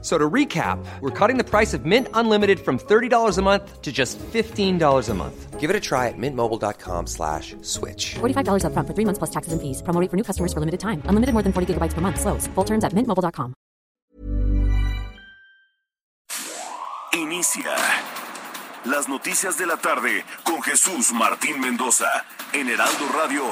[0.00, 3.90] So to recap, we're cutting the price of Mint Unlimited from $30 a month to
[3.90, 5.58] just $15 a month.
[5.58, 8.14] Give it a try at mintmobile.com slash switch.
[8.20, 9.82] $45 up front for three months plus taxes and fees.
[9.82, 11.02] Promo rate for new customers for limited time.
[11.06, 12.20] Unlimited more than 40 gigabytes per month.
[12.20, 12.46] Slows.
[12.54, 13.54] Full terms at mintmobile.com.
[17.14, 17.74] Inicia
[18.84, 23.42] las noticias de la tarde con Jesús Martín Mendoza en Heraldo Radio.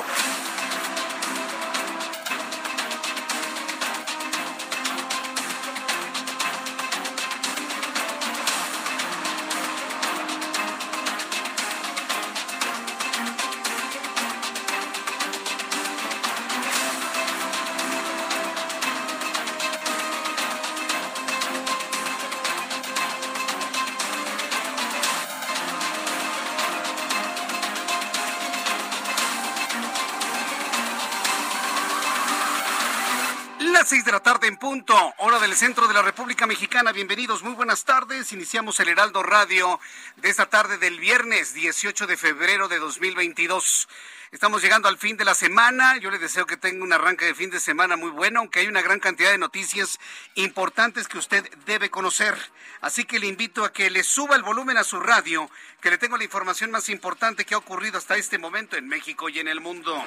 [35.56, 36.92] Centro de la República Mexicana.
[36.92, 38.30] Bienvenidos, muy buenas tardes.
[38.32, 39.80] Iniciamos el Heraldo Radio
[40.16, 43.88] de esta tarde del viernes 18 de febrero de 2022.
[44.32, 45.96] Estamos llegando al fin de la semana.
[45.96, 48.66] Yo le deseo que tenga un arranque de fin de semana muy bueno, aunque hay
[48.66, 49.98] una gran cantidad de noticias
[50.34, 52.36] importantes que usted debe conocer.
[52.82, 55.96] Así que le invito a que le suba el volumen a su radio, que le
[55.96, 59.48] tengo la información más importante que ha ocurrido hasta este momento en México y en
[59.48, 60.04] el mundo.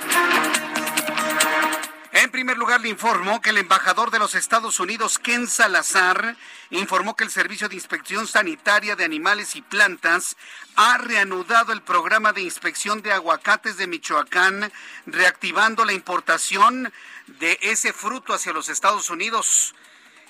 [2.12, 6.36] En primer lugar, le informo que el embajador de los Estados Unidos, Ken Salazar,
[6.72, 10.36] informó que el Servicio de Inspección Sanitaria de Animales y Plantas
[10.76, 14.72] ha reanudado el programa de inspección de aguacates de Michoacán,
[15.06, 16.92] reactivando la importación
[17.28, 19.76] de ese fruto hacia los Estados Unidos.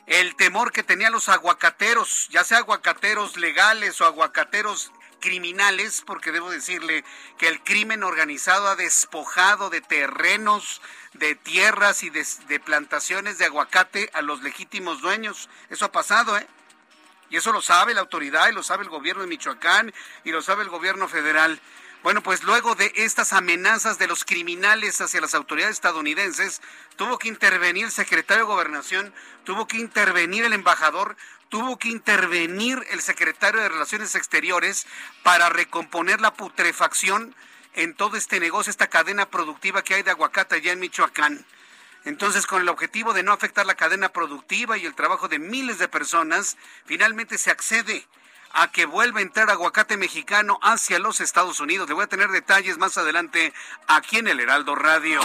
[0.05, 6.49] El temor que tenían los aguacateros, ya sea aguacateros legales o aguacateros criminales, porque debo
[6.49, 7.03] decirle
[7.37, 10.81] que el crimen organizado ha despojado de terrenos,
[11.13, 15.49] de tierras y de, de, plantaciones de aguacate a los legítimos dueños.
[15.69, 16.47] Eso ha pasado, ¿eh?
[17.29, 19.93] Y eso lo sabe la autoridad y lo sabe el gobierno de Michoacán
[20.23, 21.61] y lo sabe el gobierno federal.
[22.01, 26.61] Bueno, pues luego de estas amenazas de los criminales hacia las autoridades estadounidenses,
[26.95, 29.13] tuvo que intervenir el secretario de Gobernación,
[29.43, 31.17] tuvo que intervenir el embajador,
[31.49, 34.85] tuvo que intervenir el secretario de Relaciones Exteriores
[35.23, 37.35] para recomponer la putrefacción
[37.73, 41.45] en todo este negocio, esta cadena productiva que hay de aguacate allá en Michoacán.
[42.05, 45.79] Entonces, con el objetivo de no afectar la cadena productiva y el trabajo de miles
[45.79, 48.07] de personas, finalmente se accede
[48.51, 51.87] a que vuelva a entrar aguacate mexicano hacia los Estados Unidos.
[51.87, 53.53] Le voy a tener detalles más adelante
[53.87, 55.21] aquí en el Heraldo Radio.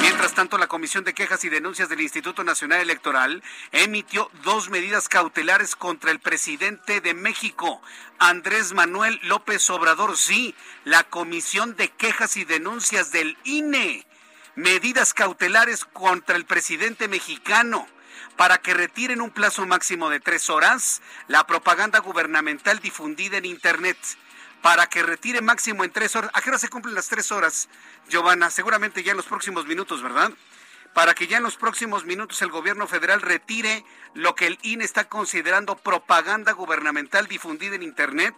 [0.00, 3.42] Mientras tanto, la Comisión de Quejas y Denuncias del Instituto Nacional Electoral
[3.72, 7.80] emitió dos medidas cautelares contra el presidente de México,
[8.18, 10.16] Andrés Manuel López Obrador.
[10.16, 10.54] Sí,
[10.84, 14.06] la Comisión de Quejas y Denuncias del INE.
[14.56, 17.88] Medidas cautelares contra el presidente mexicano
[18.36, 23.98] para que retiren un plazo máximo de tres horas la propaganda gubernamental difundida en Internet.
[24.62, 26.30] Para que retire máximo en tres horas.
[26.32, 27.68] ¿A qué hora se cumplen las tres horas,
[28.08, 28.48] Giovanna?
[28.48, 30.32] Seguramente ya en los próximos minutos, ¿verdad?
[30.94, 33.84] Para que ya en los próximos minutos el gobierno federal retire
[34.14, 38.34] lo que el INE está considerando propaganda gubernamental difundida en Internet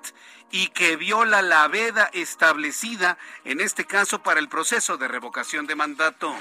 [0.50, 5.74] y que viola la veda establecida, en este caso, para el proceso de revocación de
[5.74, 6.34] mandato.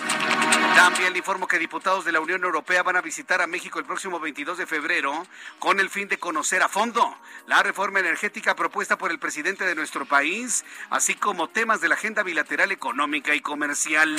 [0.75, 3.85] También le informo que diputados de la Unión Europea van a visitar a México el
[3.85, 5.25] próximo 22 de febrero
[5.59, 7.15] con el fin de conocer a fondo
[7.47, 11.95] la reforma energética propuesta por el presidente de nuestro país, así como temas de la
[11.95, 14.15] agenda bilateral económica y comercial.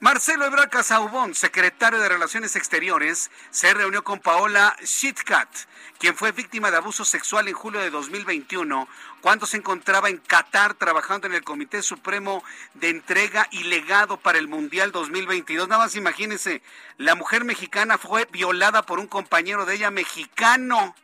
[0.00, 5.48] Marcelo Ebrard Casaubon, secretario de Relaciones Exteriores, se reunió con Paola Shitkat,
[6.00, 8.88] quien fue víctima de abuso sexual en julio de 2021,
[9.20, 12.42] cuando se encontraba en Qatar trabajando en el Comité Supremo
[12.74, 15.68] de Entrega y Legado para el Mundial 2022.
[15.68, 16.60] Nada más imagínense,
[16.98, 20.96] la mujer mexicana fue violada por un compañero de ella mexicano.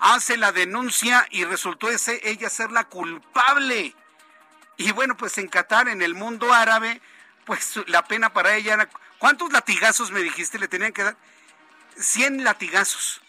[0.00, 3.94] Hace la denuncia y resultó ese, ella ser la culpable.
[4.76, 7.00] Y bueno, pues en Qatar, en el mundo árabe,
[7.44, 8.88] pues la pena para ella era...
[9.18, 11.16] ¿Cuántos latigazos me dijiste le tenían que dar?
[11.96, 13.20] 100 latigazos.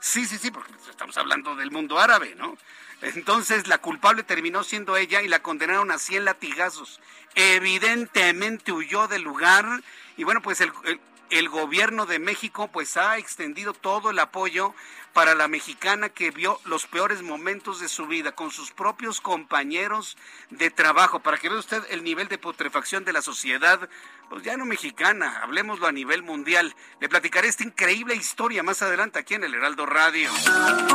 [0.00, 2.56] Sí, sí, sí, porque estamos hablando del mundo árabe, ¿no?
[3.00, 7.00] Entonces la culpable terminó siendo ella y la condenaron a 100 latigazos.
[7.34, 9.82] Evidentemente huyó del lugar
[10.16, 11.00] y bueno, pues el, el,
[11.30, 14.74] el gobierno de México pues ha extendido todo el apoyo
[15.12, 20.16] para la mexicana que vio los peores momentos de su vida con sus propios compañeros
[20.50, 23.88] de trabajo, para que vea usted el nivel de putrefacción de la sociedad,
[24.32, 26.74] pues ya no mexicana, hablemoslo a nivel mundial.
[27.00, 30.30] Le platicaré esta increíble historia más adelante aquí en el Heraldo Radio.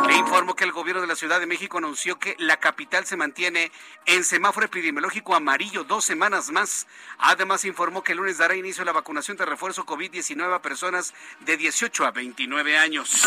[0.08, 3.16] Le informo que el gobierno de la Ciudad de México anunció que la capital se
[3.16, 3.72] mantiene
[4.08, 6.88] en semáforo epidemiológico amarillo dos semanas más.
[7.20, 11.14] Además informó que el lunes dará inicio a la vacunación de refuerzo COVID-19 a personas
[11.42, 13.24] de 18 a 29 años.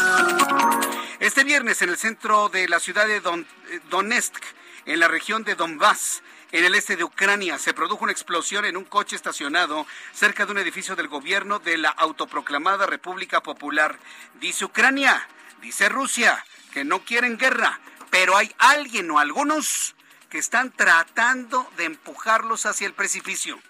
[1.21, 4.43] Este viernes en el centro de la ciudad de eh, Donetsk,
[4.87, 6.23] en la región de Donbass,
[6.53, 10.53] en el este de Ucrania, se produjo una explosión en un coche estacionado cerca de
[10.53, 13.99] un edificio del gobierno de la autoproclamada República Popular.
[14.41, 15.29] Dice Ucrania,
[15.61, 17.79] dice Rusia, que no quieren guerra,
[18.11, 19.95] pero hay alguien o algunos
[20.29, 23.61] que están tratando de empujarlos hacia el precipicio.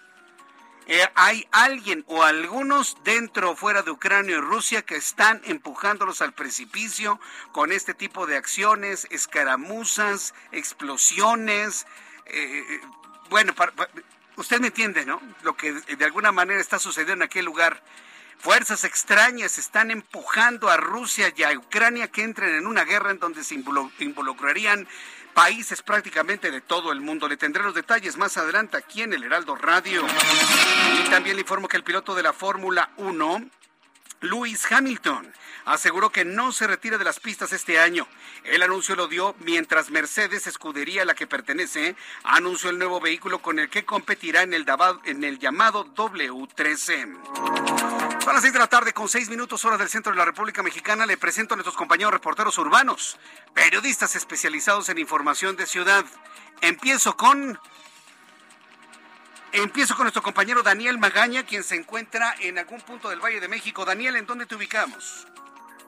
[0.93, 6.21] Eh, hay alguien o algunos dentro o fuera de Ucrania y Rusia que están empujándolos
[6.21, 7.17] al precipicio
[7.53, 11.87] con este tipo de acciones, escaramuzas, explosiones.
[12.25, 12.81] Eh, eh,
[13.29, 13.53] bueno,
[14.35, 15.21] usted me entiende, ¿no?
[15.43, 17.81] Lo que de alguna manera está sucediendo en aquel lugar.
[18.39, 23.19] Fuerzas extrañas están empujando a Rusia y a Ucrania que entren en una guerra en
[23.19, 24.89] donde se involucrarían
[25.33, 27.27] países prácticamente de todo el mundo.
[27.27, 30.05] Le tendré los detalles más adelante aquí en el Heraldo Radio.
[31.03, 33.49] Y también le informo que el piloto de la Fórmula 1,
[34.21, 35.31] Lewis Hamilton,
[35.65, 38.07] aseguró que no se retira de las pistas este año.
[38.43, 43.39] El anuncio lo dio mientras Mercedes, escudería a la que pertenece, anunció el nuevo vehículo
[43.39, 44.65] con el que competirá en el,
[45.05, 48.00] en el llamado W13.
[48.23, 50.61] Son las seis de la tarde con seis minutos horas del centro de la República
[50.61, 51.07] Mexicana.
[51.07, 53.17] Le presento a nuestros compañeros reporteros urbanos,
[53.55, 56.05] periodistas especializados en información de ciudad.
[56.61, 57.59] Empiezo con
[59.53, 63.47] Empiezo con nuestro compañero Daniel Magaña, quien se encuentra en algún punto del Valle de
[63.47, 63.83] México.
[63.85, 65.27] Daniel, ¿en dónde te ubicamos?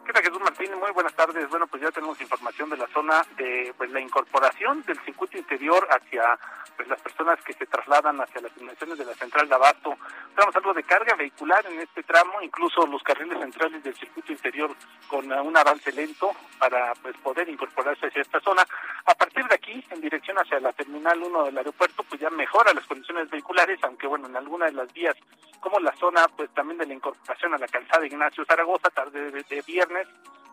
[0.06, 0.70] ¿Qué tal, Jesús Martín?
[0.80, 1.50] Muy buenas tardes.
[1.50, 5.88] Bueno, pues ya tenemos información de la zona de pues, la incorporación del circuito interior
[5.90, 6.38] hacia
[6.76, 9.96] pues las personas que se trasladan hacia las dimensiones de la central de Abasto.
[10.36, 14.76] Tenemos algo de carga vehicular en este tramo, incluso los carriles centrales del circuito interior
[15.08, 18.66] con un avance lento para pues poder incorporarse hacia esta zona.
[19.06, 22.74] A partir de aquí, en dirección hacia la terminal 1 del aeropuerto, pues ya mejora
[22.74, 25.16] las condiciones vehiculares, aunque bueno, en algunas de las vías,
[25.60, 29.62] como la zona pues también de la incorporación a la calzada Ignacio Zaragoza, tarde de
[29.62, 29.93] viernes,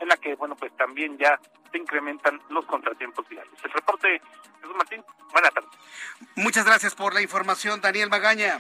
[0.00, 1.38] en la que, bueno, pues también ya
[1.70, 3.52] se incrementan los contratiempos viales.
[3.62, 4.20] El reporte,
[4.60, 5.70] Jesús Martín, buenas tardes.
[6.37, 8.58] Muchas gracias por la información, Daniel Magaña.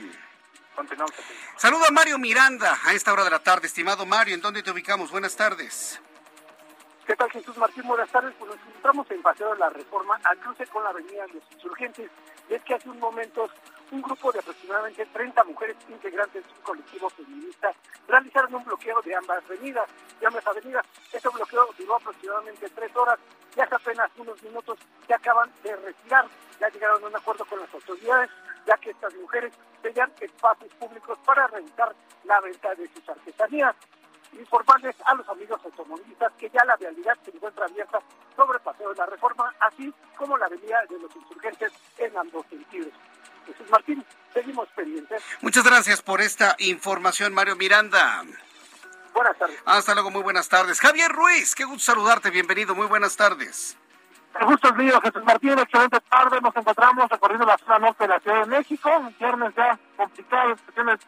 [0.74, 1.14] Continuamos.
[1.56, 3.66] Saludo a Mario Miranda a esta hora de la tarde.
[3.66, 5.10] Estimado Mario, ¿en dónde te ubicamos?
[5.10, 6.00] Buenas tardes.
[7.06, 7.82] ¿Qué tal, Jesús Martín?
[7.86, 8.34] Buenas tardes.
[8.38, 11.42] Pues nos encontramos en Paseo de la Reforma, al cruce con la Avenida de los
[11.52, 12.10] Insurgentes.
[12.48, 13.50] Y es que hace un momento
[13.90, 17.72] un grupo de aproximadamente 30 mujeres integrantes de un colectivo feminista
[18.06, 19.88] realizaron un bloqueo de ambas avenidas.
[20.20, 20.86] De ambas avenidas.
[21.12, 23.18] Este bloqueo duró aproximadamente tres horas
[23.56, 26.26] y hace apenas unos minutos se acaban de retirar.
[26.60, 28.30] Ya llegaron a un acuerdo con las autoridades,
[28.66, 29.52] ya que estas mujeres
[29.82, 31.94] tenían espacios públicos para realizar
[32.24, 33.74] la venta de sus artesanías
[34.38, 37.98] informarles a los amigos automovilistas que ya la realidad se encuentra abierta
[38.36, 42.46] sobre el Paseo de la Reforma, así como la avenida de los insurgentes en ambos
[42.46, 42.92] sentidos.
[43.46, 45.22] Jesús Martín, seguimos pendientes.
[45.40, 48.24] Muchas gracias por esta información, Mario Miranda.
[49.14, 49.62] Buenas tardes.
[49.64, 50.80] Hasta luego, muy buenas tardes.
[50.80, 53.76] Javier Ruiz, qué gusto saludarte, bienvenido, muy buenas tardes.
[54.38, 56.40] El gusto es mío, Jesús Martín, excelente tarde.
[56.40, 58.90] Nos encontramos recorriendo la zona norte de la Ciudad de México.
[58.96, 61.00] Un viernes ya complicado, cuestiones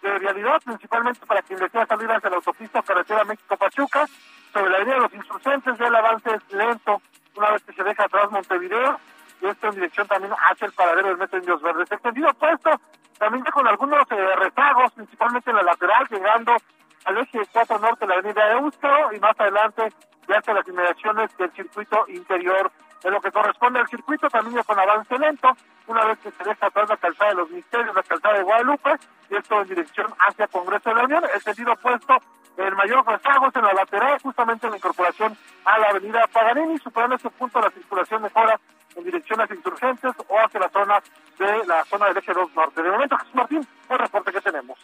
[0.00, 4.06] de realidad, principalmente para quien desea salir hacia la autopista carretera México-Pachuca.
[4.52, 7.02] Sobre la idea de los insurgentes, ya el avance es lento
[7.36, 8.98] una vez que se deja atrás Montevideo
[9.42, 11.90] y esto en dirección también hacia el paradero del metro Indios Verdes.
[11.90, 12.70] Extendido puesto,
[13.18, 16.56] también con algunos eh, rezagos, principalmente en la lateral, llegando
[17.04, 19.92] al eje 4 norte de la avenida Eustro y más adelante
[20.28, 22.70] ya hasta las inmediaciones del circuito interior.
[23.02, 25.48] En lo que corresponde al circuito, también con avance lento,
[25.88, 28.90] una vez que se deja atrás la calzada de los misterios, la calzada de Guadalupe,
[29.28, 32.16] y esto en dirección hacia Congreso de la Unión, el sentido opuesto,
[32.56, 37.16] el mayor rezago en la lateral, justamente en la incorporación a la avenida Paganini, superando
[37.16, 38.60] ese punto la circulación mejora
[38.96, 41.02] en dirección hacia insurgentes o hacia la zona
[41.38, 42.82] de la zona del eje 2 norte.
[42.82, 44.78] De momento, Jesús Martín, el reporte que tenemos.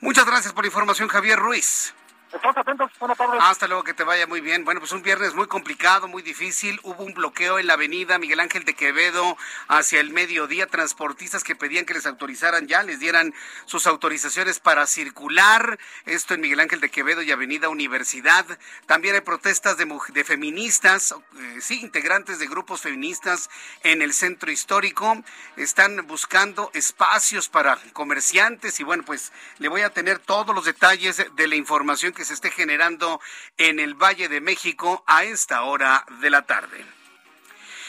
[0.00, 1.94] Muchas gracias por la información, Javier Ruiz.
[2.34, 3.40] Estamos atentos, buenas tardes.
[3.42, 4.64] Hasta luego, que te vaya muy bien.
[4.64, 6.80] Bueno, pues un viernes muy complicado, muy difícil.
[6.82, 9.36] Hubo un bloqueo en la avenida Miguel Ángel de Quevedo
[9.68, 10.66] hacia el mediodía.
[10.66, 13.34] Transportistas que pedían que les autorizaran ya, les dieran
[13.66, 15.78] sus autorizaciones para circular.
[16.06, 18.46] Esto en Miguel Ángel de Quevedo y Avenida Universidad.
[18.86, 23.50] También hay protestas de, feministas, eh, sí, integrantes de grupos feministas
[23.82, 25.22] en el centro histórico.
[25.56, 31.22] Están buscando espacios para comerciantes y bueno, pues le voy a tener todos los detalles
[31.36, 33.20] de la información que se esté generando
[33.56, 36.84] en el Valle de México a esta hora de la tarde.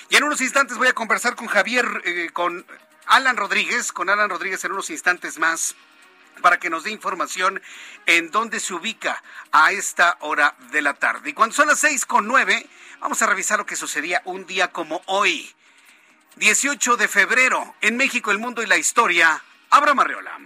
[0.09, 2.65] Y en unos instantes voy a conversar con Javier, eh, con
[3.07, 5.75] Alan Rodríguez, con Alan Rodríguez en unos instantes más
[6.41, 7.61] para que nos dé información
[8.05, 11.29] en dónde se ubica a esta hora de la tarde.
[11.29, 12.67] Y cuando son las seis con nueve,
[12.99, 15.53] vamos a revisar lo que sucedía un día como hoy.
[16.35, 19.43] 18 de febrero, en México, el mundo y la historia.
[19.69, 20.39] Abra Marreola.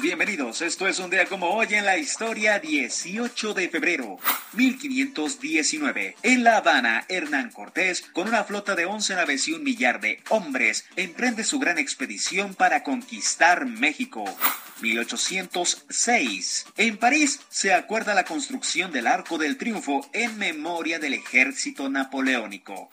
[0.00, 0.62] Bienvenidos.
[0.62, 4.18] Esto es un día como hoy en la historia 18 de febrero
[4.52, 6.16] 1519.
[6.22, 10.22] En La Habana, Hernán Cortés, con una flota de 11 naves y un millar de
[10.30, 14.24] hombres, emprende su gran expedición para conquistar México.
[14.80, 16.66] 1806.
[16.76, 22.90] En París se acuerda la construcción del Arco del Triunfo en memoria del ejército napoleónico.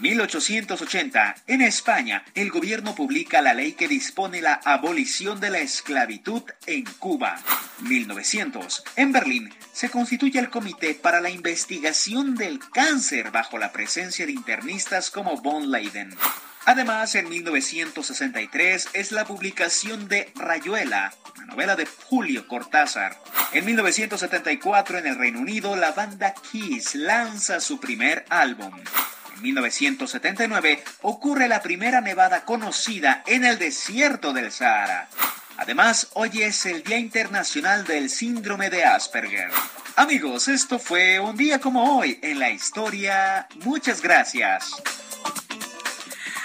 [0.00, 1.36] 1880.
[1.46, 6.84] En España, el gobierno publica la ley que dispone la abolición de la esclavitud en
[6.98, 7.40] Cuba.
[7.80, 8.84] 1900.
[8.96, 14.32] En Berlín, se constituye el Comité para la Investigación del Cáncer bajo la presencia de
[14.32, 16.14] internistas como von Leyden.
[16.66, 23.20] Además, en 1963 es la publicación de Rayuela, una novela de Julio Cortázar.
[23.52, 28.72] En 1974, en el Reino Unido, la banda Kiss lanza su primer álbum.
[29.44, 35.06] En 1979 ocurre la primera nevada conocida en el desierto del Sahara.
[35.58, 39.50] Además, hoy es el Día Internacional del Síndrome de Asperger.
[39.96, 43.46] Amigos, esto fue un día como hoy en la historia.
[43.62, 44.82] Muchas gracias.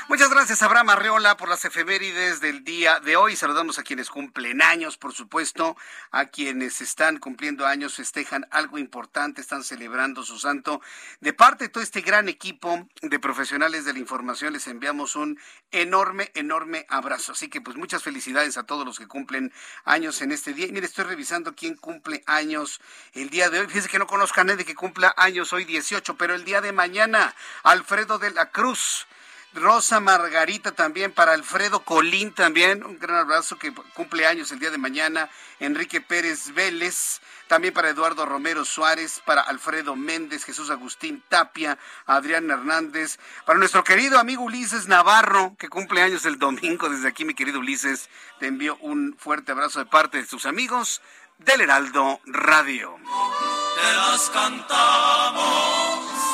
[0.09, 3.35] Muchas gracias, Abraham Arreola, por las efemérides del día de hoy.
[3.35, 5.77] Saludamos a quienes cumplen años, por supuesto,
[6.09, 10.81] a quienes están cumpliendo años, festejan algo importante, están celebrando su santo.
[11.19, 15.39] De parte de todo este gran equipo de profesionales de la información, les enviamos un
[15.69, 17.33] enorme, enorme abrazo.
[17.33, 19.53] Así que, pues, muchas felicidades a todos los que cumplen
[19.85, 20.65] años en este día.
[20.65, 22.81] Y mire, estoy revisando quién cumple años
[23.13, 23.67] el día de hoy.
[23.67, 26.71] Fíjense que no conozco a nadie que cumpla años hoy 18, pero el día de
[26.71, 29.05] mañana, Alfredo de la Cruz.
[29.53, 34.69] Rosa Margarita también, para Alfredo Colín también, un gran abrazo que cumple años el día
[34.69, 35.29] de mañana,
[35.59, 42.49] Enrique Pérez Vélez, también para Eduardo Romero Suárez, para Alfredo Méndez, Jesús Agustín Tapia, Adrián
[42.49, 47.33] Hernández, para nuestro querido amigo Ulises Navarro, que cumple años el domingo, desde aquí mi
[47.33, 48.07] querido Ulises,
[48.39, 51.01] te envío un fuerte abrazo de parte de tus amigos
[51.39, 52.97] del Heraldo Radio.
[53.75, 55.41] Te las cantamos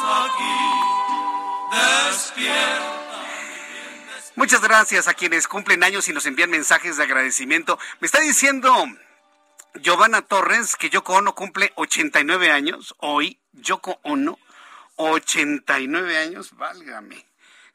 [0.03, 0.59] aquí,
[1.71, 2.94] despierta.
[4.35, 7.79] Muchas gracias a quienes cumplen años y nos envían mensajes de agradecimiento.
[8.01, 8.73] Me está diciendo
[9.75, 12.95] Giovanna Torres que Yoko Ono cumple 89 años.
[12.97, 14.37] Hoy, Yoko Ono,
[14.97, 17.25] 89 años, válgame.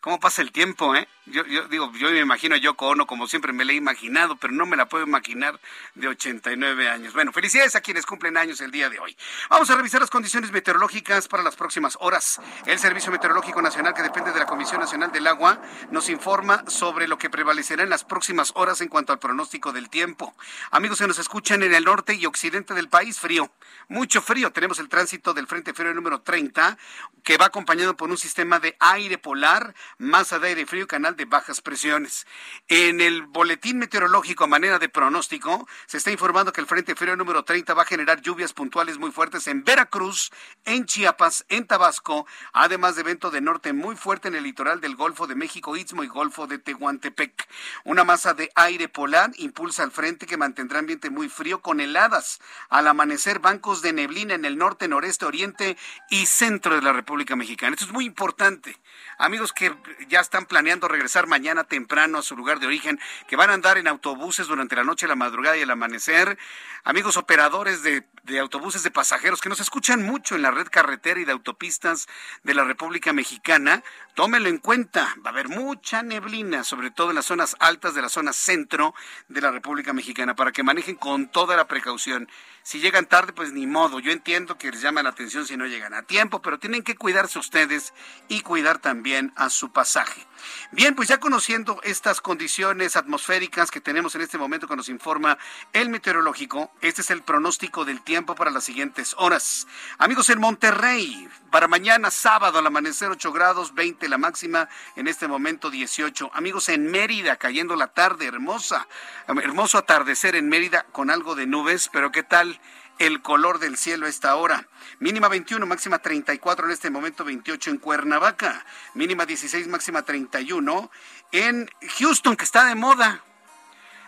[0.00, 1.06] ¿Cómo pasa el tiempo, eh?
[1.26, 4.36] Yo, yo digo, yo me imagino a Yoko Ono como siempre me la he imaginado,
[4.36, 5.60] pero no me la puedo imaginar
[5.94, 7.12] de 89 años.
[7.12, 9.16] Bueno, felicidades a quienes cumplen años el día de hoy.
[9.50, 12.40] Vamos a revisar las condiciones meteorológicas para las próximas horas.
[12.64, 17.06] El Servicio Meteorológico Nacional, que depende de la Comisión Nacional del Agua, nos informa sobre
[17.06, 20.34] lo que prevalecerá en las próximas horas en cuanto al pronóstico del tiempo.
[20.70, 23.52] Amigos que nos escuchan en el norte y occidente del país, frío,
[23.88, 24.50] mucho frío.
[24.50, 26.78] Tenemos el tránsito del Frente Frío número 30,
[27.22, 31.26] que va acompañado por un sistema de aire polar, masa de aire frío, canal de
[31.26, 32.26] bajas presiones.
[32.68, 37.16] En el boletín meteorológico a manera de pronóstico, se está informando que el Frente Frío
[37.16, 40.32] número 30 va a generar lluvias puntuales muy fuertes en Veracruz,
[40.64, 44.96] en Chiapas, en Tabasco, además de evento de norte muy fuerte en el litoral del
[44.96, 47.46] Golfo de México, Istmo y Golfo de Tehuantepec.
[47.84, 52.40] Una masa de aire polar impulsa al frente que mantendrá ambiente muy frío con heladas.
[52.70, 55.76] Al amanecer, bancos de neblina en el norte, noreste, oriente
[56.08, 57.74] y centro de la República Mexicana.
[57.74, 58.78] Esto es muy importante.
[59.18, 59.76] Amigos que
[60.08, 63.78] ya están planeando regresar mañana temprano a su lugar de origen, que van a andar
[63.78, 66.38] en autobuses durante la noche, la madrugada y el amanecer.
[66.84, 71.20] Amigos operadores de, de autobuses de pasajeros que nos escuchan mucho en la red carretera
[71.20, 72.08] y de autopistas
[72.42, 73.82] de la República Mexicana,
[74.14, 75.14] tómenlo en cuenta.
[75.24, 78.94] Va a haber mucha neblina, sobre todo en las zonas altas de la zona centro
[79.28, 82.28] de la República Mexicana, para que manejen con toda la precaución.
[82.62, 84.00] Si llegan tarde, pues ni modo.
[84.00, 86.96] Yo entiendo que les llama la atención si no llegan a tiempo, pero tienen que
[86.96, 87.94] cuidarse ustedes
[88.28, 90.26] y cuidar también a su pasaje.
[90.72, 95.38] Bien, pues ya conociendo estas condiciones atmosféricas que tenemos en este momento que nos informa
[95.72, 99.66] el meteorológico, este es el pronóstico del tiempo para las siguientes horas.
[99.98, 105.28] Amigos en Monterrey, para mañana sábado al amanecer 8 grados, 20 la máxima, en este
[105.28, 106.30] momento 18.
[106.32, 108.86] Amigos en Mérida, cayendo la tarde, hermosa,
[109.26, 112.59] hermoso atardecer en Mérida con algo de nubes, pero ¿qué tal?
[113.00, 114.68] El color del cielo a esta hora.
[114.98, 118.64] Mínima 21, máxima 34, en este momento 28 en Cuernavaca.
[118.94, 120.90] Mínima 16, máxima 31
[121.32, 123.24] en Houston, que está de moda.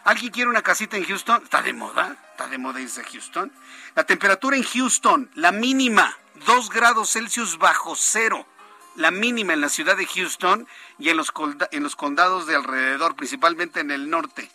[0.04, 1.42] ¿Alguien quiere una casita en Houston?
[1.42, 2.16] ¿Está de moda?
[2.32, 3.50] ¿Está de moda irse Houston?
[3.94, 8.46] La temperatura en Houston, la mínima, 2 grados Celsius bajo cero.
[8.96, 10.68] La mínima en la ciudad de Houston
[10.98, 11.32] y en los,
[11.70, 14.50] en los condados de alrededor, principalmente en el norte.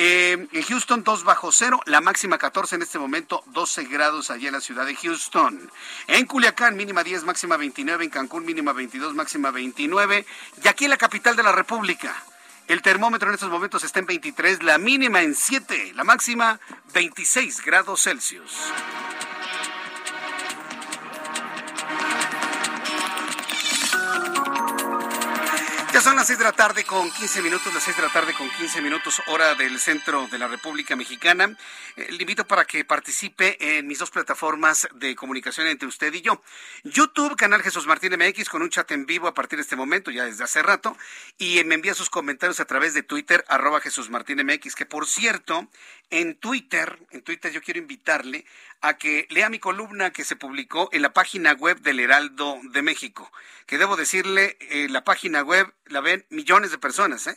[0.00, 4.46] Eh, en Houston 2 bajo cero, la máxima 14 en este momento, 12 grados allá
[4.46, 5.68] en la ciudad de Houston.
[6.06, 10.24] En Culiacán mínima 10, máxima 29, en Cancún mínima 22, máxima 29
[10.62, 12.14] y aquí en la capital de la República.
[12.68, 16.60] El termómetro en estos momentos está en 23, la mínima en 7, la máxima
[16.94, 18.52] 26 grados Celsius.
[26.02, 28.48] Son las 6 de la tarde con 15 minutos, las 6 de la tarde con
[28.48, 31.56] 15 minutos, hora del centro de la República Mexicana.
[31.96, 36.20] Eh, le invito para que participe en mis dos plataformas de comunicación entre usted y
[36.20, 36.40] yo.
[36.84, 40.10] YouTube, canal Jesús Martín MX, con un chat en vivo a partir de este momento,
[40.10, 40.96] ya desde hace rato,
[41.36, 45.06] y me envía sus comentarios a través de Twitter, arroba Jesús Martín MX, que por
[45.06, 45.68] cierto,
[46.10, 48.44] en Twitter, en Twitter yo quiero invitarle
[48.80, 52.82] a que lea mi columna que se publicó en la página web del Heraldo de
[52.82, 53.30] México,
[53.66, 57.36] que debo decirle, eh, la página web la ven millones de personas, ¿eh?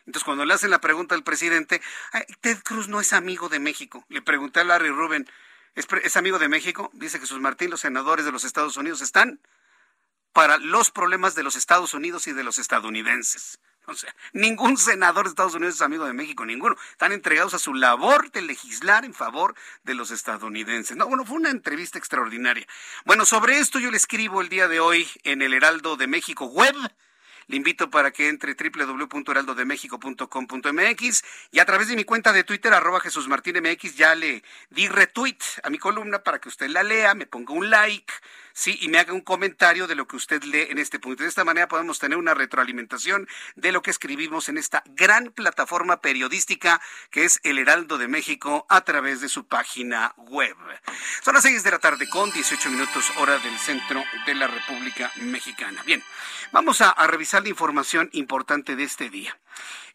[0.06, 1.82] Entonces, cuando le hacen la pregunta al presidente,
[2.42, 4.06] Ted Cruz no es amigo de México.
[4.10, 5.28] Le pregunté a Larry Rubén,
[5.76, 6.90] ¿es, amigo de México?
[6.94, 9.40] Dice Jesús Martín, los senadores de los Estados Unidos están
[10.34, 13.60] para los problemas de los Estados Unidos y de los estadounidenses.
[13.88, 16.76] O sea, ningún senador de Estados Unidos es amigo de México, ninguno.
[16.92, 20.96] Están entregados a su labor de legislar en favor de los estadounidenses.
[20.96, 22.68] No, bueno, fue una entrevista extraordinaria.
[23.06, 26.46] Bueno, sobre esto yo le escribo el día de hoy en el Heraldo de México
[26.46, 26.76] web
[27.48, 33.00] le invito para que entre www.heraldodemexico.com.mx y a través de mi cuenta de Twitter, arroba
[33.00, 37.14] Jesús Martín MX, ya le di retweet a mi columna para que usted la lea,
[37.16, 38.14] me ponga un like,
[38.54, 41.24] sí, y me haga un comentario de lo que usted lee en este punto.
[41.24, 46.02] De esta manera podemos tener una retroalimentación de lo que escribimos en esta gran plataforma
[46.02, 50.56] periodística que es El Heraldo de México a través de su página web.
[51.24, 55.12] Son las seis de la tarde con 18 minutos hora del centro de la República
[55.18, 55.82] Mexicana.
[55.84, 56.04] Bien,
[56.52, 59.38] vamos a, a revisar la información importante de este día.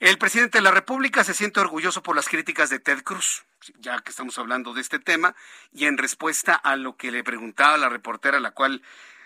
[0.01, 3.45] El presidente de la República se siente orgulloso por las críticas de Ted Cruz
[3.79, 5.35] ya que estamos hablando de este tema,
[5.73, 8.83] y en respuesta a lo que le preguntaba la reportera, la cual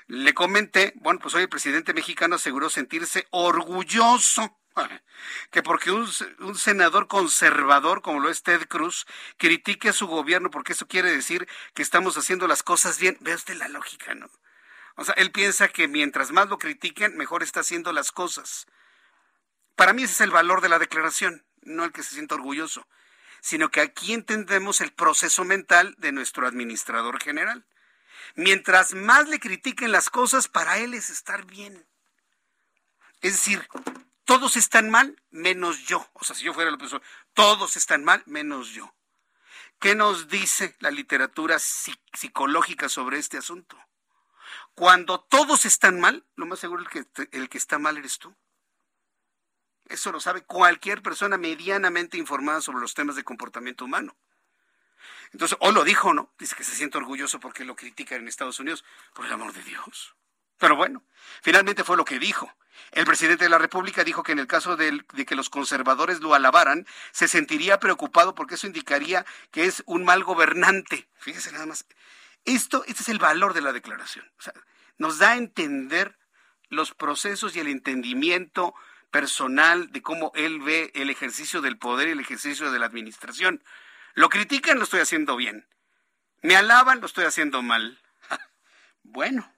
[0.06, 4.58] le comenté, bueno, pues hoy el presidente mexicano aseguró sentirse orgulloso,
[5.50, 6.08] que porque un,
[6.56, 11.48] senador conservador como lo es Ted Cruz critique a su gobierno porque eso quiere decir
[11.74, 13.16] que estamos haciendo las cosas bien.
[13.20, 14.30] Ve usted la lógica, ¿no?
[14.96, 18.66] O sea, él piensa que mientras más lo critiquen, mejor está haciendo las cosas.
[19.76, 22.86] Para mí ese es el valor de la declaración, no el que se sienta orgulloso,
[23.40, 27.64] sino que aquí entendemos el proceso mental de nuestro administrador general.
[28.34, 31.86] Mientras más le critiquen las cosas, para él es estar bien.
[33.20, 33.68] Es decir,
[34.24, 36.08] todos están mal menos yo.
[36.14, 37.02] O sea, si yo fuera la persona,
[37.34, 38.94] todos están mal menos yo.
[39.80, 43.78] ¿Qué nos dice la literatura psicológica sobre este asunto?
[44.74, 48.34] Cuando todos están mal, lo más seguro es que el que está mal eres tú.
[49.90, 54.16] Eso lo sabe cualquier persona medianamente informada sobre los temas de comportamiento humano.
[55.32, 56.32] Entonces, o lo dijo, ¿no?
[56.38, 58.84] Dice que se siente orgulloso porque lo critican en Estados Unidos.
[59.14, 60.14] Por el amor de Dios.
[60.58, 61.02] Pero bueno,
[61.42, 62.52] finalmente fue lo que dijo.
[62.92, 66.34] El presidente de la República dijo que en el caso de, que los conservadores lo
[66.34, 71.08] alabaran, se sentiría preocupado porque eso indicaría que es un mal gobernante.
[71.18, 71.86] Fíjese nada más.
[72.44, 74.30] Esto, este es el valor de la declaración.
[74.98, 76.16] nos da a entender
[76.68, 78.74] los procesos y el entendimiento
[79.10, 83.62] personal de cómo él ve el ejercicio del poder y el ejercicio de la administración.
[84.14, 85.66] Lo critican, lo estoy haciendo bien.
[86.42, 88.00] Me alaban, lo estoy haciendo mal.
[89.02, 89.52] bueno,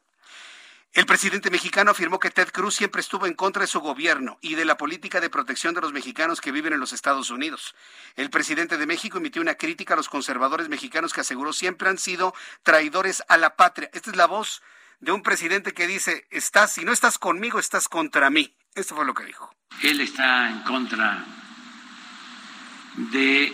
[0.95, 4.57] el presidente mexicano afirmó que Ted Cruz siempre estuvo en contra de su gobierno y
[4.57, 7.75] de la política de protección de los mexicanos que viven en los Estados Unidos.
[8.15, 11.97] El presidente de México emitió una crítica a los conservadores mexicanos que aseguró siempre han
[11.97, 13.89] sido traidores a la patria.
[13.95, 14.63] Esta es la voz
[15.03, 18.55] de un presidente que dice, estás, si no estás conmigo, estás contra mí.
[18.75, 19.53] Esto fue lo que dijo.
[19.83, 21.25] Él está en contra
[22.95, 23.53] de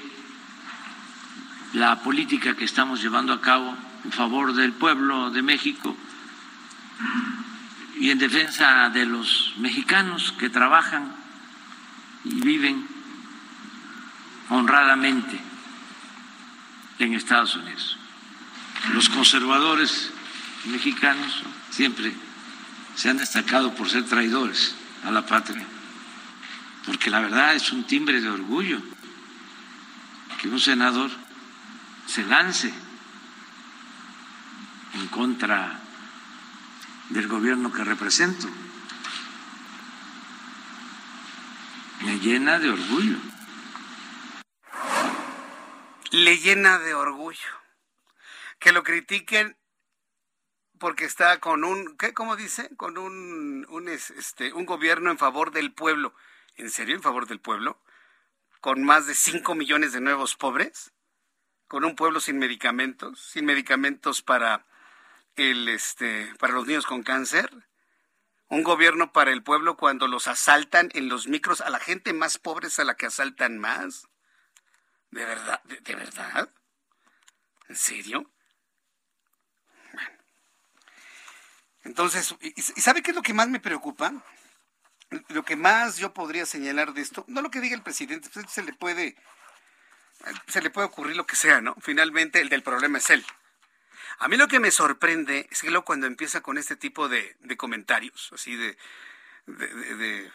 [1.73, 5.97] la política que estamos llevando a cabo en favor del pueblo de México
[7.99, 11.17] y en defensa de los mexicanos que trabajan
[12.25, 12.87] y viven
[14.51, 15.41] honradamente
[16.99, 17.97] en Estados Unidos.
[18.93, 20.13] Los conservadores
[20.67, 22.13] mexicanos siempre
[22.95, 25.65] se han destacado por ser traidores a la patria,
[26.87, 28.81] porque la verdad es un timbre de orgullo
[30.41, 31.11] que un senador
[32.07, 32.73] se lance
[34.95, 35.81] en contra
[37.11, 38.49] del gobierno que represento.
[42.01, 43.17] Me llena de orgullo.
[46.11, 47.49] Le llena de orgullo.
[48.59, 49.57] Que lo critiquen
[50.79, 52.15] porque está con un, ¿qué?
[52.15, 52.75] ¿Cómo dice?
[52.77, 56.15] Con un, un, este, un gobierno en favor del pueblo.
[56.57, 56.95] ¿En serio?
[56.95, 57.81] ¿En favor del pueblo?
[58.61, 60.93] ¿Con más de 5 millones de nuevos pobres?
[61.69, 63.21] ¿Con un pueblo sin medicamentos?
[63.21, 64.67] ¿Sin medicamentos para
[65.39, 67.51] el este para los niños con cáncer,
[68.49, 72.39] un gobierno para el pueblo cuando los asaltan en los micros a la gente más
[72.39, 74.09] pobre es a la que asaltan más.
[75.11, 75.63] ¿De verdad?
[75.65, 76.51] ¿De, verdad?
[77.69, 78.31] ¿En serio?
[81.89, 84.13] Entonces, ¿y sabe qué es lo que más me preocupa?
[85.29, 88.45] Lo que más yo podría señalar de esto, no lo que diga el presidente, pues,
[88.51, 89.17] se le puede
[90.49, 91.77] se le puede ocurrir lo que sea, ¿no?
[91.81, 93.25] Finalmente el del problema es él.
[94.19, 97.37] A mí lo que me sorprende es que luego cuando empieza con este tipo de,
[97.57, 98.77] comentarios, así de,
[99.47, 100.31] de,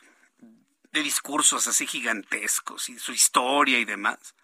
[1.04, 4.36] discursos así gigantescos y su historia y demás,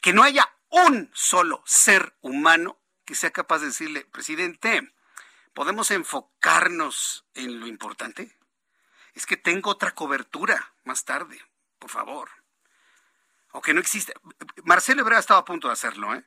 [0.00, 4.93] que no haya un solo ser humano que sea capaz de decirle, presidente,
[5.54, 8.36] ¿podemos enfocarnos en lo importante?
[9.14, 11.40] Es que tengo otra cobertura más tarde,
[11.78, 12.28] por favor.
[13.52, 14.12] O que no existe.
[14.64, 16.24] Marcelo Ebrard estaba a punto de hacerlo, ¿eh?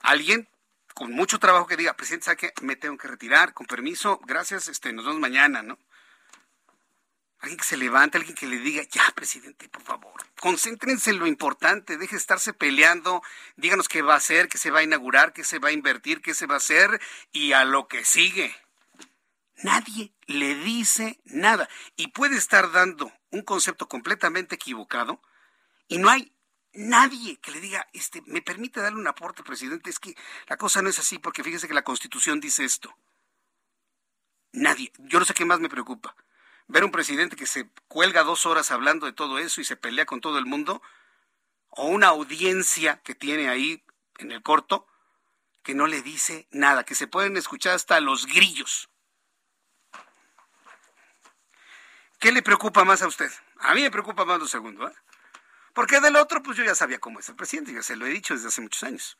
[0.00, 0.48] Alguien
[0.94, 2.52] con mucho trabajo que diga, presidente, ¿sabe?
[2.62, 5.78] Me tengo que retirar, con permiso, gracias, este, nos vemos mañana, ¿no?
[7.42, 11.26] Alguien que se levante, alguien que le diga, ya, presidente, por favor, concéntrense en lo
[11.26, 13.20] importante, deje de estarse peleando,
[13.56, 16.22] díganos qué va a hacer, qué se va a inaugurar, qué se va a invertir,
[16.22, 17.00] qué se va a hacer
[17.32, 18.54] y a lo que sigue.
[19.56, 25.20] Nadie le dice nada y puede estar dando un concepto completamente equivocado
[25.88, 26.32] y no hay
[26.74, 30.14] nadie que le diga, este, me permite darle un aporte, presidente, es que
[30.46, 32.96] la cosa no es así, porque fíjese que la Constitución dice esto.
[34.52, 34.92] Nadie.
[34.98, 36.14] Yo no sé qué más me preocupa.
[36.72, 40.06] Ver un presidente que se cuelga dos horas hablando de todo eso y se pelea
[40.06, 40.80] con todo el mundo,
[41.68, 43.84] o una audiencia que tiene ahí
[44.16, 44.86] en el corto
[45.62, 48.88] que no le dice nada, que se pueden escuchar hasta los grillos.
[52.18, 53.30] ¿Qué le preocupa más a usted?
[53.58, 54.88] A mí me preocupa más lo segundo.
[54.88, 54.94] ¿eh?
[55.74, 58.10] Porque del otro, pues yo ya sabía cómo es el presidente, ya se lo he
[58.10, 59.18] dicho desde hace muchos años.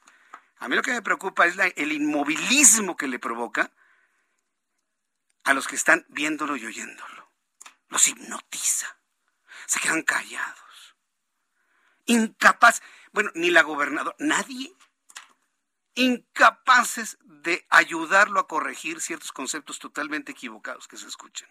[0.59, 3.71] A mí lo que me preocupa es el inmovilismo que le provoca
[5.45, 7.22] a los que están viéndolo y oyéndolo.
[7.92, 8.96] Los hipnotiza.
[9.66, 10.96] se quedan callados.
[12.07, 12.81] Incapaz,
[13.12, 14.74] bueno, ni la gobernadora, nadie,
[15.94, 21.50] incapaces de ayudarlo a corregir ciertos conceptos totalmente equivocados que se escuchan.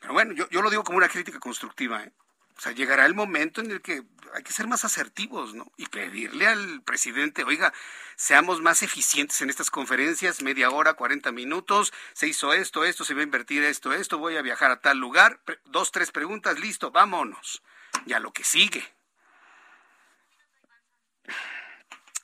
[0.00, 2.12] Pero bueno, yo, yo lo digo como una crítica constructiva, ¿eh?
[2.60, 4.02] O sea, llegará el momento en el que
[4.34, 5.72] hay que ser más asertivos, ¿no?
[5.78, 7.72] Y pedirle al presidente, oiga,
[8.16, 13.14] seamos más eficientes en estas conferencias, media hora, 40 minutos, se hizo esto, esto, se
[13.14, 16.90] va a invertir esto, esto, voy a viajar a tal lugar, dos, tres preguntas, listo,
[16.90, 17.62] vámonos.
[18.04, 18.86] Ya lo que sigue.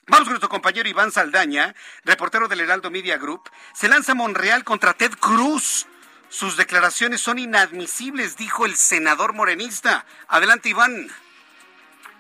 [0.07, 3.49] Vamos con nuestro compañero Iván Saldaña, reportero del Heraldo Media Group.
[3.73, 5.87] Se lanza Monreal contra Ted Cruz.
[6.29, 10.05] Sus declaraciones son inadmisibles, dijo el senador morenista.
[10.29, 11.09] Adelante, Iván.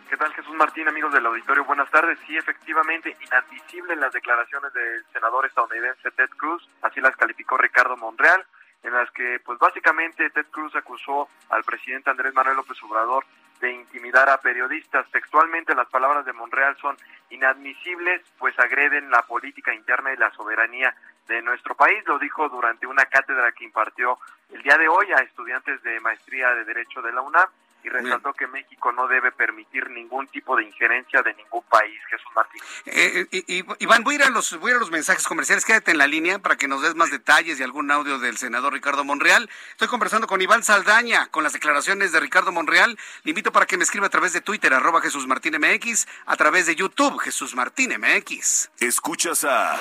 [0.09, 1.65] ¿Qué tal, Jesús Martín, amigos del auditorio?
[1.65, 2.17] Buenas tardes.
[2.27, 8.45] Sí, efectivamente, inadmisibles las declaraciones del senador estadounidense Ted Cruz, así las calificó Ricardo Monreal,
[8.85, 13.27] en las que, pues básicamente, Ted Cruz acusó al presidente Andrés Manuel López Obrador
[13.61, 15.11] de intimidar a periodistas.
[15.11, 16.97] Textualmente las palabras de Monreal son
[17.31, 20.95] inadmisibles, pues agreden la política interna y la soberanía
[21.29, 22.03] de nuestro país.
[22.07, 24.19] Lo dijo durante una cátedra que impartió
[24.53, 27.49] el día de hoy a estudiantes de maestría de Derecho de la UNAM
[27.87, 32.01] y resaltó que México no debe permitir ningún tipo de injerencia de ningún país.
[32.11, 32.61] Jesús Martín.
[32.87, 35.65] Eh, eh Iván, voy a, ir a los, voy a los mensajes comerciales.
[35.65, 38.73] Quédate en la línea para que nos des más detalles y algún audio del senador
[38.73, 39.49] Ricardo Monreal.
[39.71, 42.99] Estoy conversando con Iván Saldaña con las declaraciones de Ricardo Monreal.
[43.23, 46.37] Le invito para que me escriba a través de Twitter, arroba Jesús Martín MX, a
[46.37, 48.71] través de YouTube, Jesús Martín MX.
[48.81, 49.81] Escuchas a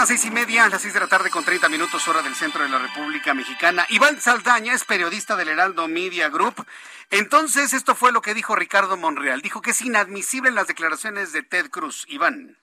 [0.00, 2.62] Las seis y media, las seis de la tarde con 30 minutos hora del centro
[2.62, 3.84] de la República Mexicana.
[3.90, 6.54] Iván Saldaña es periodista del Heraldo Media Group.
[7.10, 9.42] Entonces, esto fue lo que dijo Ricardo Monreal.
[9.42, 12.06] Dijo que es inadmisible las declaraciones de Ted Cruz.
[12.08, 12.56] Iván.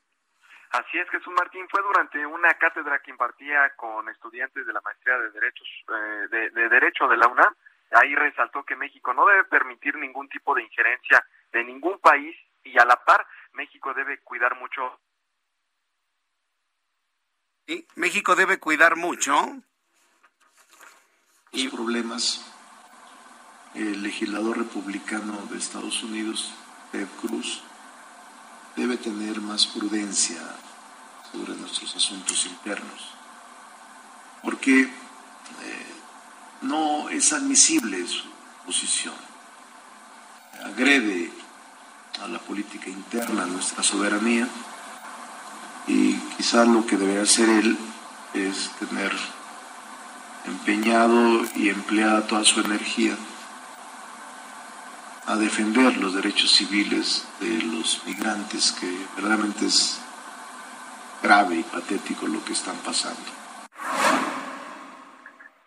[0.72, 1.68] Así es, Jesús Martín.
[1.70, 6.50] Fue durante una cátedra que impartía con estudiantes de la maestría de Derechos eh, de,
[6.50, 7.54] de Derecho de la UNAM.
[7.92, 12.80] Ahí resaltó que México no debe permitir ningún tipo de injerencia de ningún país y
[12.80, 15.02] a la par México debe cuidar mucho
[17.96, 19.34] México debe cuidar mucho.
[21.52, 22.42] Y problemas.
[23.74, 26.52] El legislador republicano de Estados Unidos,
[26.92, 27.62] Ted Cruz,
[28.76, 30.42] debe tener más prudencia
[31.32, 33.14] sobre nuestros asuntos internos,
[34.42, 34.90] porque eh,
[36.62, 38.26] no es admisible su
[38.66, 39.16] posición.
[40.64, 41.32] Agrede
[42.24, 44.48] a la política interna, nuestra soberanía,
[45.88, 47.78] y quizá lo que debería hacer él
[48.34, 49.12] es tener
[50.46, 53.16] empeñado y empleada toda su energía
[55.28, 60.02] a defender los derechos civiles de los migrantes, que verdaderamente es
[61.22, 63.30] grave y patético lo que están pasando.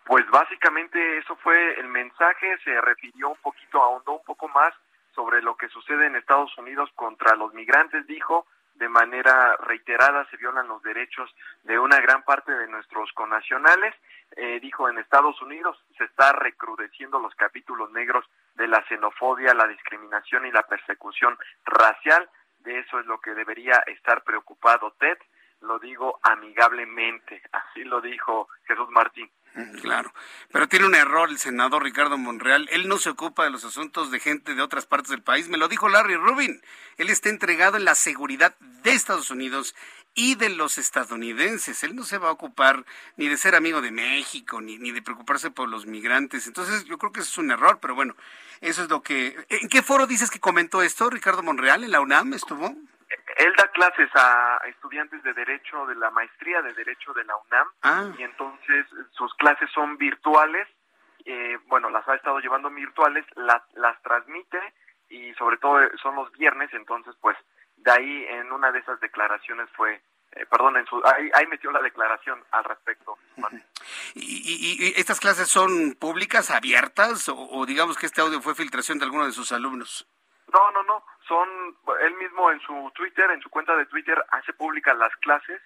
[0.05, 4.73] Pues básicamente eso fue el mensaje, se refirió un poquito, ahondó un poco más
[5.13, 10.37] sobre lo que sucede en Estados Unidos contra los migrantes, dijo, de manera reiterada se
[10.37, 13.93] violan los derechos de una gran parte de nuestros connacionales.
[14.35, 19.67] Eh, dijo en Estados Unidos se está recrudeciendo los capítulos negros de la xenofobia, la
[19.67, 22.29] discriminación y la persecución racial.
[22.59, 25.17] De eso es lo que debería estar preocupado Ted.
[25.61, 29.29] Lo digo amigablemente, así lo dijo Jesús Martín.
[29.81, 30.13] Claro,
[30.51, 32.69] pero tiene un error el senador Ricardo Monreal.
[32.71, 35.49] Él no se ocupa de los asuntos de gente de otras partes del país.
[35.49, 36.61] Me lo dijo Larry Rubin.
[36.97, 39.75] Él está entregado en la seguridad de Estados Unidos
[40.13, 41.83] y de los estadounidenses.
[41.83, 42.85] Él no se va a ocupar
[43.17, 46.47] ni de ser amigo de México, ni, ni de preocuparse por los migrantes.
[46.47, 48.15] Entonces yo creo que eso es un error, pero bueno,
[48.61, 49.35] eso es lo que...
[49.49, 51.83] ¿En qué foro dices que comentó esto Ricardo Monreal?
[51.83, 52.75] ¿En la UNAM estuvo?
[53.37, 57.67] Él da clases a estudiantes de Derecho de la maestría de Derecho de la UNAM
[57.83, 58.11] ah.
[58.17, 60.67] y entonces sus clases son virtuales.
[61.25, 64.59] Eh, bueno, las ha estado llevando virtuales, las, las transmite
[65.09, 67.37] y sobre todo son los viernes, entonces pues
[67.77, 70.01] de ahí en una de esas declaraciones fue
[70.33, 73.17] eh, perdón, en su, ahí, ahí, metió la declaración al respecto.
[74.15, 78.55] ¿Y, y, y estas clases son públicas, abiertas, o, o, digamos que este audio fue
[78.55, 80.07] filtración de alguno de sus alumnos?
[80.53, 81.47] No, no, no, son,
[82.01, 85.61] él mismo en su Twitter, en su cuenta de Twitter, hace públicas las clases,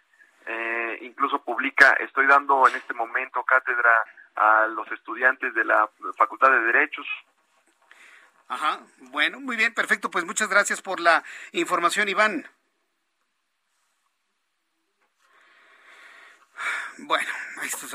[0.45, 6.51] eh, incluso publica, estoy dando en este momento cátedra a los estudiantes de la Facultad
[6.51, 7.07] de Derechos,
[8.47, 8.79] Ajá,
[9.11, 10.11] bueno, muy bien, perfecto.
[10.11, 12.45] Pues muchas gracias por la información, Iván.
[16.97, 17.29] Bueno,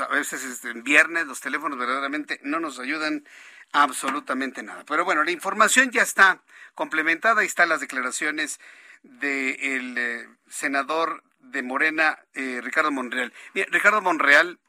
[0.09, 3.27] a veces este, en viernes los teléfonos verdaderamente no nos ayudan
[3.71, 4.83] absolutamente nada.
[4.85, 6.41] Pero bueno, la información ya está
[6.75, 7.41] complementada.
[7.41, 8.59] Ahí están las declaraciones
[9.03, 13.33] del eh, senador de Morena, eh, Ricardo Monreal.
[13.53, 14.59] Ricardo Monreal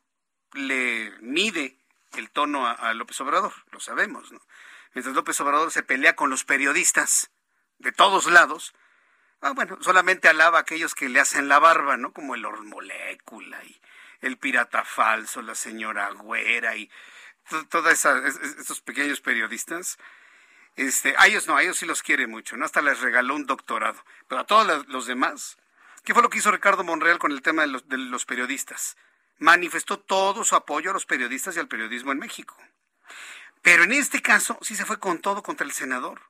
[0.54, 1.76] le mide
[2.14, 4.40] el tono a, López Obrador, lo sabemos, ¿no?
[4.94, 7.30] Mientras López Obrador se pelea con los periodistas
[7.78, 8.74] de todos lados,
[9.40, 12.12] ah, bueno, solamente alaba a aquellos que le hacen la barba, ¿no?
[12.12, 13.80] Como el Molécula y
[14.22, 16.90] el pirata falso, la señora Güera y
[17.68, 19.98] todos esos pequeños periodistas.
[20.76, 22.64] Este, a ellos no, a ellos sí los quiere mucho, ¿no?
[22.64, 24.02] Hasta les regaló un doctorado.
[24.28, 25.58] Pero a todos los demás,
[26.04, 28.96] ¿qué fue lo que hizo Ricardo Monreal con el tema de los, de los periodistas?
[29.38, 32.56] Manifestó todo su apoyo a los periodistas y al periodismo en México.
[33.60, 36.20] Pero en este caso sí se fue con todo contra el senador.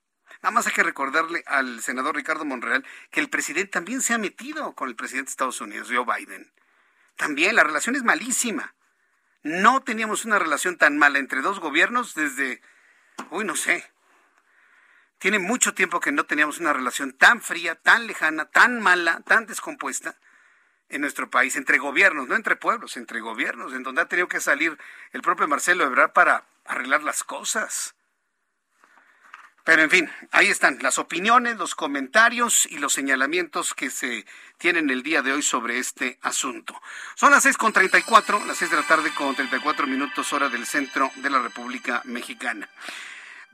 [0.42, 4.18] Nada más hay que recordarle al senador Ricardo Monreal que el presidente también se ha
[4.18, 6.50] metido con el presidente de Estados Unidos, Joe Biden.
[7.16, 8.74] También la relación es malísima.
[9.42, 12.62] No teníamos una relación tan mala entre dos gobiernos desde,
[13.30, 13.92] uy, no sé,
[15.18, 19.46] tiene mucho tiempo que no teníamos una relación tan fría, tan lejana, tan mala, tan
[19.46, 20.16] descompuesta
[20.88, 24.40] en nuestro país, entre gobiernos, no entre pueblos, entre gobiernos, en donde ha tenido que
[24.40, 24.76] salir
[25.12, 27.94] el propio Marcelo Ebrard para arreglar las cosas.
[29.64, 34.26] Pero en fin, ahí están las opiniones, los comentarios y los señalamientos que se
[34.58, 36.80] tienen el día de hoy sobre este asunto.
[37.14, 41.30] Son las 6.34, las 6 de la tarde con 34 minutos hora del centro de
[41.30, 42.68] la República Mexicana.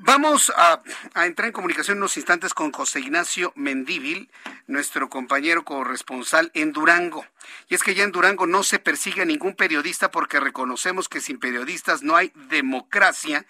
[0.00, 0.80] Vamos a,
[1.24, 4.30] entrar en comunicación unos instantes con José Ignacio Mendívil,
[4.68, 7.26] nuestro compañero corresponsal en Durango.
[7.68, 11.20] Y es que ya en Durango no se persigue a ningún periodista porque reconocemos que
[11.20, 13.44] sin periodistas no hay democracia.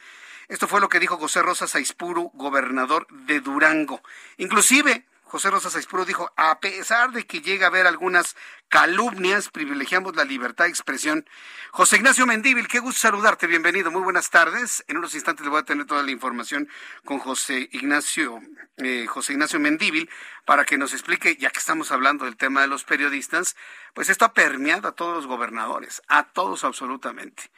[0.49, 4.03] Esto fue lo que dijo José Rosa Saispuru, gobernador de Durango.
[4.39, 8.35] Inclusive José Rosa Saispuro dijo, a pesar de que llega a haber algunas
[8.71, 11.29] calumnias, privilegiamos la libertad de expresión.
[11.71, 14.83] José Ignacio Mendíbil, qué gusto saludarte, bienvenido, muy buenas tardes.
[14.89, 16.67] En unos instantes le voy a tener toda la información
[17.05, 18.41] con José Ignacio,
[18.79, 20.09] eh, José Ignacio Mendíbil
[20.47, 23.55] para que nos explique, ya que estamos hablando del tema de los periodistas,
[23.93, 27.51] pues esto ha permeado a todos los gobernadores, a todos absolutamente.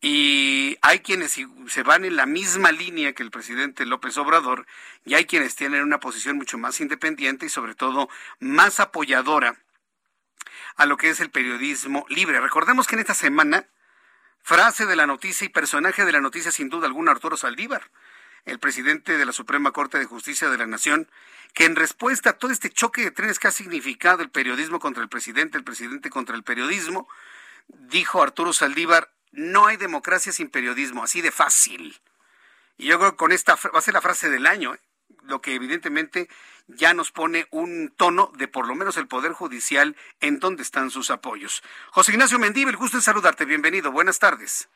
[0.00, 1.36] Y hay quienes
[1.68, 4.66] se van en la misma línea que el presidente López Obrador
[5.04, 8.08] y hay quienes tienen una posición mucho más independiente y sobre todo
[8.38, 9.56] más apoyadora
[10.76, 12.40] a lo que es el periodismo libre.
[12.40, 13.66] Recordemos que en esta semana,
[14.40, 17.90] frase de la noticia y personaje de la noticia sin duda alguna, Arturo Saldívar,
[18.44, 21.10] el presidente de la Suprema Corte de Justicia de la Nación,
[21.54, 25.02] que en respuesta a todo este choque de trenes que ha significado el periodismo contra
[25.02, 27.08] el presidente, el presidente contra el periodismo,
[27.66, 32.00] dijo Arturo Saldívar, no hay democracia sin periodismo, así de fácil.
[32.76, 34.80] Y yo creo que con esta va a ser la frase del año, ¿eh?
[35.24, 36.28] lo que evidentemente
[36.68, 40.90] ya nos pone un tono de por lo menos el Poder Judicial en donde están
[40.90, 41.62] sus apoyos.
[41.90, 44.68] José Ignacio Mendívil, gusto en saludarte, bienvenido, buenas tardes.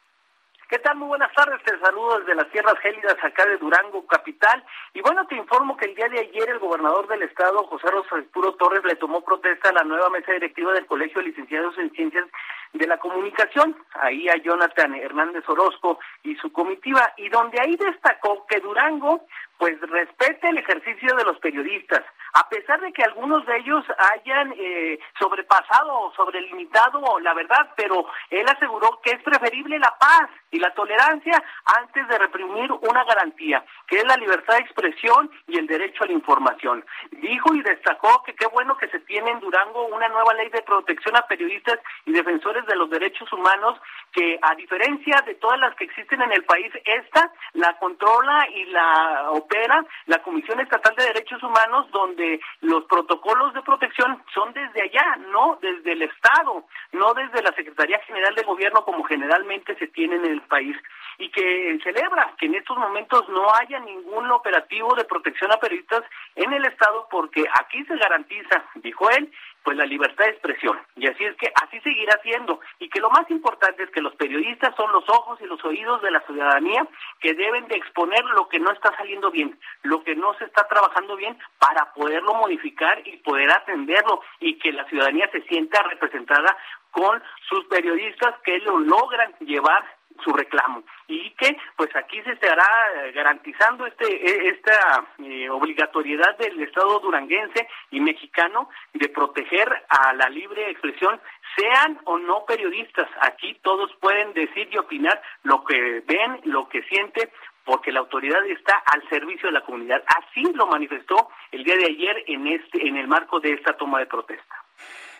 [0.73, 0.97] ¿Qué tal?
[0.97, 4.65] Muy buenas tardes, te saludo desde las tierras gélidas acá de Durango, capital.
[4.95, 8.17] Y bueno, te informo que el día de ayer el gobernador del estado, José Rosa
[8.33, 11.91] Puro Torres, le tomó protesta a la nueva mesa directiva del Colegio de Licenciados en
[11.91, 12.25] Ciencias
[12.73, 18.47] de la Comunicación, ahí a Jonathan Hernández Orozco y su comitiva, y donde ahí destacó
[18.47, 19.27] que Durango
[19.59, 24.53] pues respete el ejercicio de los periodistas, a pesar de que algunos de ellos hayan
[24.59, 30.59] eh, sobrepasado o sobrelimitado la verdad, pero él aseguró que es preferible la paz y
[30.59, 31.43] la tolerancia
[31.79, 36.07] antes de reprimir una garantía, que es la libertad de expresión y el derecho a
[36.07, 36.85] la información.
[37.11, 40.63] Dijo y destacó que qué bueno que se tiene en Durango una nueva ley de
[40.63, 43.79] protección a periodistas y defensores de los derechos humanos,
[44.13, 48.65] que a diferencia de todas las que existen en el país, esta la controla y
[48.67, 54.83] la opera la Comisión Estatal de Derechos Humanos, donde los protocolos de protección son desde
[54.83, 59.89] allá, no desde el Estado, no desde la Secretaría General de Gobierno como generalmente se
[59.89, 60.77] tiene en el país.
[61.19, 66.03] Y que celebra que en estos momentos no haya ningún operativo de protección a periodistas
[66.35, 69.31] en el Estado porque aquí se garantiza, dijo él,
[69.65, 70.79] pues la libertad de expresión.
[70.97, 72.61] Y así es que así seguirá siendo.
[72.79, 76.03] Y que lo más importante es que los periodistas son los ojos y los oídos
[76.03, 76.87] de la ciudadanía
[77.21, 80.67] que deben de exponer lo que no está saliendo bien, lo que no se está
[80.69, 86.57] trabajando bien para poderlo modificar y poder atenderlo y que la ciudadanía se sienta representada
[86.91, 89.85] con sus periodistas que lo logran llevar
[90.23, 96.37] su reclamo y que pues aquí se estará eh, garantizando este e, esta eh, obligatoriedad
[96.39, 101.21] del Estado duranguense y mexicano de proteger a la libre expresión
[101.57, 106.83] sean o no periodistas aquí todos pueden decir y opinar lo que ven lo que
[106.85, 107.31] sienten
[107.65, 110.03] porque la autoridad está al servicio de la comunidad.
[110.07, 114.01] Así lo manifestó el día de ayer en este en el marco de esta toma
[114.01, 114.62] de protesta.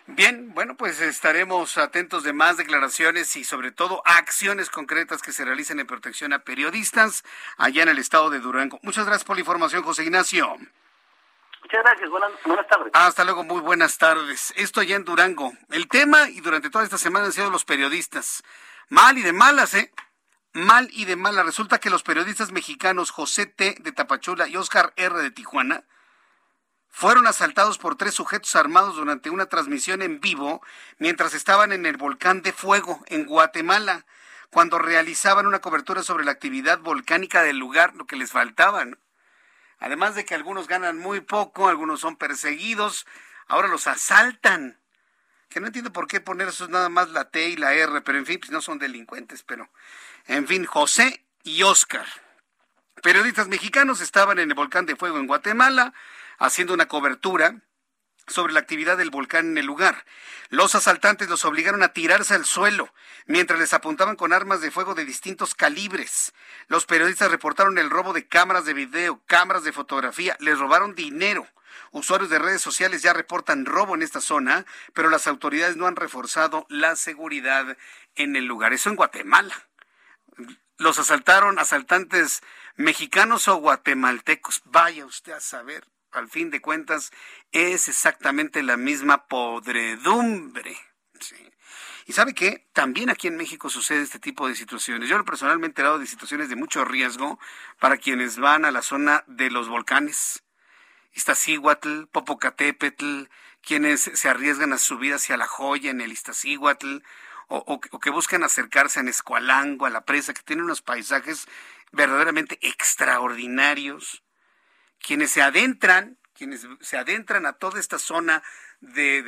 [0.05, 5.45] Bien, bueno, pues estaremos atentos de más declaraciones y sobre todo acciones concretas que se
[5.45, 7.23] realicen en protección a periodistas
[7.57, 8.79] allá en el estado de Durango.
[8.83, 10.57] Muchas gracias por la información, José Ignacio.
[11.61, 12.91] Muchas gracias, buenas, buenas tardes.
[12.93, 14.53] Hasta luego, muy buenas tardes.
[14.57, 15.53] Esto allá en Durango.
[15.69, 18.43] El tema y durante toda esta semana han sido los periodistas.
[18.89, 19.89] Mal y de malas, ¿eh?
[20.51, 21.45] Mal y de malas.
[21.45, 23.77] Resulta que los periodistas mexicanos José T.
[23.79, 25.21] de Tapachula y Oscar R.
[25.21, 25.85] de Tijuana
[26.95, 30.61] fueron asaltados por tres sujetos armados durante una transmisión en vivo
[30.99, 34.05] mientras estaban en el volcán de fuego en Guatemala,
[34.51, 38.85] cuando realizaban una cobertura sobre la actividad volcánica del lugar, lo que les faltaba.
[39.79, 43.07] Además de que algunos ganan muy poco, algunos son perseguidos,
[43.47, 44.79] ahora los asaltan.
[45.49, 48.19] Que no entiendo por qué poner eso nada más la T y la R, pero
[48.19, 49.67] en fin, pues no son delincuentes, pero
[50.27, 52.05] en fin, José y Oscar.
[53.01, 55.95] Periodistas mexicanos estaban en el volcán de fuego en Guatemala,
[56.37, 57.61] haciendo una cobertura
[58.27, 60.05] sobre la actividad del volcán en el lugar.
[60.49, 62.93] Los asaltantes los obligaron a tirarse al suelo
[63.25, 66.33] mientras les apuntaban con armas de fuego de distintos calibres.
[66.67, 71.47] Los periodistas reportaron el robo de cámaras de video, cámaras de fotografía, les robaron dinero.
[71.91, 75.95] Usuarios de redes sociales ya reportan robo en esta zona, pero las autoridades no han
[75.95, 77.77] reforzado la seguridad
[78.15, 78.73] en el lugar.
[78.73, 79.55] Eso en Guatemala.
[80.77, 82.41] Los asaltaron asaltantes
[82.75, 84.61] mexicanos o guatemaltecos.
[84.65, 87.11] Vaya usted a saber al fin de cuentas
[87.51, 90.77] es exactamente la misma podredumbre.
[92.05, 92.67] Y sabe qué?
[92.73, 95.07] También aquí en México sucede este tipo de situaciones.
[95.07, 97.39] Yo personalmente he dado de situaciones de mucho riesgo
[97.79, 100.43] para quienes van a la zona de los volcanes.
[101.13, 103.23] Iztaccíhuatl, Popocatépetl,
[103.61, 106.97] quienes se arriesgan a subir hacia la joya en el Iztaccíhuatl,
[107.47, 111.47] o, o, que buscan acercarse a Escualango, a la presa, que tiene unos paisajes
[111.91, 114.23] verdaderamente extraordinarios
[115.03, 118.41] quienes se adentran, quienes se adentran a toda esta zona
[118.79, 119.21] de,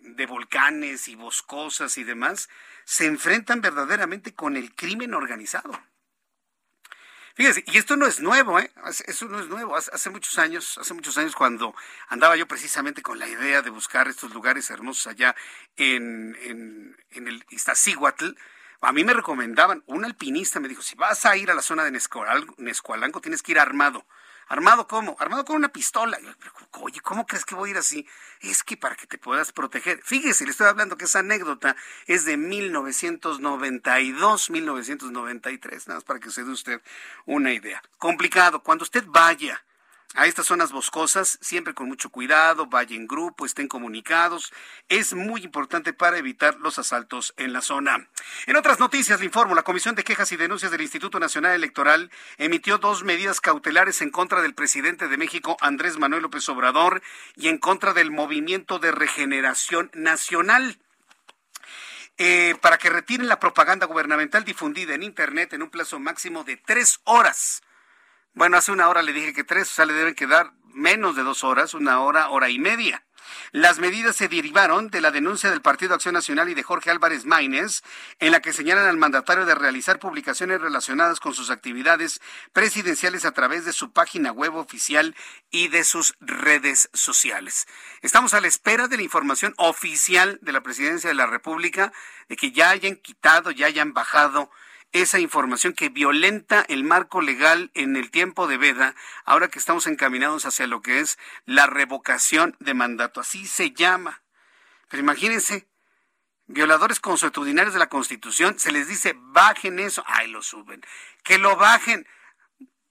[0.00, 2.48] de, volcanes y boscosas y demás,
[2.84, 5.70] se enfrentan verdaderamente con el crimen organizado.
[7.34, 8.70] Fíjense, y esto no es nuevo, ¿eh?
[9.06, 9.74] Eso no es nuevo.
[9.76, 11.74] Hace, muchos años, hace muchos años cuando
[12.08, 15.34] andaba yo precisamente con la idea de buscar estos lugares hermosos allá
[15.76, 18.32] en, en, en el Iztaccíhuatl,
[18.82, 21.84] a mí me recomendaban, un alpinista me dijo, si vas a ir a la zona
[21.84, 24.06] de Nescualanco, tienes que ir armado.
[24.50, 25.16] ¿Armado cómo?
[25.20, 26.18] Armado con una pistola.
[26.80, 28.04] Oye, ¿cómo crees que voy a ir así?
[28.40, 30.00] Es que para que te puedas proteger.
[30.02, 31.76] Fíjese, le estoy hablando que esa anécdota
[32.08, 36.82] es de 1992, 1993, nada más para que se dé usted
[37.26, 37.80] una idea.
[37.96, 38.64] Complicado.
[38.64, 39.62] Cuando usted vaya
[40.14, 44.52] a estas zonas boscosas, siempre con mucho cuidado, vaya en grupo, estén comunicados.
[44.88, 48.08] Es muy importante para evitar los asaltos en la zona.
[48.46, 52.10] En otras noticias, le informo, la Comisión de Quejas y Denuncias del Instituto Nacional Electoral
[52.38, 57.02] emitió dos medidas cautelares en contra del presidente de México, Andrés Manuel López Obrador,
[57.36, 60.78] y en contra del Movimiento de Regeneración Nacional.
[62.18, 66.56] Eh, para que retiren la propaganda gubernamental difundida en Internet en un plazo máximo de
[66.58, 67.62] tres horas
[68.34, 71.22] bueno, hace una hora le dije que tres, o sea, le deben quedar menos de
[71.22, 73.04] dos horas, una hora, hora y media.
[73.52, 77.24] Las medidas se derivaron de la denuncia del Partido Acción Nacional y de Jorge Álvarez
[77.24, 77.82] Maínez,
[78.18, 82.20] en la que señalan al mandatario de realizar publicaciones relacionadas con sus actividades
[82.52, 85.14] presidenciales a través de su página web oficial
[85.50, 87.66] y de sus redes sociales.
[88.02, 91.92] Estamos a la espera de la información oficial de la Presidencia de la República
[92.28, 94.50] de que ya hayan quitado, ya hayan bajado
[94.92, 99.86] esa información que violenta el marco legal en el tiempo de veda, ahora que estamos
[99.86, 103.20] encaminados hacia lo que es la revocación de mandato.
[103.20, 104.22] Así se llama.
[104.88, 105.68] Pero imagínense,
[106.46, 110.82] violadores consuetudinarios de la Constitución, se les dice, bajen eso, ahí lo suben,
[111.22, 112.06] que lo bajen.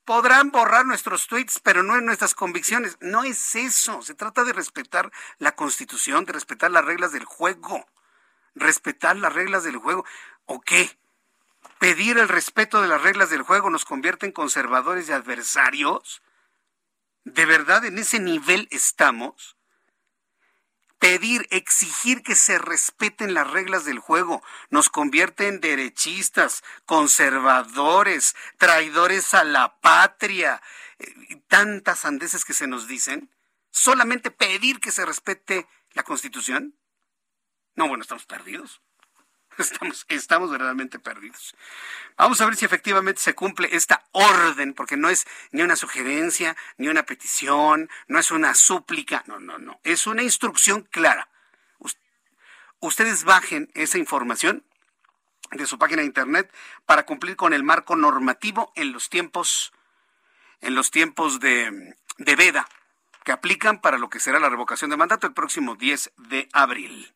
[0.05, 2.97] Podrán borrar nuestros tweets, pero no en nuestras convicciones.
[2.99, 4.01] No es eso.
[4.01, 7.85] Se trata de respetar la Constitución, de respetar las reglas del juego.
[8.55, 10.03] Respetar las reglas del juego.
[10.45, 10.97] ¿O qué?
[11.79, 16.21] Pedir el respeto de las reglas del juego nos convierte en conservadores y adversarios?
[17.23, 19.57] ¿De verdad en ese nivel estamos?
[20.99, 29.33] Pedir, exigir que se respeten las reglas del juego nos convierte en derechistas, conservadores, traidores
[29.33, 30.61] a la patria,
[30.99, 33.33] eh, tantas andeses que se nos dicen.
[33.71, 36.77] ¿Solamente pedir que se respete la Constitución?
[37.75, 38.81] No, bueno, estamos perdidos.
[39.69, 41.53] Estamos, estamos verdaderamente perdidos.
[42.17, 46.55] Vamos a ver si efectivamente se cumple esta orden, porque no es ni una sugerencia,
[46.77, 51.27] ni una petición, no es una súplica, no, no, no, es una instrucción clara.
[52.79, 54.63] Ustedes bajen esa información
[55.51, 56.49] de su página de internet
[56.85, 59.73] para cumplir con el marco normativo en los tiempos
[60.61, 62.67] en los tiempos de, de veda
[63.31, 67.11] aplican para lo que será la revocación de mandato el próximo 10 de abril.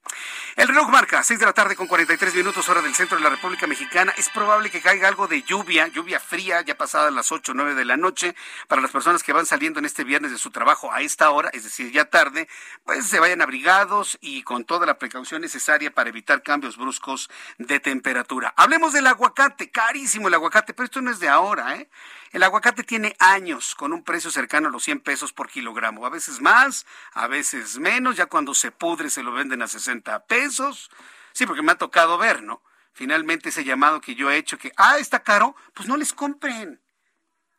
[0.55, 3.29] El reloj marca 6 de la tarde con 43 minutos hora del centro de la
[3.29, 4.13] República Mexicana.
[4.17, 7.75] Es probable que caiga algo de lluvia, lluvia fría, ya pasadas las 8 o 9
[7.75, 8.35] de la noche,
[8.67, 11.49] para las personas que van saliendo en este viernes de su trabajo a esta hora,
[11.53, 12.47] es decir, ya tarde,
[12.85, 17.79] pues se vayan abrigados y con toda la precaución necesaria para evitar cambios bruscos de
[17.79, 18.53] temperatura.
[18.55, 21.89] Hablemos del aguacate, carísimo el aguacate, pero esto no es de ahora, ¿eh?
[22.33, 26.09] El aguacate tiene años con un precio cercano a los 100 pesos por kilogramo, a
[26.09, 30.89] veces más, a veces menos, ya cuando se pudre se lo venden a 60 pesos.
[31.31, 32.63] Sí, porque me ha tocado ver, ¿no?
[32.91, 36.81] Finalmente ese llamado que yo he hecho que, ah, está caro, pues no les compren,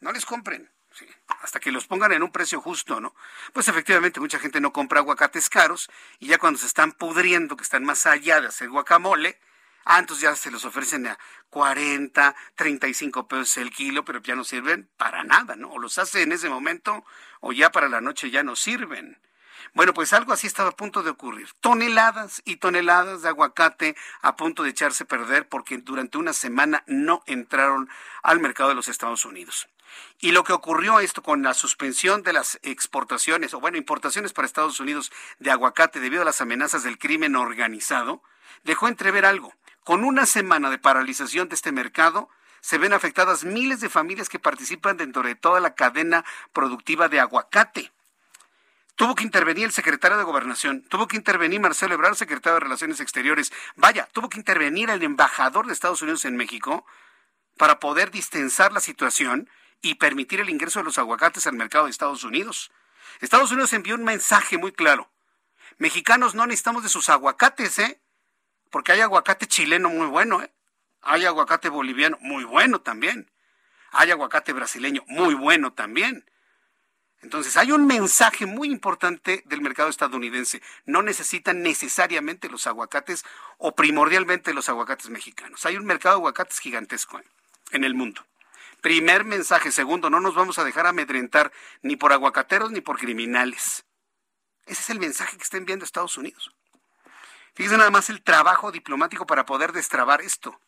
[0.01, 0.69] no les compren.
[1.41, 3.15] hasta que los pongan en un precio justo, ¿no?
[3.53, 7.63] Pues efectivamente mucha gente no compra aguacates caros y ya cuando se están pudriendo, que
[7.63, 9.39] están más allá de hacer guacamole,
[9.85, 11.19] Ah, entonces ya se los ofrecen a
[11.51, 15.71] 40, 35 pesos el kilo, pero ya no sirven para nada, ¿no?
[15.71, 17.05] O los hace en ese momento
[17.41, 19.19] o ya para la noche ya no sirven.
[19.73, 21.49] Bueno, pues algo así estaba a punto de ocurrir.
[21.61, 26.85] Toneladas y toneladas de aguacate a punto de echarse a perder porque durante una semana
[26.87, 27.89] no entraron
[28.23, 29.69] al mercado de los Estados Unidos.
[30.19, 34.47] Y lo que ocurrió esto con la suspensión de las exportaciones, o bueno, importaciones para
[34.47, 38.23] Estados Unidos de aguacate debido a las amenazas del crimen organizado,
[38.65, 39.53] dejó entrever algo.
[39.85, 42.31] Con una semana de paralización de este mercado,
[42.63, 46.25] se ven afectadas miles de familias que participan dentro de toda la cadena
[46.55, 47.93] productiva de aguacate.
[48.97, 53.01] Tuvo que intervenir el secretario de Gobernación, tuvo que intervenir Marcelo Ebrard, secretario de Relaciones
[53.01, 53.53] Exteriores.
[53.77, 56.87] Vaya, tuvo que intervenir el embajador de Estados Unidos en México
[57.59, 59.51] para poder distensar la situación
[59.83, 62.73] y permitir el ingreso de los aguacates al mercado de Estados Unidos.
[63.21, 65.11] Estados Unidos envió un mensaje muy claro.
[65.77, 68.01] Mexicanos no necesitamos de sus aguacates, ¿eh?
[68.75, 70.51] Porque hay aguacate chileno muy bueno, ¿eh?
[71.01, 73.31] hay aguacate boliviano muy bueno también,
[73.93, 76.29] hay aguacate brasileño muy bueno también.
[77.23, 80.61] Entonces, hay un mensaje muy importante del mercado estadounidense.
[80.87, 83.25] No necesitan necesariamente los aguacates
[83.59, 85.65] o primordialmente los aguacates mexicanos.
[85.67, 87.25] Hay un mercado de aguacates gigantesco ¿eh?
[87.71, 88.27] en el mundo.
[88.81, 89.71] Primer mensaje.
[89.71, 91.53] Segundo, no nos vamos a dejar amedrentar
[91.83, 93.85] ni por aguacateros ni por criminales.
[94.67, 96.53] Ese es el mensaje que está enviando Estados Unidos.
[97.55, 100.61] Fíjense nada más el trabajo diplomático para poder destrabar esto.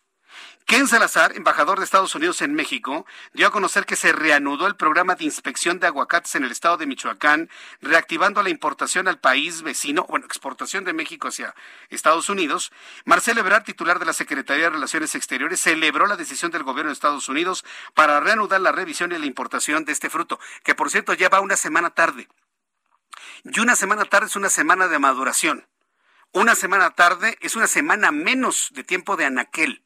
[0.66, 4.74] Ken Salazar, embajador de Estados Unidos en México, dio a conocer que se reanudó el
[4.74, 7.48] programa de inspección de aguacates en el estado de Michoacán,
[7.80, 11.54] reactivando la importación al país vecino, bueno, exportación de México hacia
[11.88, 12.72] Estados Unidos.
[13.04, 16.94] Marcelo Ebrard, titular de la Secretaría de Relaciones Exteriores, celebró la decisión del gobierno de
[16.94, 17.64] Estados Unidos
[17.94, 21.56] para reanudar la revisión y la importación de este fruto, que por cierto lleva una
[21.56, 22.28] semana tarde.
[23.44, 25.66] Y una semana tarde es una semana de maduración.
[26.32, 29.82] Una semana tarde es una semana menos de tiempo de anaquel.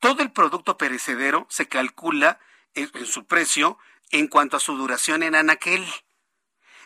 [0.00, 2.38] Todo el producto perecedero se calcula
[2.74, 3.78] en, su precio
[4.10, 5.86] en cuanto a su duración en anaquel.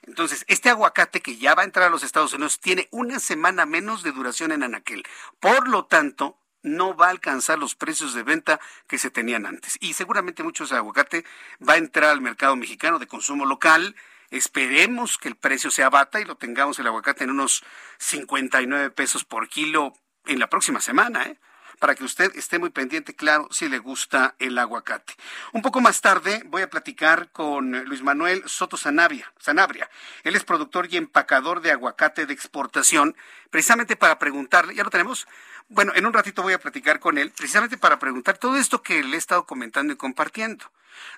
[0.02, 3.66] Entonces, este aguacate que ya va a entrar a los Estados Unidos tiene una semana
[3.66, 5.04] menos de duración en anaquel.
[5.38, 9.76] Por lo tanto, no va a alcanzar los precios de venta que se tenían antes.
[9.80, 11.24] Y seguramente mucho ese aguacate
[11.66, 13.96] va a entrar al mercado mexicano de consumo local
[14.32, 17.62] Esperemos que el precio se abata y lo tengamos el aguacate en unos
[17.98, 19.92] 59 pesos por kilo
[20.24, 21.38] en la próxima semana, ¿eh?
[21.78, 25.14] para que usted esté muy pendiente, claro, si le gusta el aguacate.
[25.52, 29.30] Un poco más tarde voy a platicar con Luis Manuel Soto Sanabria.
[29.38, 29.90] Sanabria.
[30.24, 33.14] Él es productor y empacador de aguacate de exportación,
[33.50, 35.26] precisamente para preguntarle, ¿ya lo tenemos?
[35.68, 39.02] Bueno, en un ratito voy a platicar con él, precisamente para preguntar todo esto que
[39.02, 40.64] le he estado comentando y compartiendo.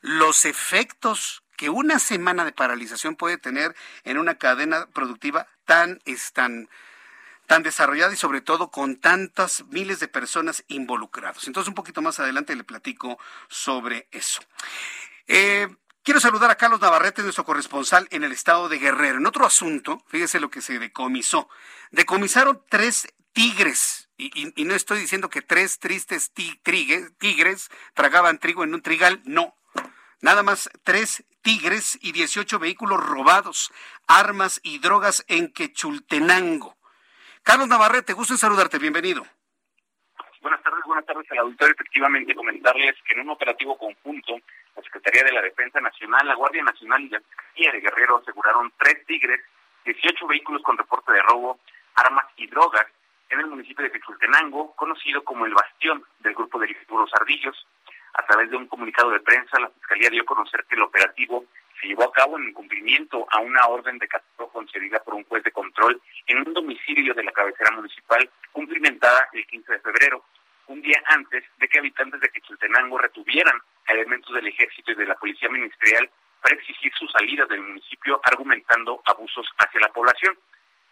[0.01, 3.75] Los efectos que una semana de paralización puede tener
[4.05, 6.01] en una cadena productiva tan,
[6.33, 6.69] tan,
[7.47, 11.47] tan desarrollada y sobre todo con tantas miles de personas involucradas.
[11.47, 14.43] Entonces, un poquito más adelante le platico sobre eso.
[15.27, 15.69] Eh,
[16.03, 19.19] quiero saludar a Carlos Navarrete, nuestro corresponsal en el estado de Guerrero.
[19.19, 21.49] En otro asunto, fíjese lo que se decomisó.
[21.91, 24.09] Decomisaron tres tigres.
[24.17, 29.57] Y, y no estoy diciendo que tres tristes tigres tragaban trigo en un trigal, no.
[30.25, 33.71] Nada más tres tigres y 18 vehículos robados,
[34.09, 36.79] armas y drogas en Quechultenango.
[37.43, 39.23] Carlos Navarrete, gusto en saludarte, bienvenido.
[40.41, 41.75] Buenas tardes, buenas tardes al auditorio.
[41.75, 44.41] Efectivamente, comentarles que en un operativo conjunto,
[44.75, 48.73] la Secretaría de la Defensa Nacional, la Guardia Nacional y la Secretaría de Guerrero aseguraron
[48.79, 49.43] tres tigres,
[49.85, 51.61] 18 vehículos con reporte de robo,
[51.97, 52.87] armas y drogas
[53.29, 57.67] en el municipio de Quechultenango, conocido como el bastión del grupo de los ardillos.
[58.15, 61.45] A través de un comunicado de prensa, la Fiscalía dio a conocer que el operativo
[61.81, 65.43] se llevó a cabo en cumplimiento a una orden de captura concedida por un juez
[65.43, 70.25] de control en un domicilio de la cabecera municipal, cumplimentada el 15 de febrero,
[70.69, 75.17] un día antes de que habitantes de Quetzaltenango retuvieran elementos del ejército y de la
[75.17, 76.09] policía ministerial
[76.41, 80.39] para exigir su salida del municipio argumentando abusos hacia la población.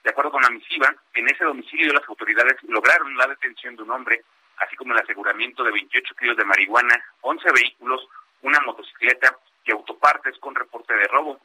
[0.03, 3.91] De acuerdo con la misiva, en ese domicilio las autoridades lograron la detención de un
[3.91, 4.23] hombre,
[4.63, 8.07] así como el aseguramiento de 28 kilos de marihuana, 11 vehículos,
[8.43, 11.41] una motocicleta y autopartes con reporte de robo.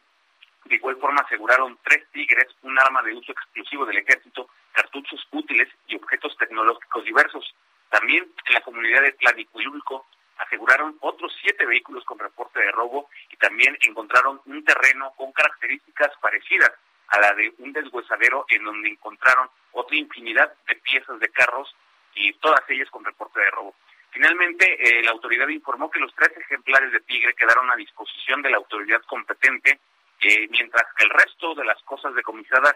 [0.66, 5.70] De igual forma aseguraron tres tigres, un arma de uso exclusivo del ejército, cartuchos útiles
[5.88, 7.56] y objetos tecnológicos diversos.
[7.90, 10.06] También en la comunidad de Tlanicuilulco
[10.38, 16.12] aseguraron otros siete vehículos con reporte de robo y también encontraron un terreno con características
[16.22, 16.72] parecidas
[17.08, 21.74] a la de un deshuesadero en donde encontraron otra infinidad de piezas de carros
[22.18, 23.76] y todas ellas con reporte de robo.
[24.12, 28.50] Finalmente, eh, la autoridad informó que los tres ejemplares de tigre quedaron a disposición de
[28.50, 29.80] la autoridad competente,
[30.22, 32.76] eh, mientras que el resto de las cosas decomisadas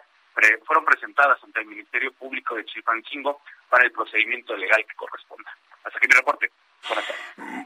[0.65, 5.51] fueron presentadas ante el Ministerio Público de Chilpancingo para el procedimiento legal que corresponda.
[5.83, 6.51] Hasta aquí mi reporte.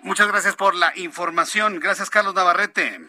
[0.04, 1.80] Muchas gracias por la información.
[1.80, 3.00] Gracias, Carlos Navarrete.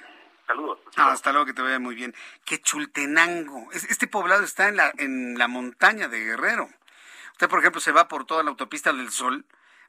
[0.47, 0.79] Saludos.
[0.97, 2.15] hasta luego, que te vaya muy bien.
[2.45, 3.69] Qué Chultenango.
[3.73, 6.69] Este poblado está en la, en la montaña de Guerrero.
[7.37, 9.45] Usted, por ejemplo, se va por toda la autopista del Sol,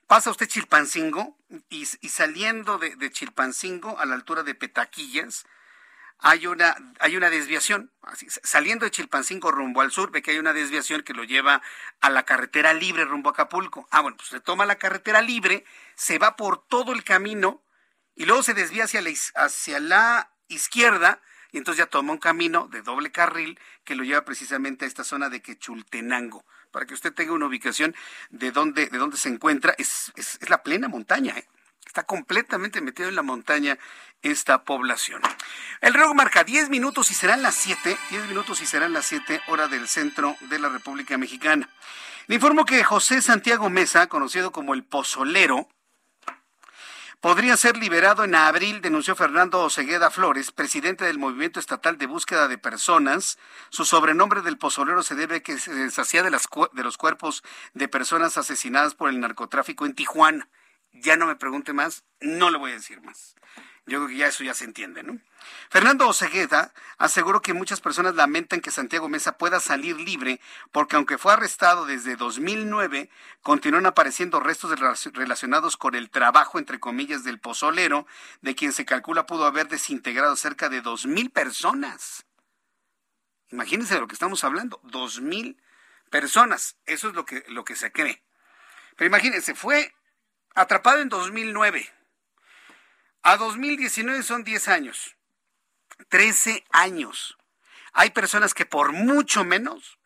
[0.06, 1.38] pasa usted Chilpancingo
[1.70, 5.46] y, saliendo de, Chilpancingo a la altura de Petaquillas,
[6.20, 7.90] hay una, hay una desviación.
[8.44, 11.62] Saliendo de Chilpancingo rumbo al sur, ve que hay una desviación que lo lleva
[12.02, 13.88] a la carretera libre rumbo a Acapulco.
[13.92, 15.64] Ah, bueno, pues se toma la carretera libre,
[15.96, 17.64] se va por todo el camino
[18.14, 21.22] y luego se desvía hacia la, hacia la izquierda
[21.54, 25.06] y entonces ya toma un camino de doble carril que lo lleva precisamente a esta
[25.06, 26.44] zona de Quechultenango.
[26.72, 27.96] Para que usted tenga una ubicación
[28.30, 31.48] de dónde, de dónde se encuentra, es, es, la plena montaña, ¿eh?
[31.86, 33.78] está completamente metido en la montaña
[34.22, 35.22] esta población.
[35.82, 39.42] El reloj marca 10 minutos y serán las 7, 10 minutos y serán las 7
[39.48, 41.70] hora del centro de la República Mexicana.
[42.28, 45.70] Le informo que José Santiago Mesa, conocido como el Pozolero,
[47.22, 52.48] podría ser liberado en abril, denunció Fernando Osegueda Flores, presidente del Movimiento Estatal de Búsqueda
[52.48, 53.38] de Personas.
[53.70, 57.44] Su sobrenombre del pozolero se debe a que se deshacía de, las, de los cuerpos
[57.74, 60.48] de personas asesinadas por el narcotráfico en Tijuana.
[60.94, 63.36] Ya no me pregunte más, no le voy a decir más.
[63.88, 65.18] Yo creo que ya eso ya se entiende, ¿no?
[65.70, 70.42] Fernando Osegueda aseguró que muchas personas lamentan que Santiago Mesa pueda salir libre
[70.74, 73.10] porque aunque fue arrestado desde 2009,
[73.42, 74.78] continúan apareciendo restos
[75.14, 78.06] relacionados con el trabajo, entre comillas, del pozolero,
[78.42, 82.26] de quien se calcula pudo haber desintegrado cerca de 2.000 personas.
[83.52, 85.56] Imagínense de lo que estamos hablando, 2.000
[86.10, 86.76] personas.
[86.86, 88.22] Eso es lo que, lo que se cree.
[88.98, 89.96] Pero imagínense, fue
[90.56, 91.97] atrapado en 2009
[93.28, 95.18] a 2019 son 10 años.
[96.08, 97.38] 13 años.
[97.92, 100.00] Hay personas que por mucho menos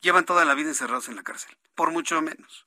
[0.00, 1.58] llevan toda la vida encerrados en la cárcel.
[1.74, 2.64] Por mucho menos.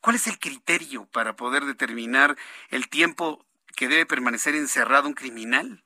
[0.00, 2.36] ¿Cuál es el criterio para poder determinar
[2.68, 3.44] el tiempo
[3.74, 5.82] que debe permanecer encerrado un criminal?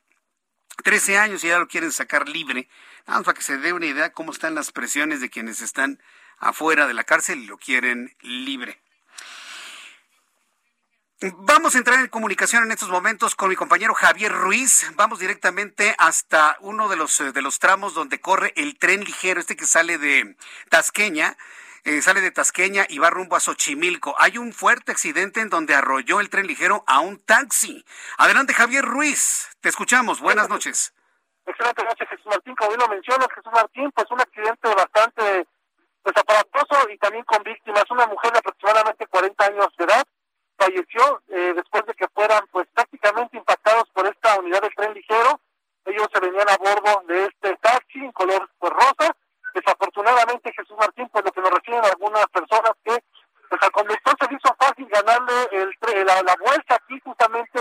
[0.82, 2.68] 13 años y ya lo quieren sacar libre.
[3.06, 6.02] Nada más para que se dé una idea cómo están las presiones de quienes están
[6.36, 8.83] afuera de la cárcel y lo quieren libre.
[11.20, 14.90] Vamos a entrar en comunicación en estos momentos con mi compañero Javier Ruiz.
[14.96, 19.38] Vamos directamente hasta uno de los, eh, de los tramos donde corre el tren ligero,
[19.38, 20.36] este que sale de
[20.70, 21.36] Tasqueña.
[21.84, 24.16] Eh, sale de Tasqueña y va rumbo a Xochimilco.
[24.18, 27.84] Hay un fuerte accidente en donde arrolló el tren ligero a un taxi.
[28.18, 29.48] Adelante, Javier Ruiz.
[29.60, 30.20] Te escuchamos.
[30.20, 30.94] Buenas noches.
[31.46, 32.56] Excelente noche, Jesús Martín.
[32.56, 35.46] Como bien lo mencionas, Jesús Martín, pues un accidente bastante
[36.02, 37.84] pues, aparatoso y también con víctimas.
[37.90, 40.04] Una mujer de aproximadamente 40 años de edad
[40.64, 45.40] falleció eh, después de que fueran pues prácticamente impactados por esta unidad de tren ligero.
[45.84, 49.14] Ellos se venían a bordo de este taxi en color pues, rosa.
[49.54, 53.04] Desafortunadamente Jesús Martín, pues lo que nos refieren algunas personas que
[53.48, 57.53] pues al conductor se hizo fácil ganarle el, la, la vuelta aquí justamente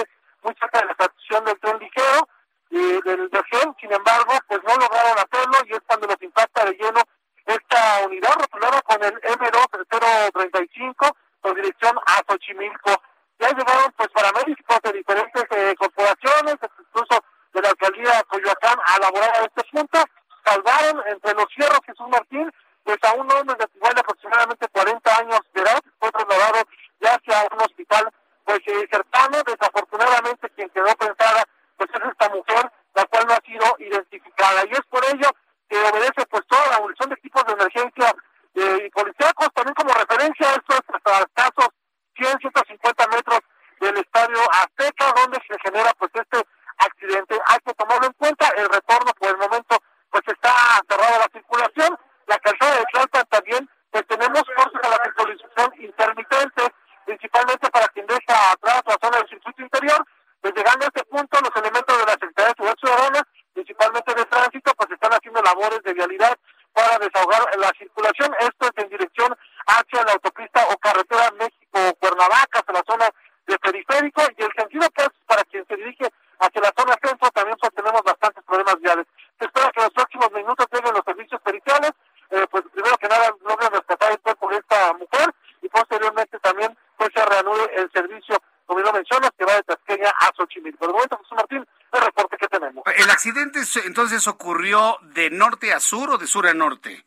[94.64, 97.06] de norte a sur o de sur a norte?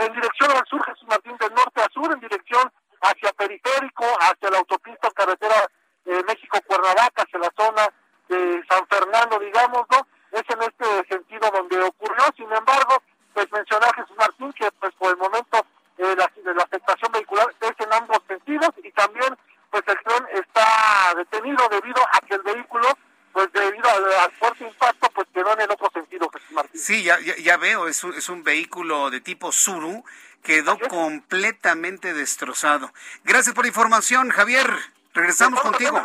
[0.00, 4.50] en dirección al sur, Jesús Martín, de norte a sur, en dirección hacia periférico, hacia
[4.50, 5.68] la autopista carretera
[6.06, 7.88] eh, México-Cuernavaca, hacia la zona
[8.28, 10.06] de San Fernando, digamos, ¿no?
[10.32, 13.02] Es en este sentido donde ocurrió, sin embargo,
[13.34, 15.64] pues mencionar Jesús Martín que pues por el momento
[15.98, 19.36] eh, la, la afectación vehicular es en ambos sentidos y también
[19.70, 22.88] pues el tren está detenido debido a que el vehículo
[23.32, 26.80] pues debido al, fuerte impacto, pues quedó en el otro sentido, Jesús Martín.
[26.80, 30.04] Sí, ya, ya, veo, es un, es un vehículo de tipo Suru,
[30.42, 32.92] quedó completamente destrozado.
[33.22, 34.68] Gracias por la información, Javier.
[35.14, 36.02] Regresamos contigo.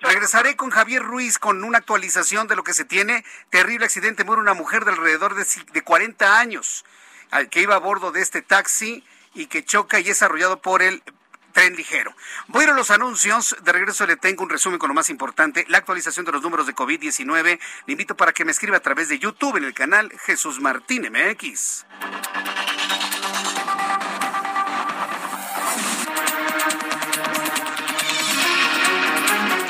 [0.00, 3.24] regresaré con Javier Ruiz con una actualización de lo que se tiene.
[3.50, 6.84] Terrible accidente, muere una mujer de alrededor de, de 40 años
[7.50, 9.04] que iba a bordo de este taxi
[9.34, 11.02] y que choca y es arrollado por el
[11.52, 12.01] tren ligero.
[12.62, 13.56] A los anuncios.
[13.64, 16.64] De regreso le tengo un resumen con lo más importante, la actualización de los números
[16.64, 17.58] de COVID-19.
[17.86, 21.10] Le invito para que me escriba a través de YouTube en el canal Jesús Martín
[21.10, 21.84] MX.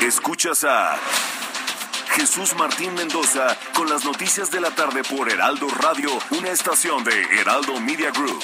[0.01, 0.95] Escuchas a
[2.11, 7.23] Jesús Martín Mendoza con las noticias de la tarde por Heraldo Radio, una estación de
[7.39, 8.43] Heraldo Media Group.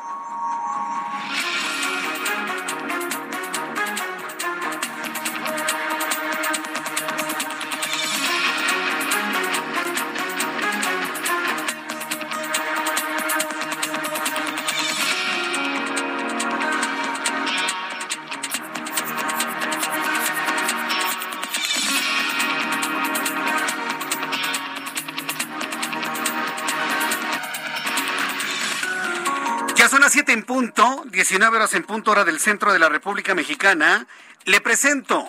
[31.31, 34.05] 19 horas en punto hora del centro de la República Mexicana,
[34.43, 35.25] le presento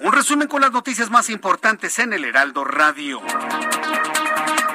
[0.00, 3.22] un resumen con las noticias más importantes en el Heraldo Radio.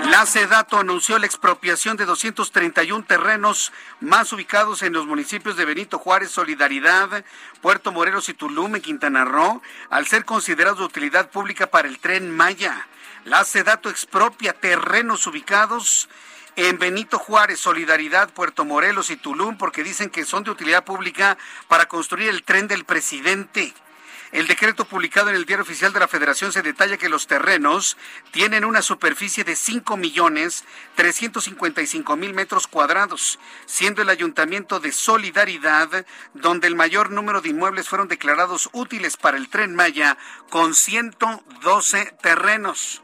[0.09, 5.99] La Sedato anunció la expropiación de 231 terrenos más ubicados en los municipios de Benito
[5.99, 7.23] Juárez, Solidaridad,
[7.61, 9.61] Puerto Morelos y Tulum, en Quintana Roo,
[9.91, 12.87] al ser considerados de utilidad pública para el tren Maya.
[13.25, 16.13] La Sedato expropia terrenos ubicados en
[16.55, 21.37] Benito Juárez, Solidaridad, Puerto Morelos y Tulum, porque dicen que son de utilidad pública
[21.67, 23.73] para construir el tren del presidente.
[24.33, 27.97] El decreto publicado en el Diario Oficial de la Federación se detalla que los terrenos
[28.31, 30.63] tienen una superficie de 5 millones
[30.95, 33.37] 355 mil metros cuadrados,
[33.67, 39.37] siendo el Ayuntamiento de Solidaridad donde el mayor número de inmuebles fueron declarados útiles para
[39.37, 40.17] el tren Maya
[40.49, 43.03] con 112 terrenos.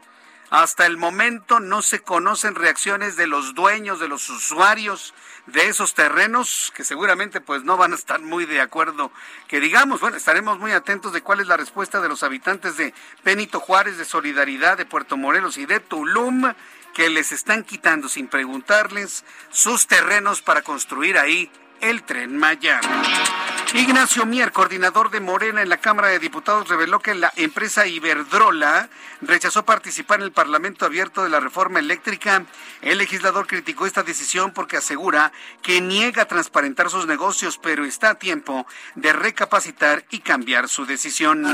[0.50, 5.14] Hasta el momento no se conocen reacciones de los dueños, de los usuarios
[5.46, 9.12] de esos terrenos, que seguramente pues no van a estar muy de acuerdo.
[9.46, 12.92] Que digamos, bueno, estaremos muy atentos de cuál es la respuesta de los habitantes de
[13.24, 16.52] Benito Juárez, de Solidaridad, de Puerto Morelos y de Tulum,
[16.94, 21.48] que les están quitando sin preguntarles sus terrenos para construir ahí
[21.80, 22.80] el tren Maya.
[23.72, 28.90] Ignacio Mier, coordinador de Morena en la Cámara de Diputados, reveló que la empresa Iberdrola
[29.20, 32.44] rechazó participar en el Parlamento Abierto de la Reforma Eléctrica.
[32.82, 35.30] El legislador criticó esta decisión porque asegura
[35.62, 38.66] que niega transparentar sus negocios, pero está a tiempo
[38.96, 41.46] de recapacitar y cambiar su decisión.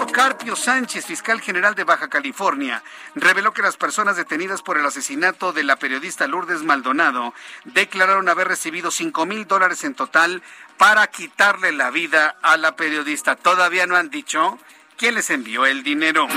[0.00, 2.82] Ricardo Carpio Sánchez, fiscal general de Baja California,
[3.14, 7.34] reveló que las personas detenidas por el asesinato de la periodista Lourdes Maldonado
[7.64, 10.42] declararon haber recibido 5 mil dólares en total
[10.78, 13.36] para quitarle la vida a la periodista.
[13.36, 14.58] Todavía no han dicho
[14.96, 16.28] quién les envió el dinero.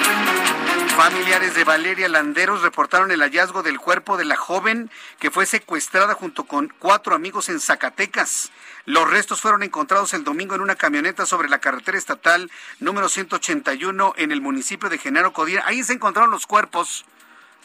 [0.98, 6.16] Familiares de Valeria Landeros reportaron el hallazgo del cuerpo de la joven que fue secuestrada
[6.16, 8.52] junto con cuatro amigos en Zacatecas.
[8.86, 14.14] Los restos fueron encontrados el domingo en una camioneta sobre la carretera estatal número 181
[14.18, 15.64] en el municipio de Genaro Codina.
[15.66, 17.06] Ahí se encontraron los cuerpos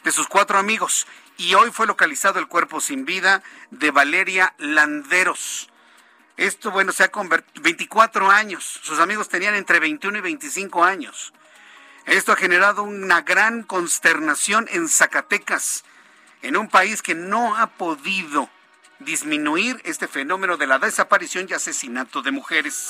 [0.05, 3.43] de sus cuatro amigos y hoy fue localizado el cuerpo sin vida
[3.73, 5.71] de Valeria Landeros.
[6.37, 8.79] Esto, bueno, se ha convertido 24 años.
[8.85, 11.33] Sus amigos tenían entre 21 y 25 años.
[12.07, 15.85] Esto ha generado una gran consternación en Zacatecas,
[16.43, 18.49] en un país que no ha podido
[19.01, 22.88] disminuir este fenómeno de la desaparición y asesinato de mujeres.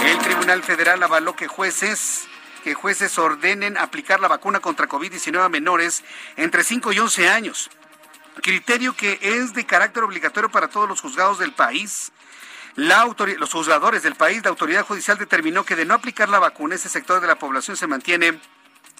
[0.00, 2.26] El Tribunal Federal avaló que jueces
[2.62, 6.04] que jueces ordenen aplicar la vacuna contra COVID-19 a menores
[6.36, 7.70] entre 5 y 11 años.
[8.40, 12.12] Criterio que es de carácter obligatorio para todos los juzgados del país.
[12.74, 13.04] La
[13.36, 16.88] los juzgadores del país, la autoridad judicial determinó que de no aplicar la vacuna, ese
[16.88, 18.40] sector de la población se mantiene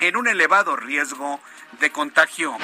[0.00, 1.40] en un elevado riesgo
[1.80, 2.56] de contagio.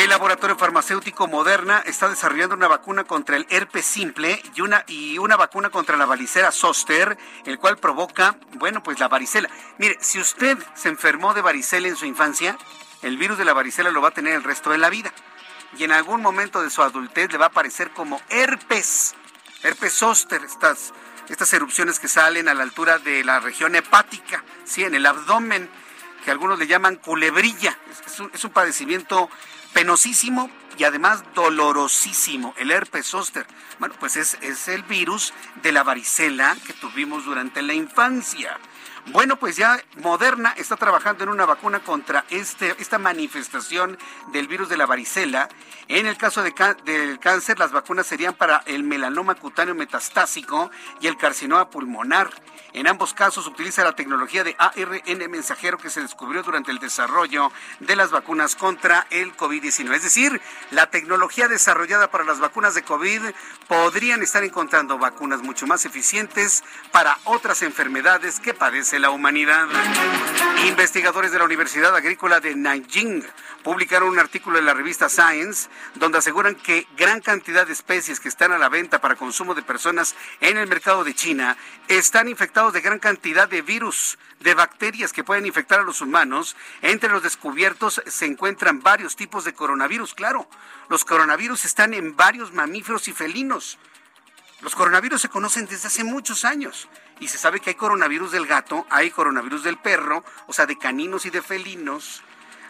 [0.00, 5.18] El laboratorio farmacéutico Moderna está desarrollando una vacuna contra el herpes simple y una, y
[5.18, 9.50] una vacuna contra la varicela zoster, el cual provoca, bueno, pues la varicela.
[9.76, 12.56] Mire, si usted se enfermó de varicela en su infancia,
[13.02, 15.12] el virus de la varicela lo va a tener el resto de la vida.
[15.76, 19.14] Y en algún momento de su adultez le va a aparecer como herpes,
[19.62, 20.94] herpes zoster, estas,
[21.28, 25.68] estas erupciones que salen a la altura de la región hepática, sí, en el abdomen,
[26.24, 27.76] que algunos le llaman culebrilla.
[28.32, 29.28] es un padecimiento
[29.72, 33.46] penosísimo y además dolorosísimo, el herpes zóster.
[33.78, 38.58] Bueno, pues es, es el virus de la varicela que tuvimos durante la infancia.
[39.06, 43.98] Bueno, pues ya Moderna está trabajando en una vacuna contra este, esta manifestación
[44.32, 45.48] del virus de la varicela.
[45.88, 50.70] En el caso de del cáncer, las vacunas serían para el melanoma cutáneo metastásico
[51.00, 52.30] y el carcinoma pulmonar.
[52.72, 57.50] En ambos casos utiliza la tecnología de ARN mensajero que se descubrió durante el desarrollo
[57.80, 59.92] de las vacunas contra el COVID-19.
[59.94, 60.40] Es decir,
[60.70, 63.22] la tecnología desarrollada para las vacunas de COVID
[63.66, 68.54] podrían estar encontrando vacunas mucho más eficientes para otras enfermedades que
[68.98, 69.68] la humanidad.
[70.66, 73.24] Investigadores de la Universidad Agrícola de Nanjing
[73.62, 78.28] publicaron un artículo en la revista Science donde aseguran que gran cantidad de especies que
[78.28, 81.56] están a la venta para consumo de personas en el mercado de China
[81.88, 86.56] están infectados de gran cantidad de virus, de bacterias que pueden infectar a los humanos.
[86.82, 90.14] Entre los descubiertos se encuentran varios tipos de coronavirus.
[90.14, 90.48] Claro,
[90.88, 93.78] los coronavirus están en varios mamíferos y felinos.
[94.62, 96.88] Los coronavirus se conocen desde hace muchos años
[97.20, 100.78] y se sabe que hay coronavirus del gato, hay coronavirus del perro, o sea, de
[100.78, 102.22] caninos y de felinos.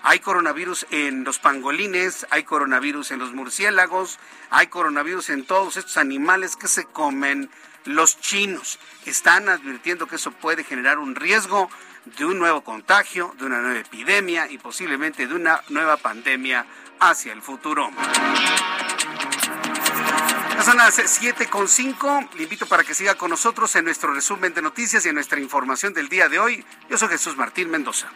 [0.03, 5.99] Hay coronavirus en los pangolines, hay coronavirus en los murciélagos, hay coronavirus en todos estos
[5.99, 7.51] animales que se comen
[7.85, 8.79] los chinos.
[9.05, 11.71] Están advirtiendo que eso puede generar un riesgo
[12.05, 16.67] de un nuevo contagio, de una nueva epidemia y posiblemente de una nueva pandemia
[16.99, 17.91] hacia el futuro.
[20.65, 22.35] Son las 7.5.
[22.35, 25.41] Le invito para que siga con nosotros en nuestro resumen de noticias y en nuestra
[25.41, 26.65] información del día de hoy.
[26.89, 28.09] Yo soy Jesús Martín Mendoza.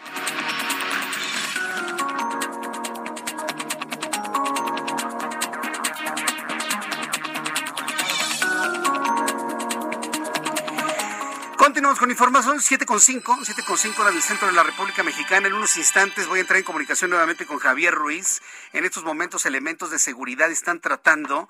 [11.84, 15.48] Continuamos con información 7.5, 7.5 del centro de la República Mexicana.
[15.48, 18.40] En unos instantes voy a entrar en comunicación nuevamente con Javier Ruiz.
[18.72, 21.46] En estos momentos elementos de seguridad están tratando,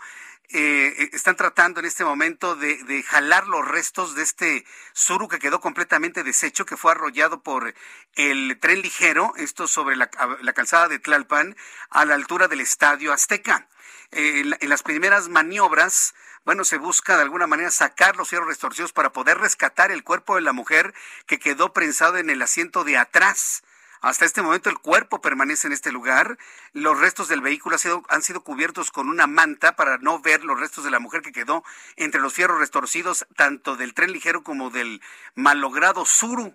[0.48, 5.60] eh, están tratando en este momento de, jalar los restos de este suru que quedó
[5.60, 7.72] completamente deshecho, que fue arrollado por
[8.16, 11.56] el tren ligero, esto sobre la, calzada de Tlalpan,
[11.90, 13.68] a la altura del Estadio Azteca.
[14.14, 18.92] Eh, en las primeras maniobras bueno, se busca de alguna manera sacar los cierros restorcidos
[18.92, 20.92] para poder rescatar el cuerpo de la mujer
[21.26, 23.62] que quedó prensado en el asiento de atrás.
[24.02, 26.36] Hasta este momento el cuerpo permanece en este lugar.
[26.74, 27.76] Los restos del vehículo
[28.10, 31.32] han sido, cubiertos con una manta para no ver los restos de la mujer que
[31.32, 31.64] quedó
[31.96, 35.00] entre los fierros restorcidos, tanto del tren ligero como del
[35.34, 36.54] malogrado suru.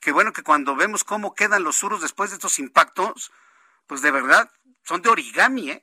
[0.00, 3.32] Que bueno que cuando vemos cómo quedan los surus después de estos impactos,
[3.86, 4.50] pues de verdad
[4.82, 5.82] son de origami, ¿eh?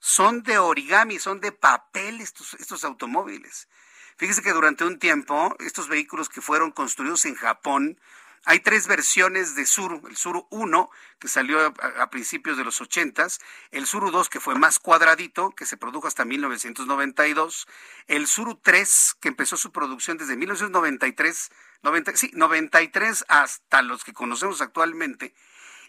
[0.00, 3.68] Son de origami, son de papel estos, estos automóviles.
[4.16, 7.98] Fíjese que durante un tiempo, estos vehículos que fueron construidos en Japón,
[8.46, 10.02] hay tres versiones de Suru.
[10.08, 13.26] El Suru 1, que salió a, principios de los 80,
[13.70, 17.68] el Suru 2, que fue más cuadradito, que se produjo hasta 1992,
[18.06, 21.50] el Suru 3, que empezó su producción desde 1993,
[21.82, 25.34] 90, sí, 93 hasta los que conocemos actualmente.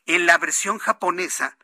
[0.05, 1.57] En la versión japonesa,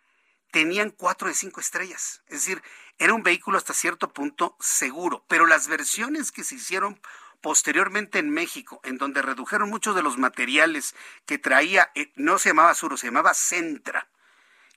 [0.51, 2.21] tenían cuatro de cinco estrellas.
[2.27, 2.61] Es decir,
[2.97, 5.25] era un vehículo hasta cierto punto seguro.
[5.27, 6.99] Pero las versiones que se hicieron
[7.41, 10.95] posteriormente en México, en donde redujeron muchos de los materiales
[11.25, 14.07] que traía, eh, no se llamaba Suro, se llamaba Centra.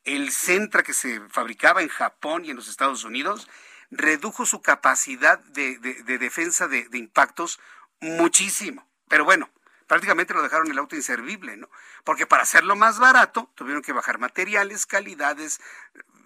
[0.05, 3.49] El Centra que se fabricaba en Japón y en los Estados Unidos
[3.91, 5.79] redujo su capacidad de,
[6.19, 7.61] defensa de impactos
[8.01, 8.87] muchísimo.
[9.09, 9.51] Pero bueno,
[9.91, 11.69] prácticamente lo dejaron el auto inservible, ¿no?
[12.05, 15.61] Porque para hacerlo más barato tuvieron que bajar materiales, calidades,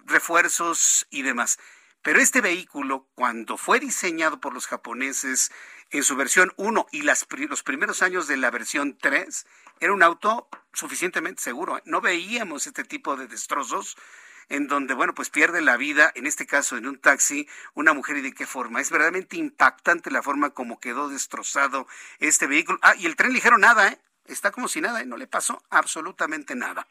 [0.05, 1.57] refuerzos y demás.
[2.03, 5.51] Pero este vehículo, cuando fue diseñado por los japoneses
[5.89, 7.25] en su versión 1 y los
[7.63, 9.47] primeros años de la versión 3,
[9.79, 11.79] era un auto suficientemente seguro.
[11.79, 11.81] ¿eh?
[11.85, 13.97] No veíamos este tipo de destrozos
[14.49, 18.17] en donde, bueno, pues pierde la vida, en este caso en un taxi, una mujer
[18.17, 18.81] y de qué forma.
[18.81, 21.87] Es verdaderamente impactante la forma como quedó destrozado
[22.19, 22.79] este vehículo.
[22.81, 23.99] Ah, y el tren ligero nada, ¿eh?
[24.27, 25.05] está como si nada, ¿eh?
[25.05, 26.87] no le pasó absolutamente nada.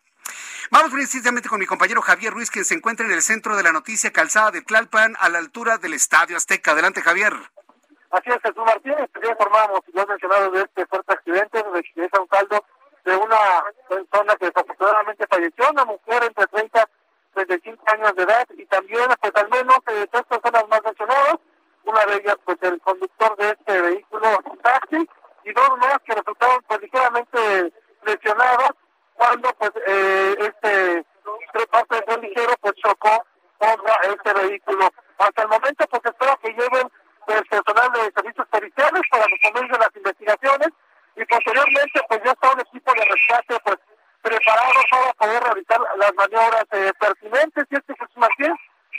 [0.70, 3.72] Vamos precisamente con mi compañero Javier Ruiz, quien se encuentra en el centro de la
[3.72, 6.72] noticia calzada de Tlalpan, a la altura del Estadio Azteca.
[6.72, 7.34] Adelante, Javier.
[8.10, 12.28] Así es, Jesús Martínez, ya informamos, ya mencionado de este fuerte accidente, donde es un
[12.28, 12.64] saldo
[13.04, 13.36] de una
[13.88, 17.03] persona que desafortunadamente falleció, una mujer entre 30 y
[17.34, 21.36] 35 años de edad, y también, pues al menos eh, tres personas más mencionadas,
[21.84, 25.08] una de ellas, pues el conductor de este vehículo, taxi,
[25.44, 27.72] y dos más que resultaron pues ligeramente
[28.04, 28.70] lesionados
[29.14, 31.04] cuando pues eh, este
[31.70, 33.24] parte del ligero pues chocó
[33.58, 34.90] contra este vehículo.
[35.18, 36.90] Hasta el momento pues espero que lleven
[37.28, 40.68] el personal de servicios periciales para que comiencen las investigaciones
[41.16, 43.76] y posteriormente pues ya está un equipo de rescate pues
[44.24, 48.54] preparado para poder realizar las maniobras eh, pertinentes y este Jesús Martín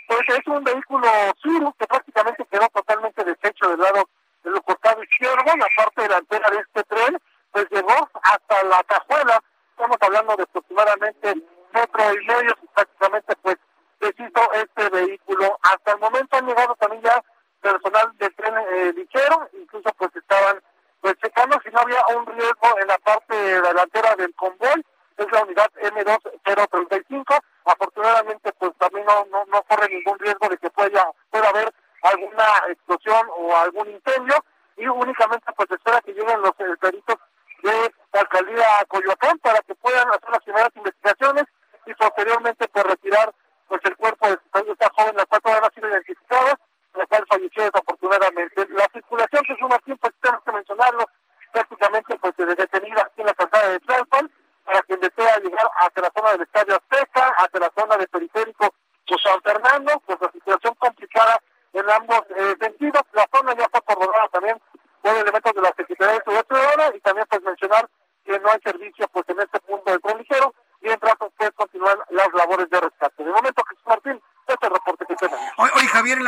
[0.07, 1.07] pues es un vehículo
[1.41, 4.07] Suru que prácticamente quedó totalmente deshecho del lado
[4.43, 7.17] del costado izquierdo, la parte delantera de este tren
[7.51, 11.36] pues llegó hasta la cajuela, estamos hablando de aproximadamente
[11.73, 13.55] metro y medio, prácticamente pues
[13.99, 15.57] deshizo este vehículo.
[15.63, 17.23] Hasta el momento han llegado también ya
[17.61, 20.61] personal del tren eh, ligero, incluso pues estaban
[21.01, 24.86] pues checando si no había un riesgo en la parte delantera del convoy,
[25.24, 30.70] es la unidad M2035, afortunadamente pues también no, no, no corre ningún riesgo de que
[30.70, 34.36] pueda, pueda haber alguna explosión o algún incendio.
[34.78, 37.16] Y únicamente pues espera que lleguen los eh, peritos
[37.63, 41.45] de la alcaldía Coyoacán para que puedan hacer las primeras investigaciones
[41.86, 43.34] y posteriormente pues retirar
[43.68, 46.59] pues el cuerpo de esta joven la cual todavía no ha sido identificada
[46.95, 48.68] la cual falleció desafortunadamente.
[48.70, 51.05] La circulación, que es un tiempo, tenemos que mencionarlo,
[51.51, 54.32] prácticamente pues detenida aquí en la calzada de Tlalpan,
[54.66, 58.74] para quien desea llegar hacia la zona del Estadio Azteca, hacia la zona de periférico
[59.07, 61.39] pues San Fernando, pues la situación complicada
[61.74, 63.03] en ambos eh, sentidos.
[63.13, 64.59] La zona ya fue corroborada también
[65.01, 67.89] por elementos de la Secretaría de Seguridad Ciudadana y también pues mencionar
[68.26, 72.34] que no hay servicio pues en este punto del tren ligero mientras pues continúan las
[72.34, 73.24] labores de rescate.
[73.24, 75.51] De momento, Jesús Martín, este reporte que tenemos.
[75.57, 76.24] Oye, Javier, en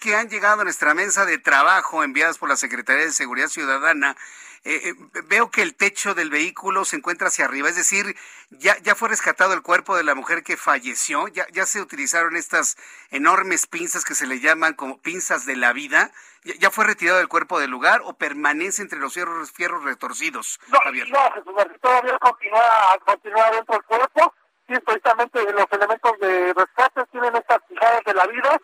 [0.00, 4.16] que han llegado a nuestra mesa de trabajo enviadas por la Secretaría de Seguridad Ciudadana,
[4.64, 4.94] eh, eh,
[5.24, 8.16] veo que el techo del vehículo se encuentra hacia arriba, es decir,
[8.50, 12.36] ya, ya fue rescatado el cuerpo de la mujer que falleció, ya, ya se utilizaron
[12.36, 12.76] estas
[13.10, 16.12] enormes pinzas que se le llaman como pinzas de la vida,
[16.44, 20.60] ya, ya fue retirado el cuerpo del lugar o permanece entre los fierros, fierros retorcidos,
[20.68, 21.08] no, Javier.
[21.10, 24.34] No, Jesús Martín, todavía continúa, continúa dentro del cuerpo,
[24.68, 28.58] sí, precisamente los elementos de rescate tienen estas pisadas de la vida,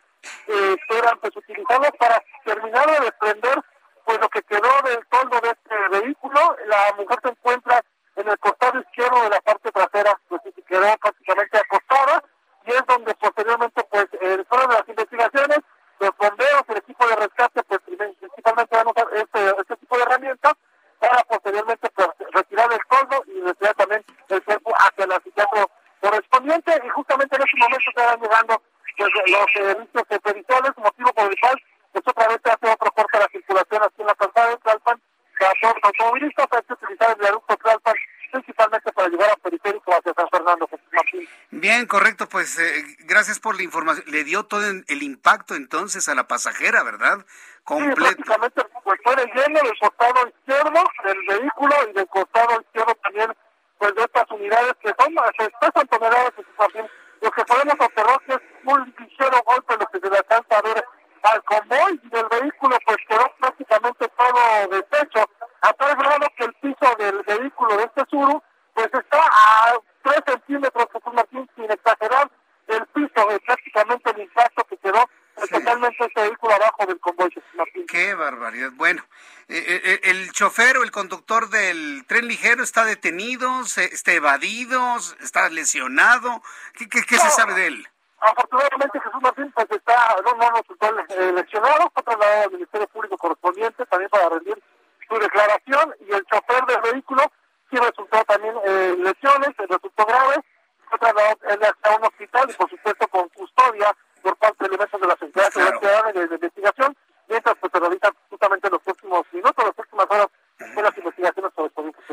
[0.49, 3.63] eh, esperan pues utilizarlos para terminar de desprender
[4.05, 7.85] pues lo que quedó del toldo de este vehículo, la mujer se encuentra
[8.17, 12.25] en el costado izquierdo de la parte trasera, pues se quedó prácticamente acostada,
[12.65, 15.59] y es donde posteriormente pues eh, fueron las investigaciones,
[16.01, 20.03] los bomberos, el equipo de rescate, pues principalmente van a usar este, este tipo de
[20.03, 20.53] herramientas
[20.99, 25.71] para posteriormente pues, retirar el toldo y retirar también el cuerpo hacia el anfiteatro
[26.01, 28.63] correspondiente, y justamente en ese momento se van llegando
[28.99, 33.17] pues, los servicios periciales, motivo por el cual pues otra vez se hace otro corte
[33.17, 35.01] a la circulación aquí en la calzada de Tlalpan,
[35.39, 37.95] que a todos los automovilistas hay que utilizar el viaducto Tlalpan
[38.31, 41.29] principalmente para llegar a periférico hacia San Fernando, Martín.
[41.51, 44.05] Bien, correcto, pues eh, gracias por la información.
[44.09, 47.25] Le dio todo el impacto entonces a la pasajera, ¿verdad?
[47.65, 47.97] Completo.
[47.97, 52.95] Sí, prácticamente pues fue de lleno del costado izquierdo del vehículo y del costado izquierdo
[53.03, 53.33] también
[53.79, 56.87] pues de estas unidades que son, se pesan toneladas, Jesús Martín.
[57.21, 60.85] Lo que podemos observar es un ligero golpe lo que se le alcanza a ver
[61.23, 65.29] al convoy del vehículo pues quedó prácticamente todo deshecho,
[65.63, 68.43] a tal grado que el piso del vehículo de este Suru
[68.75, 72.31] pues está a 3 centímetros, Jesús Martín, sin exagerar,
[72.69, 75.05] el piso, es prácticamente el impacto que quedó
[75.47, 77.87] totalmente este vehículo abajo del convoy, Jesús Martín.
[77.87, 78.71] Qué barbaridad.
[78.75, 79.05] Bueno,
[79.49, 84.97] eh, eh, el chofer o el conductor del tren ligero está detenido, se, está evadido,
[85.21, 86.43] está lesionado.
[86.75, 87.89] ¿Qué, qué, qué no, se sabe de él?
[88.21, 93.17] Afortunadamente Jesús Martín pues está, no, no resultó eh, lesionado, fue trasladado al Ministerio Público
[93.17, 94.61] correspondiente también para rendir
[95.09, 97.23] su declaración y el chofer del vehículo
[97.71, 100.43] sí resultó también eh, lesiones, resultó grave,
[100.89, 103.97] fue trasladado él a un hospital y por supuesto con custodia
[104.29, 105.79] por parte de elementos de la Secretaría claro.
[105.81, 106.97] Ciudadana de, de Investigación,
[107.29, 110.27] mientras pues se realizan justamente los próximos minutos, las próximas horas
[110.59, 112.05] de las investigaciones correspondientes.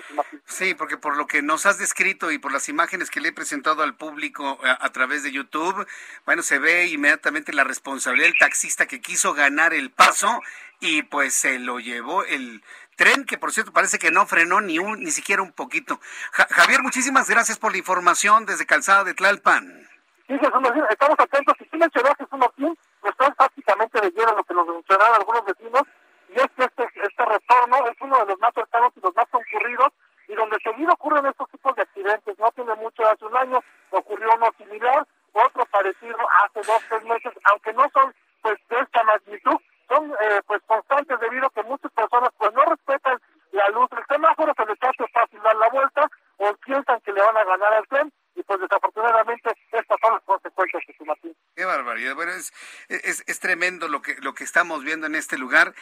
[0.46, 3.34] Sí, porque por lo que nos has descrito y por las imágenes que le he
[3.34, 5.86] presentado al público a, a, través de YouTube,
[6.26, 10.42] bueno, se ve inmediatamente la responsabilidad del taxista que quiso ganar el paso
[10.80, 12.64] y pues se lo llevó el
[12.96, 16.00] tren que por cierto parece que no frenó ni un ni siquiera un poquito.
[16.32, 19.85] Ja, Javier, muchísimas gracias por la información desde Calzada de Tlalpan.
[20.28, 21.56] Sí, Jesús estamos atentos.
[21.60, 25.46] Y sí mencionó Jesús Martín, pues todo prácticamente de lleno lo que nos mencionaron algunos
[25.46, 25.84] vecinos,
[26.30, 29.28] y es que este, este retorno es uno de los más cercanos y los más
[29.30, 29.90] concurridos,
[30.28, 32.40] y donde seguido ocurren estos tipos de accidentes.
[32.40, 33.60] No tiene mucho, hace un año
[33.92, 39.04] ocurrió uno similar, otro parecido hace dos, tres meses, aunque no son pues de esta
[39.04, 39.58] magnitud,
[39.88, 43.22] son eh, pues constantes debido a que muchas personas pues no respetan
[43.52, 47.22] la luz del semáforo, se les hace fácil dar la vuelta o piensan que le
[47.22, 51.38] van a ganar al tren y pues desafortunadamente estas son las consecuencias que se mantienen.
[51.56, 52.54] Qué barbaridad, bueno, es,
[52.90, 55.74] es, es, tremendo lo que, lo que estamos viendo en este lugar.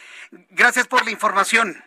[0.50, 1.84] Gracias por la información.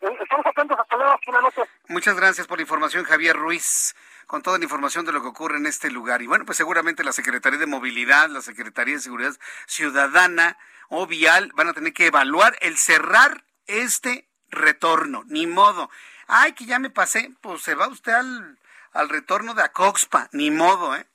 [0.00, 1.62] Eh, estamos atentos hasta luego, noche.
[1.88, 3.94] Muchas gracias por la información, Javier Ruiz
[4.26, 6.22] con toda la información de lo que ocurre en este lugar.
[6.22, 9.34] Y bueno, pues seguramente la Secretaría de Movilidad, la Secretaría de Seguridad
[9.66, 10.56] Ciudadana
[10.88, 15.24] o Vial van a tener que evaluar el cerrar este retorno.
[15.26, 15.90] Ni modo.
[16.28, 17.30] Ay, que ya me pasé.
[17.42, 18.58] Pues se va usted al
[18.92, 20.28] al retorno de Acoxpa.
[20.32, 21.06] Ni modo, ¿eh?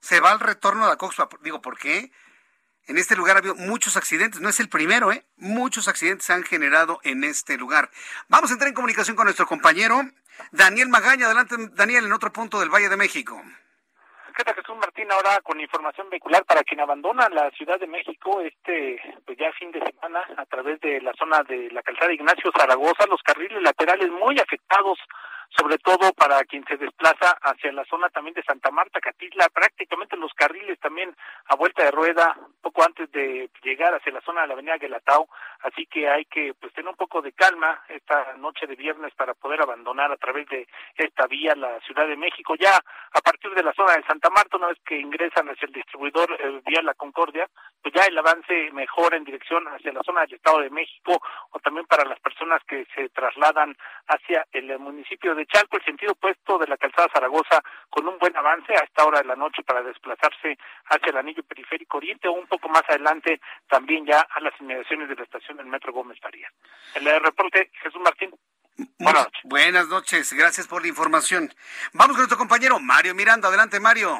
[0.00, 1.28] Se va al retorno de Acoxpa.
[1.40, 2.10] Digo, ¿por qué?
[2.86, 5.24] En este lugar ha habido muchos accidentes, no es el primero, ¿eh?
[5.36, 7.90] Muchos accidentes se han generado en este lugar.
[8.28, 10.02] Vamos a entrar en comunicación con nuestro compañero
[10.52, 11.26] Daniel Magaña.
[11.26, 13.40] Adelante, Daniel, en otro punto del Valle de México.
[14.36, 15.10] ¿Qué tal, Jesús Martín?
[15.12, 19.70] Ahora con información vehicular para quien abandona la Ciudad de México este pues ya fin
[19.70, 24.10] de semana a través de la zona de la calzada Ignacio Zaragoza, los carriles laterales
[24.10, 24.98] muy afectados
[25.50, 30.16] sobre todo para quien se desplaza hacia la zona también de Santa Marta, Catitla, prácticamente
[30.16, 31.14] los carriles también
[31.46, 35.28] a vuelta de rueda, poco antes de llegar hacia la zona de la avenida Guelatao,
[35.62, 39.34] así que hay que pues tener un poco de calma esta noche de viernes para
[39.34, 40.66] poder abandonar a través de
[40.96, 44.56] esta vía la Ciudad de México, ya a partir de la zona de Santa Marta,
[44.56, 47.48] una vez que ingresan hacia el distribuidor eh, vía La Concordia,
[47.82, 51.20] pues ya el avance mejora en dirección hacia la zona del Estado de México
[51.50, 53.76] o también para las personas que se trasladan
[54.08, 57.60] hacia el municipio de Chalco, el sentido opuesto de la calzada Zaragoza,
[57.90, 60.56] con un buen avance a esta hora de la noche para desplazarse
[60.86, 65.08] hacia el anillo periférico oriente o un poco más adelante también ya a las inmediaciones
[65.08, 66.48] de la estación del Metro Gómez Faría.
[66.94, 68.30] El reporte, Jesús Martín.
[68.98, 69.40] Buenas noches.
[69.44, 71.48] Buenas noches, gracias por la información.
[71.92, 73.48] Vamos con nuestro compañero Mario Miranda.
[73.48, 74.18] Adelante, Mario.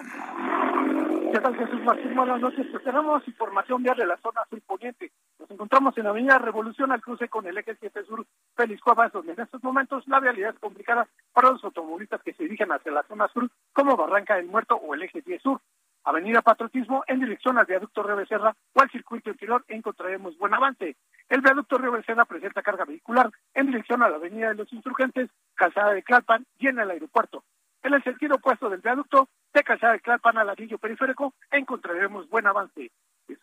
[1.33, 2.15] ¿Qué tal, Jesús Martín?
[2.15, 2.65] Buenas noches.
[2.71, 5.11] Pues tenemos información vial de la zona sur poniente.
[5.45, 8.25] Nos encontramos en la avenida Revolución al cruce con el eje 7 sur
[8.57, 12.73] Félix Cuevas, en estos momentos la vialidad es complicada para los automovilistas que se dirigen
[12.73, 15.61] hacia la zona sur, como Barranca del Muerto o el eje 10 sur.
[16.05, 20.97] Avenida Patriotismo en dirección al viaducto Río Becerra o al circuito interior encontraremos buen avance.
[21.29, 25.29] El viaducto Río Becerra presenta carga vehicular en dirección a la avenida de los insurgentes,
[25.57, 27.45] calzada de Clalpan y en el aeropuerto.
[27.83, 32.47] En el sentido opuesto del viaducto, de Calzada de Clalpan al anillo periférico, encontraremos buen
[32.47, 32.91] avance.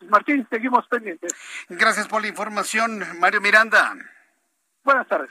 [0.08, 1.32] Martín, seguimos pendientes.
[1.68, 3.96] Gracias por la información, Mario Miranda.
[4.84, 5.30] Buenas tardes.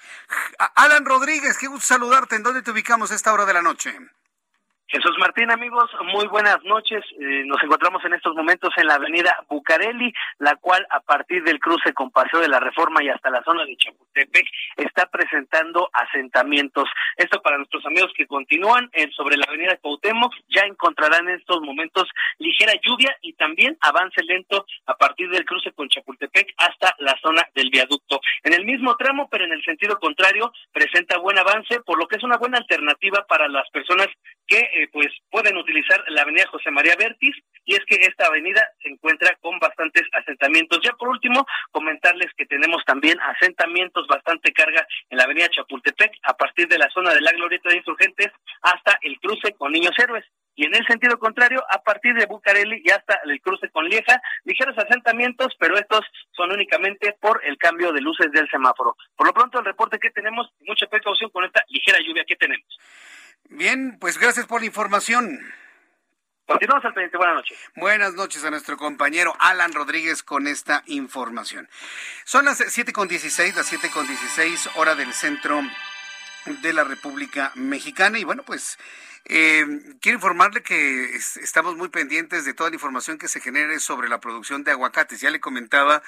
[0.76, 2.36] Alan Rodríguez, qué gusto saludarte.
[2.36, 3.94] ¿En dónde te ubicamos a esta hora de la noche?
[4.92, 7.02] Jesús Martín, amigos, muy buenas noches.
[7.18, 11.62] Eh, nos encontramos en estos momentos en la avenida Bucareli, la cual a partir del
[11.62, 16.90] cruce con Paseo de la Reforma y hasta la zona de Chapultepec está presentando asentamientos.
[17.16, 21.62] Esto para nuestros amigos que continúan en, sobre la avenida Cuauhtémoc, ya encontrarán en estos
[21.62, 27.18] momentos ligera lluvia y también avance lento a partir del cruce con Chapultepec hasta la
[27.22, 28.20] zona del viaducto.
[28.44, 32.18] En el mismo tramo, pero en el sentido contrario, presenta buen avance, por lo que
[32.18, 34.10] es una buena alternativa para las personas
[34.52, 37.34] que eh, pues pueden utilizar la avenida José María Vértiz
[37.64, 40.82] y es que esta avenida se encuentra con bastantes asentamientos.
[40.84, 46.34] Ya por último, comentarles que tenemos también asentamientos, bastante carga en la avenida Chapultepec a
[46.36, 48.28] partir de la zona de la Glorieta de Insurgentes
[48.62, 50.26] hasta el cruce con Niños Héroes.
[50.54, 54.22] Y en el sentido contrario, a partir de Bucareli y hasta el cruce con Lieja,
[54.44, 56.02] ligeros asentamientos, pero estos
[56.34, 58.98] son únicamente por el cambio de luces del semáforo.
[59.16, 62.68] Por lo pronto, el reporte que tenemos, mucha precaución con esta ligera lluvia que tenemos.
[63.52, 65.40] Bien, pues gracias por la información.
[66.46, 67.18] Continuamos al pendiente.
[67.18, 67.58] Buenas noches.
[67.76, 71.70] Buenas noches a nuestro compañero Alan Rodríguez con esta información.
[72.24, 75.62] Son las 7.16, las 7.16 hora del centro
[76.46, 78.20] de la República Mexicana.
[78.20, 78.78] Y bueno, pues
[79.26, 79.66] eh,
[80.02, 84.20] quiero informarle que estamos muy pendientes de toda la información que se genere sobre la
[84.20, 85.22] producción de aguacates.
[85.22, 86.02] Ya le comentaba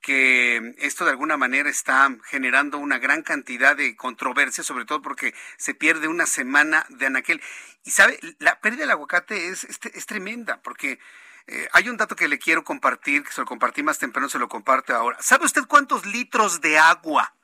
[0.00, 5.34] que esto de alguna manera está generando una gran cantidad de controversia, sobre todo porque
[5.56, 7.42] se pierde una semana de anaquel.
[7.84, 10.98] Y sabe, la pérdida del aguacate es, es, tremenda, porque
[11.46, 14.38] eh, hay un dato que le quiero compartir, que se lo compartí más temprano, se
[14.38, 15.18] lo comparte ahora.
[15.20, 17.34] ¿Sabe usted cuántos litros de agua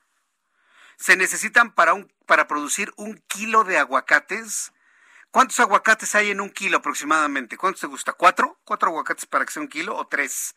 [1.01, 4.73] se necesitan para, un, para producir un kilo de aguacates?
[5.33, 7.57] ¿Cuántos aguacates hay en un kilo aproximadamente?
[7.57, 8.13] ¿Cuántos te gusta?
[8.13, 8.61] ¿Cuatro?
[8.65, 10.55] ¿Cuatro aguacates para que sea un kilo o tres?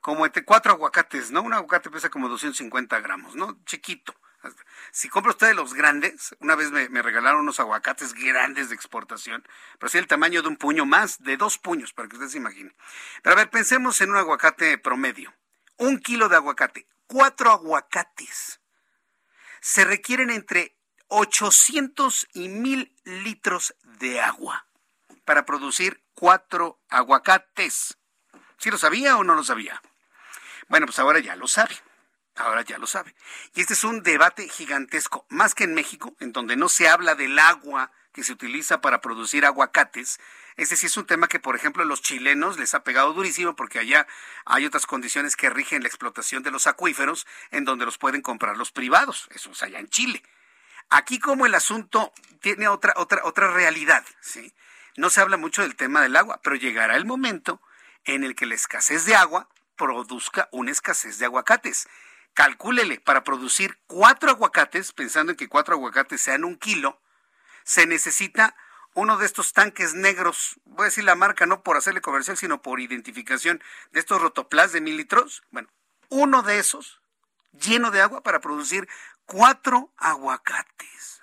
[0.00, 1.42] como entre cuatro aguacates, ¿no?
[1.42, 3.58] Un aguacate pesa como 250 gramos, ¿no?
[3.64, 4.14] Chiquito.
[4.90, 9.46] Si compra usted los grandes, una vez me, regalaron unos aguacates grandes de exportación,
[9.78, 12.38] pero sí el tamaño de un puño más, de dos puños, para que usted se
[12.38, 12.74] imagine.
[13.22, 15.34] Pero a ver, pensemos en un aguacate promedio.
[15.76, 18.59] Un kilo de aguacate, cuatro aguacates.
[19.60, 20.76] Se requieren entre
[21.08, 24.66] 800 y 1000 litros de agua
[25.24, 27.98] para producir cuatro aguacates.
[28.58, 29.82] ¿Sí lo sabía o no lo sabía?
[30.68, 31.74] Bueno, pues ahora ya lo sabe.
[32.36, 33.14] Ahora ya lo sabe.
[33.54, 37.14] Y este es un debate gigantesco, más que en México, en donde no se habla
[37.14, 40.20] del agua que se utiliza para producir aguacates.
[40.60, 43.56] Ese sí es un tema que, por ejemplo, a los chilenos les ha pegado durísimo
[43.56, 44.06] porque allá
[44.44, 48.58] hay otras condiciones que rigen la explotación de los acuíferos en donde los pueden comprar
[48.58, 49.26] los privados.
[49.30, 50.22] Eso es allá en Chile.
[50.90, 52.12] Aquí como el asunto
[52.42, 54.52] tiene otra, otra, otra realidad, ¿sí?
[54.98, 57.62] No se habla mucho del tema del agua, pero llegará el momento
[58.04, 61.88] en el que la escasez de agua produzca una escasez de aguacates.
[62.34, 67.00] Calcúlele, para producir cuatro aguacates, pensando en que cuatro aguacates sean un kilo,
[67.64, 68.54] se necesita
[68.94, 72.60] uno de estos tanques negros, voy a decir la marca no por hacerle comercial, sino
[72.60, 73.62] por identificación
[73.92, 75.42] de estos rotoplas de mil litros.
[75.50, 75.68] Bueno,
[76.08, 77.00] uno de esos
[77.52, 78.88] lleno de agua para producir
[79.26, 81.22] cuatro aguacates.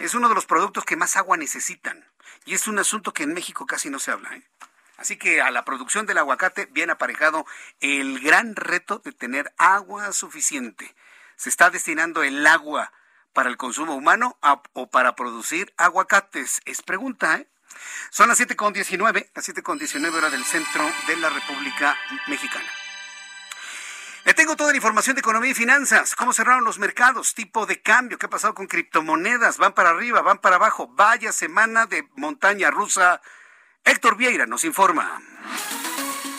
[0.00, 2.06] Es uno de los productos que más agua necesitan
[2.44, 4.34] y es un asunto que en México casi no se habla.
[4.34, 4.48] ¿eh?
[4.96, 7.46] Así que a la producción del aguacate viene aparejado
[7.80, 10.94] el gran reto de tener agua suficiente.
[11.36, 12.92] Se está destinando el agua
[13.38, 14.36] para el consumo humano
[14.72, 16.60] o para producir aguacates.
[16.64, 17.46] Es pregunta, ¿eh?
[18.10, 21.96] Son las 7.19, las 7.19 hora del centro de la República
[22.26, 22.66] Mexicana.
[24.24, 27.80] Le tengo toda la información de economía y finanzas, cómo cerraron los mercados, tipo de
[27.80, 32.08] cambio, qué ha pasado con criptomonedas, van para arriba, van para abajo, vaya semana de
[32.16, 33.22] montaña rusa.
[33.84, 35.22] Héctor Vieira nos informa.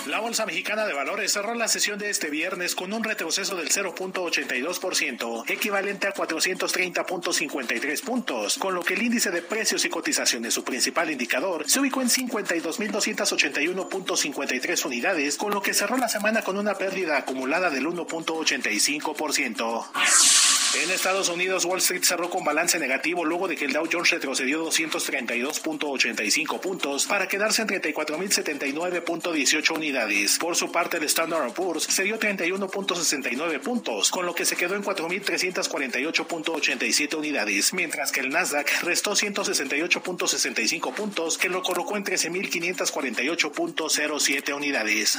[0.10, 3.69] La Bolsa Mexicana de Valores cerró la sesión de este viernes con un retroceso del
[3.69, 10.64] 0.82%, equivalente a 430.53 puntos, con lo que el índice de precios y cotizaciones, su
[10.64, 16.73] principal indicador, se ubicó en 52.281.53 unidades, con lo que cerró la semana con una
[16.73, 20.48] pérdida acumulada del 1.85%.
[20.75, 24.11] En Estados Unidos, Wall Street cerró con balance negativo luego de que el Dow Jones
[24.11, 30.37] retrocedió 232.85 puntos para quedarse en 34.079.18 unidades.
[30.37, 34.75] Por su parte, el Standard Poor's se dio 31.69 puntos, con lo que se quedó
[34.75, 44.55] en 4.348.87 unidades, mientras que el Nasdaq restó 168.65 puntos, que lo colocó en 13.548.07
[44.55, 45.17] unidades.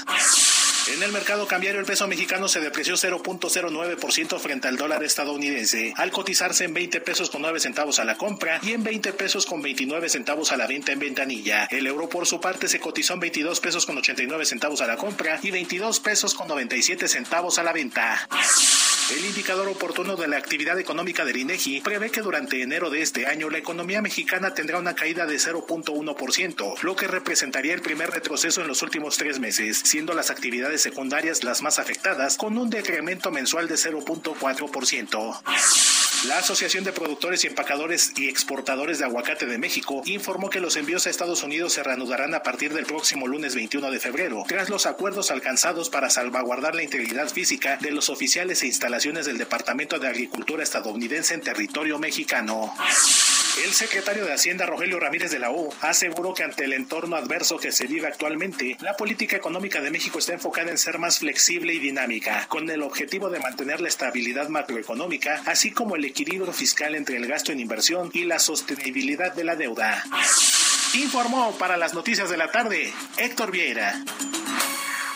[0.88, 6.10] En el mercado cambiario, el peso mexicano se depreció 0.09% frente al dólar estadounidense al
[6.10, 9.60] cotizarse en 20 pesos con 9 centavos a la compra y en 20 pesos con
[9.62, 11.64] 29 centavos a la venta en ventanilla.
[11.66, 14.96] El euro por su parte se cotizó en 22 pesos con 89 centavos a la
[14.96, 18.28] compra y 22 pesos con 97 centavos a la venta.
[19.10, 23.26] El indicador oportuno de la actividad económica del INEGI prevé que durante enero de este
[23.26, 28.60] año la economía mexicana tendrá una caída de 0.1%, lo que representaría el primer retroceso
[28.60, 33.32] en los últimos tres meses, siendo las actividades secundarias las más afectadas, con un decremento
[33.32, 35.40] mensual de 0.4%.
[36.28, 40.76] La Asociación de Productores y Empacadores y Exportadores de Aguacate de México informó que los
[40.76, 44.68] envíos a Estados Unidos se reanudarán a partir del próximo lunes 21 de febrero, tras
[44.68, 49.98] los acuerdos alcanzados para salvaguardar la integridad física de los oficiales e instalaciones del Departamento
[49.98, 52.70] de Agricultura estadounidense en territorio mexicano.
[53.64, 57.56] El secretario de Hacienda, Rogelio Ramírez de la O, aseguró que ante el entorno adverso
[57.56, 61.72] que se vive actualmente, la política económica de México está enfocada en ser más flexible
[61.72, 66.94] y dinámica, con el objetivo de mantener la estabilidad macroeconómica, así como el equilibrio fiscal
[66.94, 70.04] entre el gasto en inversión y la sostenibilidad de la deuda.
[70.92, 74.04] Informó para las noticias de la tarde Héctor Vieira.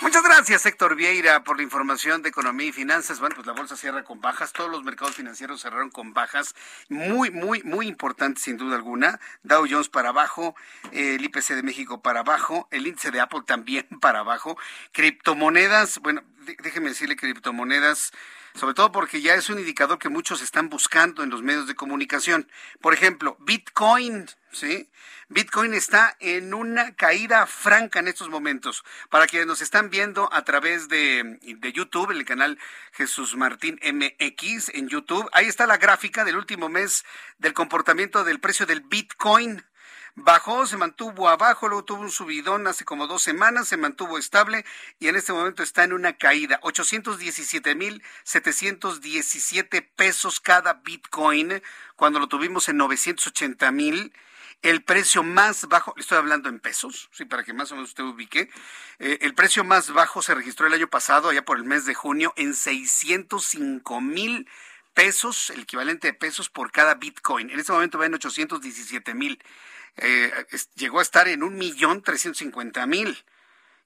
[0.05, 3.21] Muchas gracias, Héctor Vieira, por la información de economía y finanzas.
[3.21, 6.55] Bueno, pues la bolsa cierra con bajas, todos los mercados financieros cerraron con bajas,
[6.91, 9.19] muy, muy, muy importantes sin duda alguna.
[9.45, 10.57] Dow Jones para abajo,
[10.93, 14.59] el IPC de México para abajo, el índice de Apple también para abajo.
[14.93, 16.23] Criptomonedas, bueno,
[16.63, 18.13] déjeme decirle criptomonedas
[18.55, 21.75] sobre todo porque ya es un indicador que muchos están buscando en los medios de
[21.75, 22.49] comunicación.
[22.81, 24.89] Por ejemplo, Bitcoin, ¿sí?
[25.29, 28.85] Bitcoin está en una caída franca en estos momentos.
[29.11, 32.59] Para quienes nos están viendo a través de, de YouTube, en el canal
[32.93, 37.05] Jesús Martín MX en YouTube, ahí está la gráfica del último mes
[37.39, 39.65] del comportamiento del precio del Bitcoin
[40.15, 44.65] bajó, se mantuvo abajo, luego tuvo un subidón hace como dos semanas, se mantuvo estable
[44.99, 46.59] y en este momento está en una caída.
[46.63, 51.63] 817 mil 717 pesos cada Bitcoin,
[51.97, 54.13] cuando lo tuvimos en 980 mil.
[54.63, 58.03] El precio más bajo, estoy hablando en pesos, sí, para que más o menos usted
[58.05, 58.49] ubique,
[58.99, 61.93] eh, el precio más bajo se registró el año pasado, allá por el mes de
[61.93, 64.49] junio, en 605 mil
[64.95, 67.51] pesos, el equivalente de pesos por cada Bitcoin.
[67.51, 69.39] En este momento va en 817 mil
[69.97, 70.33] eh,
[70.75, 73.25] llegó a estar en un millón trescientos cincuenta mil.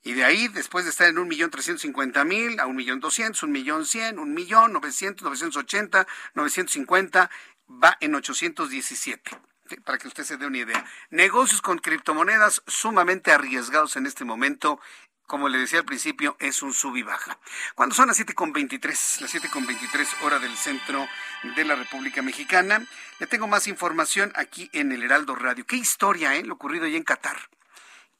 [0.04, 3.00] Y de ahí, después de estar en un millón trescientos cincuenta mil, a un millón
[3.00, 7.30] doscientos, un millón cien, un millón novecientos, novecientos ochenta, novecientos cincuenta,
[7.68, 9.32] va en ochocientos diecisiete.
[9.76, 10.84] Para que usted se dé una idea.
[11.10, 14.80] Negocios con criptomonedas sumamente arriesgados en este momento.
[15.26, 17.38] Como le decía al principio, es un sub y baja.
[17.74, 21.06] Cuando son las 7.23, las 7.23 hora del centro
[21.54, 22.86] de la República Mexicana,
[23.18, 25.66] le tengo más información aquí en el Heraldo Radio.
[25.66, 26.44] Qué historia, ¿eh?
[26.44, 27.36] Lo ocurrido allá en Qatar.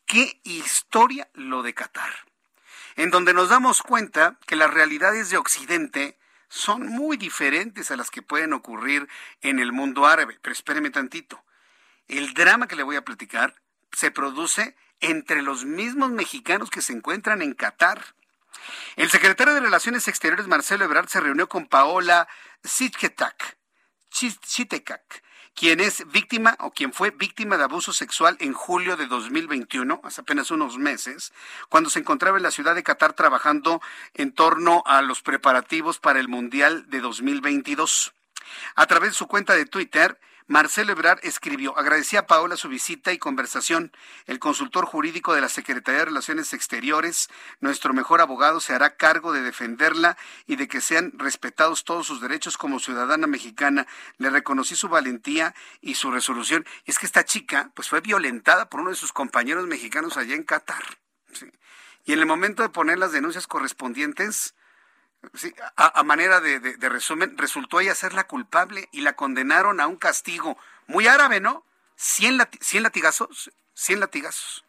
[0.05, 2.13] Qué historia lo de Qatar.
[2.97, 6.19] En donde nos damos cuenta que las realidades de Occidente
[6.49, 9.09] son muy diferentes a las que pueden ocurrir
[9.43, 10.39] en el mundo árabe.
[10.41, 11.43] Pero espéreme tantito.
[12.07, 13.55] El drama que le voy a platicar
[13.93, 18.15] se produce entre los mismos mexicanos que se encuentran en Qatar.
[18.97, 22.29] El secretario de Relaciones Exteriores, Marcelo Ebrard, se reunió con Paola
[22.65, 23.57] Sitketak,
[25.59, 30.21] quien es víctima o quien fue víctima de abuso sexual en julio de 2021, hace
[30.21, 31.33] apenas unos meses,
[31.69, 33.83] cuando se encontraba en la ciudad de Qatar trabajando
[34.15, 38.15] en torno a los preparativos para el Mundial de 2022.
[38.77, 43.13] A través de su cuenta de Twitter, Marcelo Ebrard escribió, agradecía a Paola su visita
[43.13, 43.93] y conversación.
[44.25, 47.29] El consultor jurídico de la Secretaría de Relaciones Exteriores,
[47.61, 50.17] nuestro mejor abogado, se hará cargo de defenderla
[50.47, 53.87] y de que sean respetados todos sus derechos como ciudadana mexicana.
[54.17, 56.65] Le reconocí su valentía y su resolución.
[56.87, 60.35] Y es que esta chica, pues fue violentada por uno de sus compañeros mexicanos allá
[60.35, 60.83] en Qatar.
[62.07, 64.55] Y en el momento de poner las denuncias correspondientes,
[65.35, 69.97] Sí, a, manera de, resumen, resultó ella ser la culpable y la condenaron a un
[69.97, 71.65] castigo muy árabe, ¿no?
[71.97, 74.65] 100, latigazos, 100 latigazos.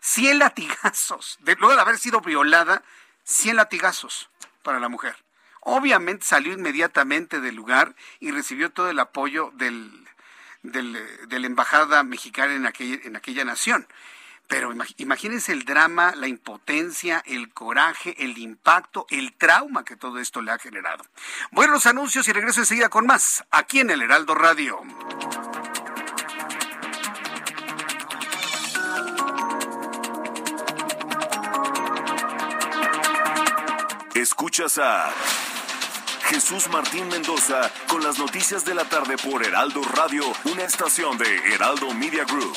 [0.00, 1.38] 100 latigazos.
[1.40, 2.82] De, luego de haber sido violada,
[3.24, 4.30] 100 latigazos
[4.62, 5.16] para la mujer.
[5.60, 10.08] Obviamente salió inmediatamente del lugar y recibió todo el apoyo del,
[10.62, 13.86] de la embajada mexicana en aquella, en aquella nación.
[14.50, 20.42] Pero imagínense el drama, la impotencia, el coraje, el impacto, el trauma que todo esto
[20.42, 21.04] le ha generado.
[21.52, 24.80] Bueno, los anuncios y regreso enseguida con más, aquí en el Heraldo Radio.
[34.16, 35.12] Escuchas a
[36.24, 41.36] Jesús Martín Mendoza con las noticias de la tarde por Heraldo Radio, una estación de
[41.54, 42.56] Heraldo Media Group.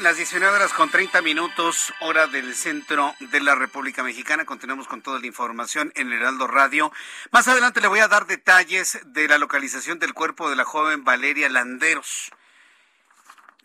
[0.00, 4.46] Las 19 horas con 30 minutos, hora del centro de la República Mexicana.
[4.46, 6.90] Continuamos con toda la información en Heraldo Radio.
[7.32, 11.04] Más adelante le voy a dar detalles de la localización del cuerpo de la joven
[11.04, 12.30] Valeria Landeros.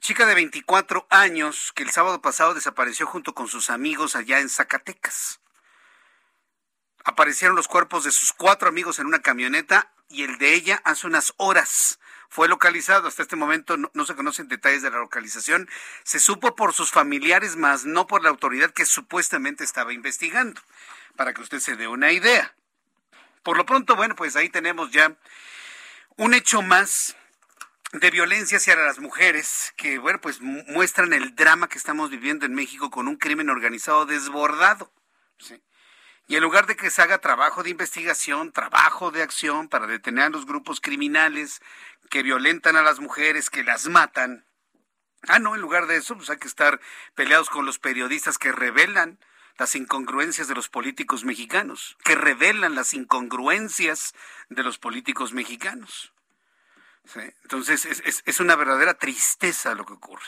[0.01, 4.49] Chica de 24 años que el sábado pasado desapareció junto con sus amigos allá en
[4.49, 5.39] Zacatecas.
[7.05, 11.07] Aparecieron los cuerpos de sus cuatro amigos en una camioneta y el de ella hace
[11.07, 11.99] unas horas
[12.29, 13.07] fue localizado.
[13.07, 15.69] Hasta este momento no, se conocen detalles de la localización.
[16.03, 20.61] Se supo por sus familiares, más no por la autoridad que supuestamente estaba investigando,
[21.15, 22.55] para que usted se dé una idea.
[23.43, 25.15] Por lo pronto, bueno, pues ahí tenemos ya
[26.17, 27.15] un hecho más
[27.91, 32.53] de violencia hacia las mujeres que, bueno, pues muestran el drama que estamos viviendo en
[32.53, 34.91] México con un crimen organizado desbordado.
[35.37, 35.61] ¿sí?
[36.27, 40.25] Y en lugar de que se haga trabajo de investigación, trabajo de acción para detener
[40.25, 41.61] a los grupos criminales
[42.09, 44.45] que violentan a las mujeres, que las matan,
[45.27, 46.79] ah, no, en lugar de eso, pues hay que estar
[47.13, 49.19] peleados con los periodistas que revelan
[49.57, 54.13] las incongruencias de los políticos mexicanos, que revelan las incongruencias
[54.49, 56.11] de los políticos mexicanos.
[57.43, 60.25] Entonces es, una verdadera tristeza lo que ocurre.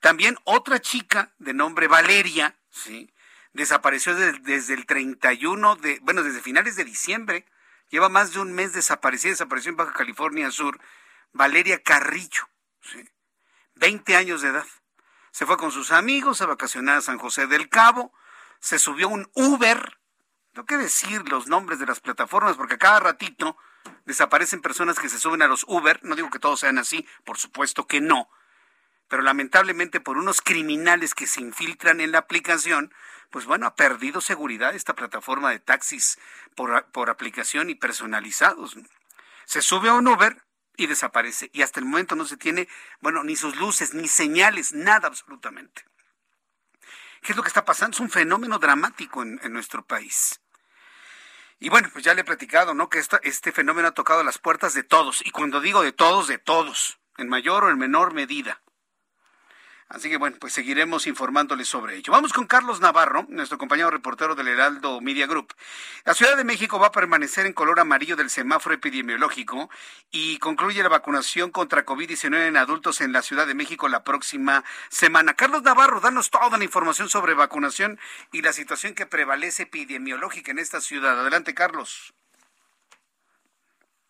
[0.00, 3.10] También otra chica de nombre Valeria, ¿sí?
[3.56, 7.46] Desapareció desde el 31 de, bueno, desde finales de diciembre.
[7.88, 10.78] Lleva más de un mes desaparecida, desapareció en Baja California Sur.
[11.32, 12.48] Valeria Carrillo,
[12.80, 13.08] ¿sí?
[13.74, 14.66] 20 años de edad.
[15.30, 18.12] Se fue con sus amigos a vacacionar a San José del Cabo,
[18.58, 19.98] se subió un Uber.
[20.52, 23.56] Tengo que decir los nombres de las plataformas porque cada ratito
[24.06, 26.00] desaparecen personas que se suben a los Uber.
[26.02, 28.30] No digo que todos sean así, por supuesto que no.
[29.08, 32.92] Pero lamentablemente por unos criminales que se infiltran en la aplicación,
[33.30, 36.18] pues bueno, ha perdido seguridad esta plataforma de taxis
[36.54, 38.76] por, por aplicación y personalizados.
[39.44, 40.42] Se sube a un Uber
[40.76, 41.50] y desaparece.
[41.52, 42.68] Y hasta el momento no se tiene,
[43.00, 45.84] bueno, ni sus luces, ni señales, nada absolutamente.
[47.22, 47.94] ¿Qué es lo que está pasando?
[47.96, 50.40] Es un fenómeno dramático en, nuestro país.
[51.58, 52.88] Y bueno, pues ya le he platicado, ¿no?
[52.88, 55.24] Que este fenómeno ha tocado las puertas de todos.
[55.24, 58.62] Y cuando digo de todos, de todos, en mayor o en menor medida.
[59.88, 62.12] Así que bueno, pues seguiremos informándoles sobre ello.
[62.12, 65.54] Vamos con Carlos Navarro, nuestro compañero reportero del Heraldo Media Group.
[66.04, 69.70] La Ciudad de México va a permanecer en color amarillo del semáforo epidemiológico
[70.10, 74.64] y concluye la vacunación contra COVID-19 en adultos en la Ciudad de México la próxima
[74.88, 75.34] semana.
[75.34, 78.00] Carlos Navarro, danos toda la información sobre vacunación
[78.32, 81.20] y la situación que prevalece epidemiológica en esta ciudad.
[81.20, 82.12] Adelante, Carlos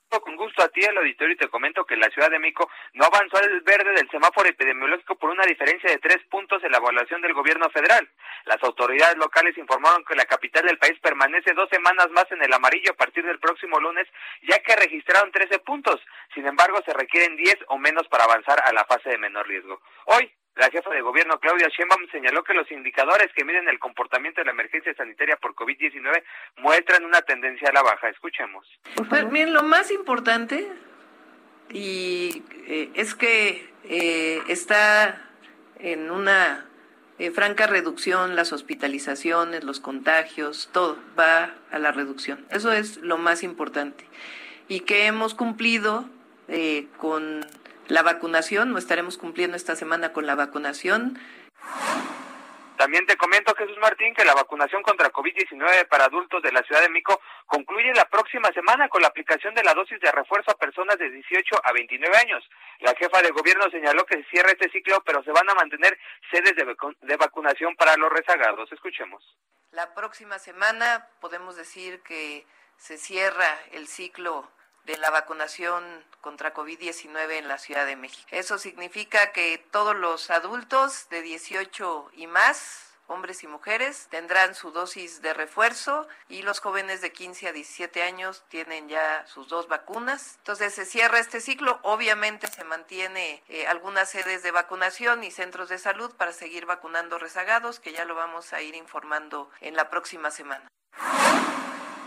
[0.09, 3.05] con gusto a ti al auditorio y te comento que la Ciudad de México no
[3.05, 7.21] avanzó al verde del semáforo epidemiológico por una diferencia de tres puntos en la evaluación
[7.21, 8.09] del gobierno federal.
[8.45, 12.53] Las autoridades locales informaron que la capital del país permanece dos semanas más en el
[12.53, 14.07] amarillo a partir del próximo lunes,
[14.43, 16.01] ya que registraron 13 puntos.
[16.35, 19.81] Sin embargo, se requieren 10 o menos para avanzar a la fase de menor riesgo.
[20.07, 24.41] Hoy, la jefa de gobierno Claudia Sheinbaum señaló que los indicadores que miden el comportamiento
[24.41, 26.23] de la emergencia sanitaria por COVID-19
[26.57, 28.09] muestran una tendencia a la baja.
[28.09, 28.67] Escuchemos.
[29.09, 30.67] Pues bien, lo más importante
[31.71, 35.29] y eh, es que eh, está
[35.79, 36.67] en una
[37.19, 42.47] eh, franca reducción las hospitalizaciones, los contagios, todo va a la reducción.
[42.51, 44.07] Eso es lo más importante.
[44.69, 46.09] Y que hemos cumplido
[46.99, 47.45] con
[47.89, 51.19] la vacunación, no estaremos cumpliendo esta semana con la vacunación.
[52.77, 56.83] También te comento, Jesús Martín, que la vacunación contra COVID-19 para adultos de la Ciudad
[56.83, 60.59] de México concluye la próxima semana con la aplicación de la dosis de refuerzo a
[60.59, 62.45] personas de 18 a 29 años.
[62.81, 65.99] La jefa de gobierno señaló que se cierra este ciclo, pero se van a mantener
[66.31, 68.71] sedes de, de vacunación para los rezagados.
[68.71, 69.25] Escuchemos.
[69.71, 72.47] La próxima semana podemos decir que
[72.77, 74.51] se cierra el ciclo
[74.87, 75.85] de la vacunación
[76.21, 78.27] contra COVID-19 en la Ciudad de México.
[78.31, 84.71] Eso significa que todos los adultos de 18 y más hombres y mujeres tendrán su
[84.71, 89.69] dosis de refuerzo y los jóvenes de 15 a 17 años tienen ya sus dos
[89.69, 90.37] vacunas.
[90.39, 91.79] Entonces se cierra este ciclo.
[91.83, 97.19] Obviamente se mantiene eh, algunas sedes de vacunación y centros de salud para seguir vacunando
[97.19, 100.69] rezagados, que ya lo vamos a ir informando en la próxima semana.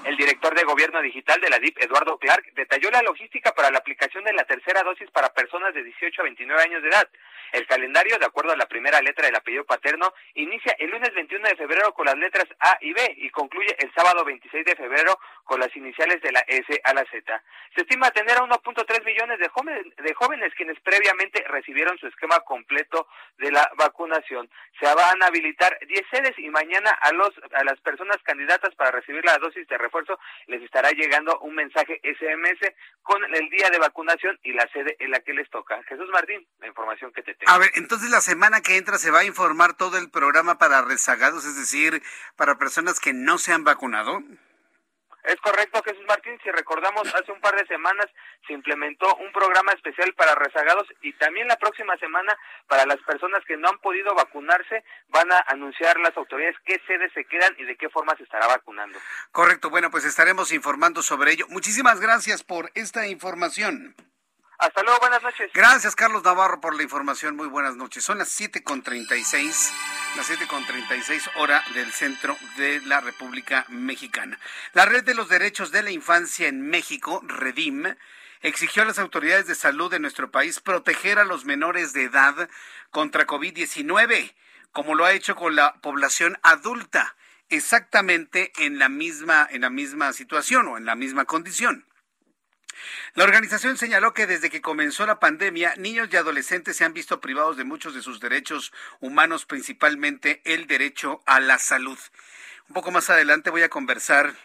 [0.09, 3.77] El director de Gobierno Digital de la DIP, Eduardo Clark, detalló la logística para la
[3.77, 7.07] aplicación de la tercera dosis para personas de 18 a 29 años de edad.
[7.51, 11.49] El calendario, de acuerdo a la primera letra del apellido paterno, inicia el lunes 21
[11.49, 15.19] de febrero con las letras A y B y concluye el sábado 26 de febrero
[15.43, 17.43] con las iniciales de la S a la Z.
[17.75, 22.39] Se estima tener a 1.3 millones de jóvenes, de jóvenes quienes previamente recibieron su esquema
[22.39, 23.07] completo
[23.37, 24.49] de la vacunación.
[24.79, 28.91] Se van a habilitar 10 sedes y mañana a, los, a las personas candidatas para
[28.91, 29.98] recibir la dosis de refuerzo
[30.47, 35.11] les estará llegando un mensaje SMS con el día de vacunación y la sede en
[35.11, 35.81] la que les toca.
[35.83, 39.19] Jesús Martín, la información que te a ver, entonces la semana que entra se va
[39.19, 42.01] a informar todo el programa para rezagados, es decir,
[42.35, 44.21] para personas que no se han vacunado.
[45.23, 46.39] Es correcto, Jesús Martín.
[46.43, 48.07] Si recordamos, hace un par de semanas
[48.47, 52.37] se implementó un programa especial para rezagados y también la próxima semana
[52.67, 57.11] para las personas que no han podido vacunarse van a anunciar las autoridades qué sedes
[57.13, 58.97] se quedan y de qué forma se estará vacunando.
[59.31, 61.45] Correcto, bueno, pues estaremos informando sobre ello.
[61.49, 63.95] Muchísimas gracias por esta información.
[64.59, 65.49] Hasta luego, buenas noches.
[65.53, 67.37] Gracias, Carlos Navarro, por la información.
[67.37, 68.03] Muy buenas noches.
[68.03, 69.71] Son las 7.36,
[70.17, 74.37] las 7.36 hora del centro de la República Mexicana.
[74.73, 77.95] La Red de los Derechos de la Infancia en México, REDIM,
[78.41, 82.49] exigió a las autoridades de salud de nuestro país proteger a los menores de edad
[82.91, 84.33] contra COVID-19,
[84.73, 87.15] como lo ha hecho con la población adulta,
[87.47, 91.85] exactamente en la misma, en la misma situación o en la misma condición.
[93.15, 97.21] La organización señaló que desde que comenzó la pandemia, niños y adolescentes se han visto
[97.21, 101.97] privados de muchos de sus derechos humanos, principalmente el derecho a la salud.
[102.67, 104.35] Un poco más adelante voy a conversar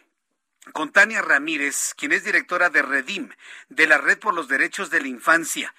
[0.72, 3.30] con Tania Ramírez, quien es directora de Redim,
[3.68, 5.74] de la Red por los Derechos de la Infancia.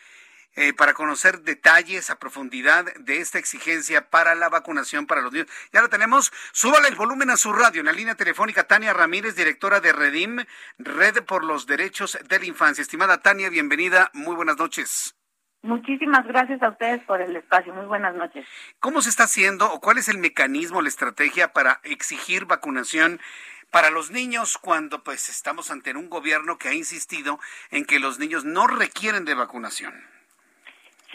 [0.58, 5.48] Eh, para conocer detalles a profundidad de esta exigencia para la vacunación para los niños.
[5.74, 6.32] Ya lo tenemos.
[6.54, 7.82] Súbale el volumen a su radio.
[7.82, 10.46] En la línea telefónica, Tania Ramírez, directora de Redim,
[10.78, 12.82] Red por los Derechos de la Infancia.
[12.82, 14.12] Estimada Tania, bienvenida.
[14.14, 15.18] Muy buenas noches.
[15.62, 17.74] Muchísimas gracias a ustedes por el espacio.
[17.74, 18.48] Muy buenas noches.
[18.80, 23.20] ¿Cómo se está haciendo o cuál es el mecanismo, la estrategia para exigir vacunación
[23.72, 27.40] para los niños cuando pues estamos ante un gobierno que ha insistido
[27.72, 30.15] en que los niños no requieren de vacunación?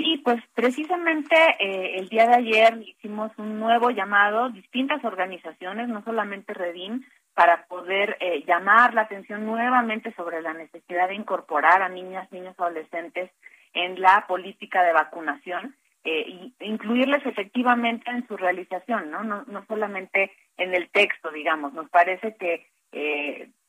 [0.01, 6.02] Sí, pues precisamente eh, el día de ayer hicimos un nuevo llamado, distintas organizaciones, no
[6.05, 7.02] solamente Redim,
[7.35, 12.55] para poder eh, llamar la atención nuevamente sobre la necesidad de incorporar a niñas, niños,
[12.59, 13.31] adolescentes
[13.74, 19.22] en la política de vacunación eh, e incluirles efectivamente en su realización, ¿no?
[19.22, 19.44] ¿no?
[19.48, 21.74] No solamente en el texto, digamos.
[21.74, 22.68] Nos parece que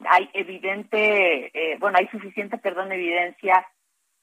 [0.06, 3.68] hay evidente, eh, bueno, hay suficiente, perdón, evidencia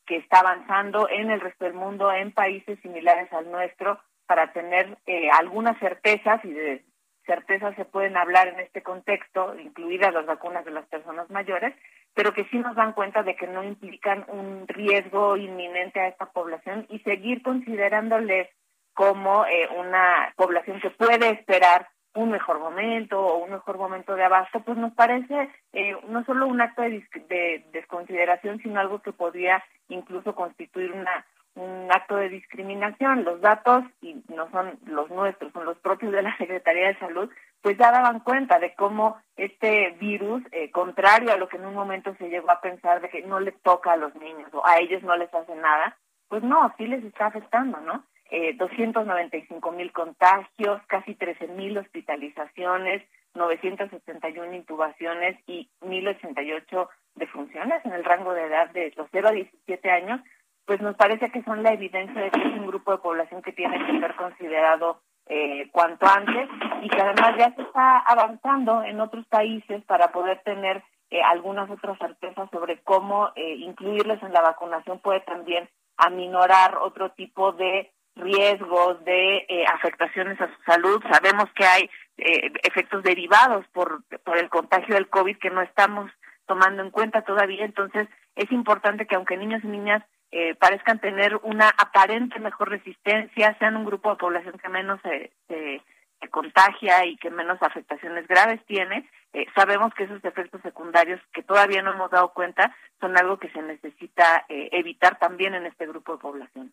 [0.09, 4.97] que está avanzando en el resto del mundo, en países similares al nuestro, para tener
[5.07, 6.85] eh, algunas certezas, y de
[7.27, 11.75] certezas se pueden hablar en este contexto, incluidas las vacunas de las personas mayores,
[12.15, 16.27] pero que sí nos dan cuenta de que no implican un riesgo inminente a esta
[16.27, 18.49] población y seguir considerándoles
[18.95, 24.25] como eh, una población que puede esperar un mejor momento o un mejor momento de
[24.25, 29.63] abasto, pues nos parece eh, no solo un acto de, desconsideración, sino algo que podría
[29.89, 31.25] incluso constituir una
[31.55, 33.25] un acto de discriminación.
[33.25, 37.29] Los datos, y no son los nuestros, son los propios de la Secretaría de Salud,
[37.61, 41.75] pues ya daban cuenta de cómo este virus, eh, contrario a lo que en un
[41.75, 44.79] momento se llegó a pensar de que no le toca a los niños o a
[44.79, 45.97] ellos no les hace nada,
[46.29, 48.05] pues no, sí les está afectando, ¿no?
[48.31, 53.03] Eh, 295 mil contagios, casi 13 mil hospitalizaciones,
[53.35, 59.91] 971 intubaciones y 1088 defunciones en el rango de edad de los 0 a 17
[59.91, 60.21] años,
[60.67, 63.53] pues nos parece que son la evidencia de que es un grupo de población que
[63.53, 66.49] tiene que ser considerado eh, cuanto antes
[66.83, 71.71] y que además ya se está avanzando en otros países para poder tener eh, algunas
[71.71, 77.91] otras certezas sobre cómo eh, incluirles en la vacunación puede también aminorar otro tipo de
[78.19, 81.03] riesgos de eh, afectaciones a su salud.
[81.11, 86.11] Sabemos que hay eh, efectos derivados por, por el contagio del COVID que no estamos
[86.47, 87.65] tomando en cuenta todavía.
[87.65, 93.57] Entonces, es importante que aunque niños y niñas eh, parezcan tener una aparente mejor resistencia,
[93.59, 95.83] sean un grupo de población que menos se, se,
[96.31, 99.09] contagia y que menos afectaciones graves tiene,
[99.55, 103.63] sabemos que esos efectos secundarios que todavía no hemos dado cuenta son algo que se
[103.63, 106.73] necesita evitar también en este grupo de población.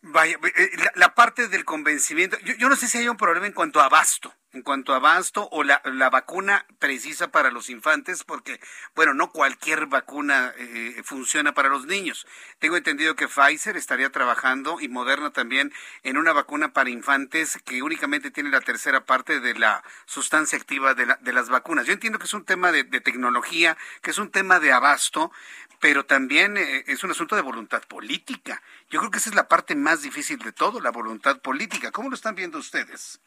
[0.00, 3.80] Vaya, eh, la, parte del convencimiento, yo, no sé si hay un problema en cuanto
[3.80, 8.60] a abasto, en cuanto a abasto o la, la vacuna precisa para los infantes, porque,
[8.94, 12.28] bueno, no cualquier vacuna eh, funciona para los niños.
[12.60, 15.72] Tengo entendido que Pfizer estaría trabajando y Moderna también
[16.04, 20.94] en una vacuna para infantes que únicamente tiene la tercera parte de la sustancia activa
[20.94, 21.86] de, la, de las vacunas.
[21.86, 25.32] Yo entiendo que es un tema de tecnología, que es un tema de abasto,
[25.80, 28.60] pero también eh, es un asunto de voluntad política.
[28.90, 31.90] Yo creo que esa es la parte más difícil de todo, la voluntad política.
[31.90, 33.20] ¿Cómo lo están viendo ustedes?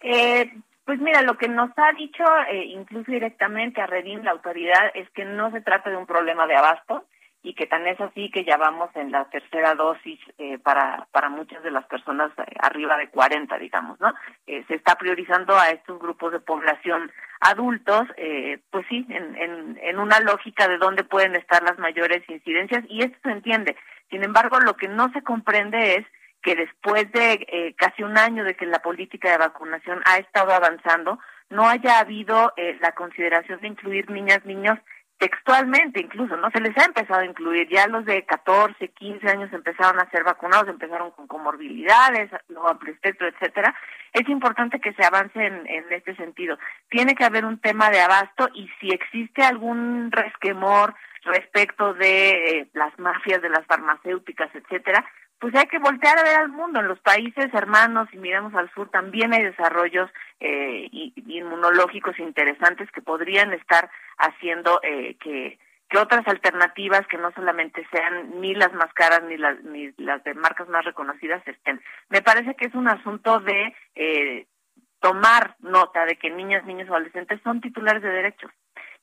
[0.00, 0.52] Eh,
[0.84, 5.08] pues mira, lo que nos ha dicho eh, incluso directamente a Redín, la autoridad, es
[5.10, 7.04] que no se trata de un problema de abasto,
[7.46, 11.28] y que tan es así que ya vamos en la tercera dosis eh, para, para
[11.28, 14.12] muchas de las personas eh, arriba de 40, digamos, ¿no?
[14.48, 18.06] Eh, se está priorizando a estos grupos de población adultos,
[18.70, 23.02] pues sí, en, en, en una lógica de dónde pueden estar las mayores incidencias y
[23.02, 23.76] esto se entiende.
[24.10, 26.06] Sin embargo, lo que no se comprende es
[26.42, 31.18] que después de casi un año de que la política de vacunación ha estado avanzando,
[31.50, 34.78] no haya habido la consideración de incluir niñas, niños
[35.18, 36.50] textualmente incluso, ¿no?
[36.50, 40.24] Se les ha empezado a incluir, ya los de 14, 15 años empezaron a ser
[40.24, 43.74] vacunados, empezaron con comorbilidades, lo amplio espectro, etcétera.
[44.12, 46.58] Es importante que se avance en, en este sentido.
[46.90, 50.94] Tiene que haber un tema de abasto y si existe algún resquemor
[51.26, 55.04] respecto de eh, las mafias de las farmacéuticas, etcétera,
[55.38, 56.80] pues hay que voltear a ver al mundo.
[56.80, 60.10] En los países hermanos, y miremos al sur, también hay desarrollos
[60.40, 65.58] eh, inmunológicos interesantes que podrían estar haciendo eh, que,
[65.88, 70.24] que otras alternativas que no solamente sean ni las más caras ni las, ni las
[70.24, 71.82] de marcas más reconocidas estén.
[72.08, 74.46] Me parece que es un asunto de eh,
[75.00, 78.50] tomar nota de que niñas, niños, adolescentes son titulares de derechos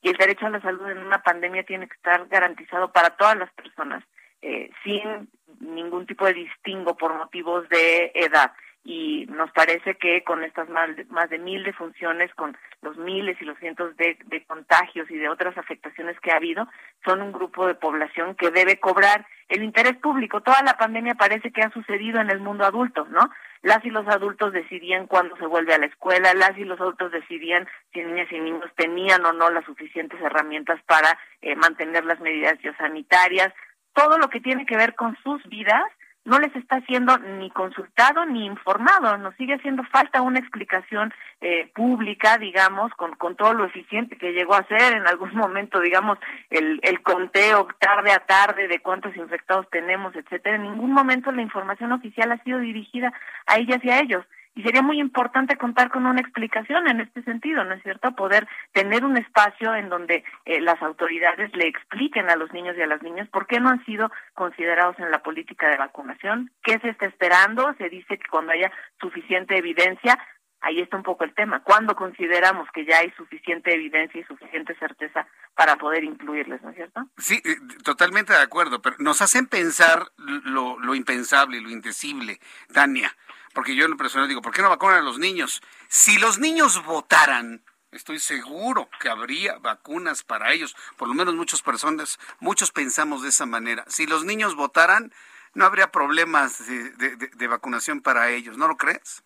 [0.02, 3.36] y el derecho a la salud en una pandemia tiene que estar garantizado para todas
[3.36, 4.04] las personas
[4.46, 5.28] eh, sin
[5.60, 8.52] ningún tipo de distingo por motivos de edad.
[8.84, 13.58] Y nos parece que con estas más de, mil defunciones, con los miles y los
[13.58, 16.68] cientos de, contagios y de otras afectaciones que ha habido,
[17.06, 20.42] son un grupo de población que debe cobrar el interés público.
[20.42, 23.30] Toda la pandemia parece que ha sucedido en el mundo adulto, ¿no?
[23.62, 27.10] Las y los adultos decidían cuándo se vuelve a la escuela, las y los adultos
[27.10, 32.20] decidían si niñas y niños tenían o no las suficientes herramientas para eh, mantener las
[32.20, 33.54] medidas biosanitarias
[33.94, 35.84] todo lo que tiene que ver con sus vidas
[36.24, 39.18] no les está siendo ni consultado ni informado.
[39.18, 44.32] Nos sigue haciendo falta una explicación eh, pública, digamos, con, con todo lo eficiente que
[44.32, 46.18] llegó a ser en algún momento, digamos,
[46.50, 50.56] el, el conteo tarde a tarde de cuántos infectados tenemos, etcétera.
[50.56, 53.12] En ningún momento la información oficial ha sido dirigida
[53.46, 54.24] a ellas y a ellos.
[54.54, 58.12] Y sería muy importante contar con una explicación en este sentido, ¿no es cierto?
[58.12, 62.82] Poder tener un espacio en donde eh, las autoridades le expliquen a los niños y
[62.82, 66.78] a las niñas por qué no han sido considerados en la política de vacunación, qué
[66.78, 68.70] se está esperando, se dice que cuando haya
[69.00, 70.18] suficiente evidencia,
[70.64, 71.62] ahí está un poco el tema.
[71.62, 76.76] ¿Cuándo consideramos que ya hay suficiente evidencia y suficiente certeza para poder incluirles, ¿no es
[76.76, 77.00] cierto?
[77.18, 82.38] Sí, eh, totalmente de acuerdo, pero nos hacen pensar lo, lo impensable, lo indecible,
[82.72, 83.14] Tania,
[83.54, 85.62] porque yo en lo personal digo, ¿por qué no vacunan a los niños?
[85.88, 87.62] Si los niños votaran,
[87.92, 93.28] estoy seguro que habría vacunas para ellos, por lo menos muchas personas, muchos pensamos de
[93.28, 93.84] esa manera.
[93.86, 95.12] Si los niños votaran,
[95.54, 99.24] no habría problemas de, de vacunación para ellos, ¿no lo crees?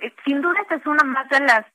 [0.00, 1.66] Eh, sin duda esta es una más de las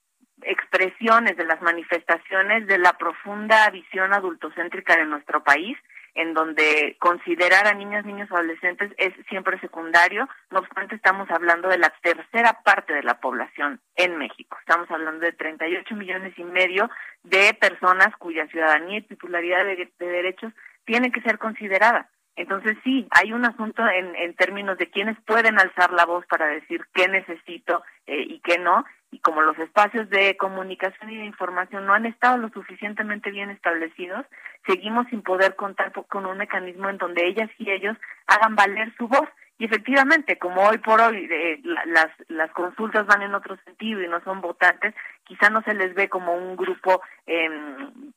[0.41, 5.77] expresiones, de las manifestaciones de la profunda visión adultocéntrica de nuestro país,
[6.15, 10.27] en donde considerar a niñas, niños, adolescentes es siempre secundario.
[10.51, 14.57] No obstante, estamos hablando de la tercera parte de la población en México.
[14.59, 16.89] Estamos hablando de 38 millones y medio
[17.23, 20.53] de personas cuya ciudadanía y titularidad de, de derechos
[20.85, 22.09] tiene que ser considerada.
[22.39, 26.47] Entonces sí, hay un asunto en, en términos de quienes pueden alzar la voz para
[26.47, 31.25] decir qué necesito eh, y qué no, y como los espacios de comunicación y de
[31.25, 34.25] información no han estado lo suficientemente bien establecidos,
[34.65, 39.07] seguimos sin poder contar con un mecanismo en donde ellas y ellos hagan valer su
[39.07, 39.27] voz.
[39.57, 44.07] Y efectivamente, como hoy por hoy eh, las, las consultas van en otro sentido y
[44.07, 44.95] no son votantes,
[45.25, 47.49] quizá no se les ve como un grupo, eh,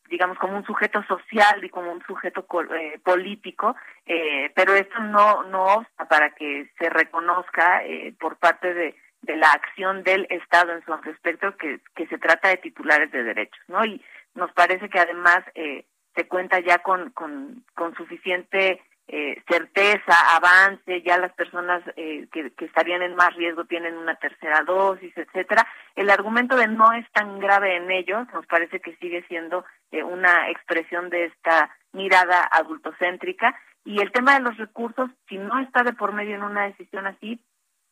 [0.09, 2.47] digamos, como un sujeto social y como un sujeto
[2.79, 3.75] eh, político,
[4.07, 9.37] eh, pero esto no, no obsta para que se reconozca eh, por parte de, de
[9.37, 13.63] la acción del Estado en su respecto que, que se trata de titulares de derechos,
[13.69, 13.85] ¿no?
[13.85, 14.03] Y
[14.35, 15.85] nos parece que además eh,
[16.15, 17.65] se cuenta ya con, con,
[17.97, 23.97] suficiente eh, certeza, avance, ya las personas eh, que, que, estarían en más riesgo tienen
[23.97, 25.67] una tercera dosis, etcétera.
[25.95, 30.03] El argumento de no es tan grave en ellos nos parece que sigue siendo eh,
[30.03, 35.83] una expresión de esta mirada adultocéntrica y el tema de los recursos, si no está
[35.83, 37.41] de por medio en una decisión así,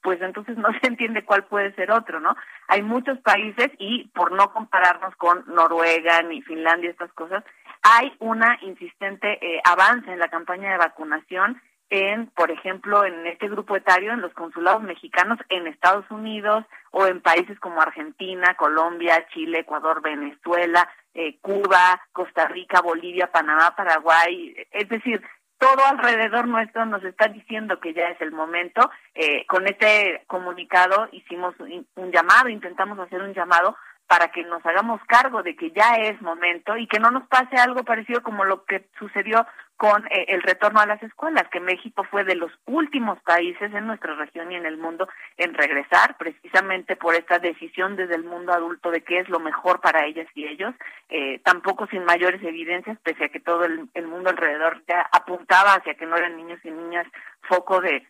[0.02, 2.36] pues entonces no se entiende cuál puede ser otro, ¿no?
[2.68, 7.44] Hay muchos países y por no compararnos con Noruega ni Finlandia, estas cosas,
[7.82, 11.60] hay una insistente eh, avance en la campaña de vacunación
[11.90, 17.06] en, por ejemplo, en este grupo etario, en los consulados mexicanos en Estados Unidos o
[17.06, 24.55] en países como Argentina, Colombia, Chile, Ecuador, Venezuela, eh, Cuba, Costa Rica, Bolivia, Panamá, Paraguay.
[24.70, 25.20] Es decir,
[25.60, 28.90] todo alrededor nuestro nos está diciendo que ya es el momento.
[29.14, 33.76] Eh, con este comunicado hicimos un, un llamado, intentamos hacer un llamado
[34.08, 37.56] para que nos hagamos cargo de que ya es momento y que no nos pase
[37.56, 39.46] algo parecido como lo que sucedió
[39.81, 43.86] con eh, el retorno a las escuelas, que México fue de los últimos países en
[43.86, 45.09] nuestra región y en el mundo
[45.39, 49.81] en regresar, precisamente por esta decisión desde el mundo adulto de qué es lo mejor
[49.81, 50.74] para ellas y ellos,
[51.09, 55.94] eh, tampoco sin mayores evidencias, pese a que todo el, mundo alrededor ya apuntaba hacia
[55.94, 57.07] que no eran niños y niñas
[57.48, 58.07] foco de,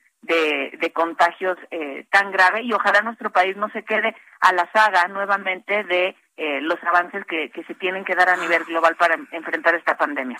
[0.92, 5.84] contagios eh, tan grave y ojalá nuestro país no se quede a la saga nuevamente
[5.84, 9.96] de eh, los avances que se tienen que dar a nivel global para enfrentar esta
[9.96, 10.36] pandemia.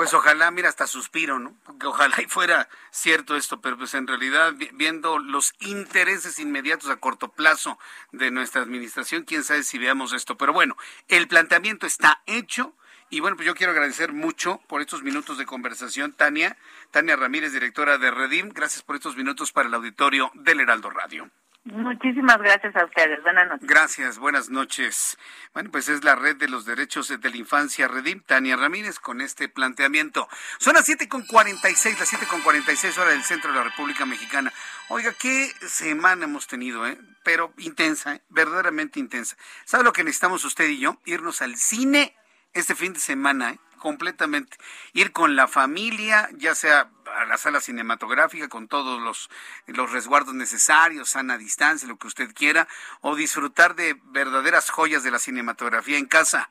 [0.00, 1.54] Pues ojalá, mira, hasta suspiro, ¿no?
[1.78, 6.96] Que ojalá y fuera cierto esto, pero pues en realidad viendo los intereses inmediatos a
[6.96, 7.78] corto plazo
[8.10, 10.38] de nuestra administración, quién sabe si veamos esto.
[10.38, 10.74] Pero bueno,
[11.08, 12.74] el planteamiento está hecho,
[13.10, 16.56] y bueno, pues yo quiero agradecer mucho por estos minutos de conversación, Tania.
[16.90, 18.48] Tania Ramírez, directora de Redim.
[18.54, 21.28] Gracias por estos minutos para el auditorio del Heraldo Radio.
[21.64, 23.22] Muchísimas gracias a ustedes.
[23.22, 23.68] Buenas noches.
[23.68, 25.18] Gracias, buenas noches.
[25.52, 29.20] Bueno, pues es la red de los derechos de la infancia Redim, Tania Ramírez, con
[29.20, 30.26] este planteamiento.
[30.58, 33.22] Son las siete con cuarenta y seis, las siete con cuarenta y seis hora del
[33.24, 34.50] centro de la República Mexicana.
[34.88, 36.98] Oiga, qué semana hemos tenido, ¿eh?
[37.24, 38.22] Pero intensa, ¿eh?
[38.30, 39.36] verdaderamente intensa.
[39.66, 40.98] ¿Sabe lo que necesitamos usted y yo?
[41.04, 42.16] Irnos al cine
[42.54, 43.60] este fin de semana, ¿eh?
[43.80, 44.56] Completamente.
[44.92, 49.28] Ir con la familia, ya sea a la sala cinematográfica con todos los,
[49.66, 52.68] los resguardos necesarios, sana distancia, lo que usted quiera,
[53.00, 56.48] o disfrutar de verdaderas joyas de la cinematografía en casa.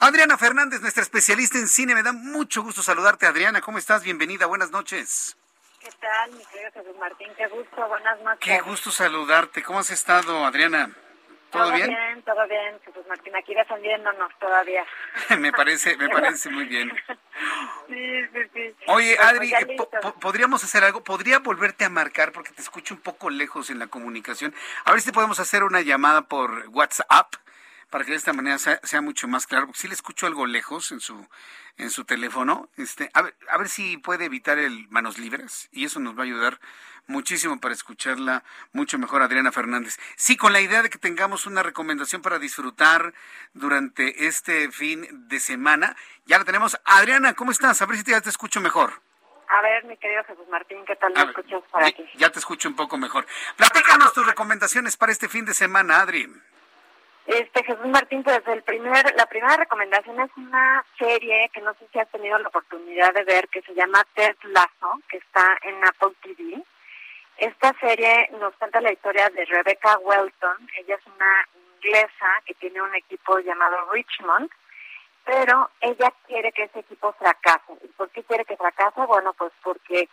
[0.00, 3.60] Adriana Fernández, nuestra especialista en cine, me da mucho gusto saludarte, Adriana.
[3.60, 4.02] ¿Cómo estás?
[4.02, 5.36] Bienvenida, buenas noches.
[5.78, 7.28] ¿Qué tal, mi querido Jesús Martín?
[7.36, 8.40] Qué gusto, buenas noches.
[8.40, 9.62] Qué gusto saludarte.
[9.62, 10.90] ¿Cómo has estado, Adriana?
[11.50, 11.88] ¿Todo, todo bien?
[11.88, 12.22] bien?
[12.22, 13.34] Todo bien, Jesús Martín.
[13.36, 14.84] Aquí defendiéndonos todavía.
[15.38, 16.90] me parece, me parece muy bien.
[17.88, 18.74] sí, sí, sí.
[18.86, 21.02] Oye, Bueno, Adri, ya eh, po- ¿podríamos hacer algo?
[21.02, 22.32] ¿Podría volverte a marcar?
[22.32, 24.54] Porque te escucho un poco lejos en la comunicación.
[24.84, 27.34] A ver si podemos hacer una llamada por WhatsApp
[27.90, 29.66] para que de esta manera sea, sea mucho más claro.
[29.66, 31.28] Porque sí le escucho algo lejos en su
[31.76, 32.68] en su teléfono.
[32.76, 36.20] Este, a ver, a ver si puede evitar el manos libres y eso nos va
[36.20, 36.60] a ayudar
[37.06, 39.98] muchísimo para escucharla mucho mejor Adriana Fernández.
[40.16, 43.14] Sí, con la idea de que tengamos una recomendación para disfrutar
[43.54, 45.96] durante este fin de semana.
[46.26, 46.78] Ya la tenemos.
[46.84, 47.80] Adriana, ¿cómo estás?
[47.82, 49.02] A ver si te- ya te escucho mejor.
[49.48, 52.04] A ver, mi querido Jesús Martín, ¿qué tal me escuchas por aquí?
[52.14, 53.26] Ya te escucho un poco mejor.
[53.56, 56.28] Platícanos tu recomendación recomendaciones para este fin de semana, Adri?
[57.30, 61.86] Este Jesús Martín, pues el primer, la primera recomendación es una serie que no sé
[61.92, 65.76] si has tenido la oportunidad de ver, que se llama Ted Lasso, que está en
[65.84, 66.60] Apple TV.
[67.36, 70.70] Esta serie nos cuenta la historia de Rebecca Welton.
[70.76, 74.50] Ella es una inglesa que tiene un equipo llamado Richmond,
[75.24, 77.74] pero ella quiere que ese equipo fracase.
[77.84, 79.06] ¿Y por qué quiere que fracase?
[79.06, 80.08] Bueno, pues porque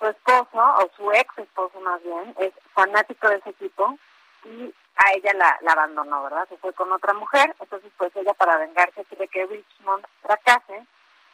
[0.00, 3.96] su esposo, o su ex esposo más bien, es fanático de ese equipo
[4.44, 6.48] y a ella la, la abandonó, ¿verdad?
[6.48, 10.86] Se fue con otra mujer, entonces pues ella para vengarse quiere que Richmond fracase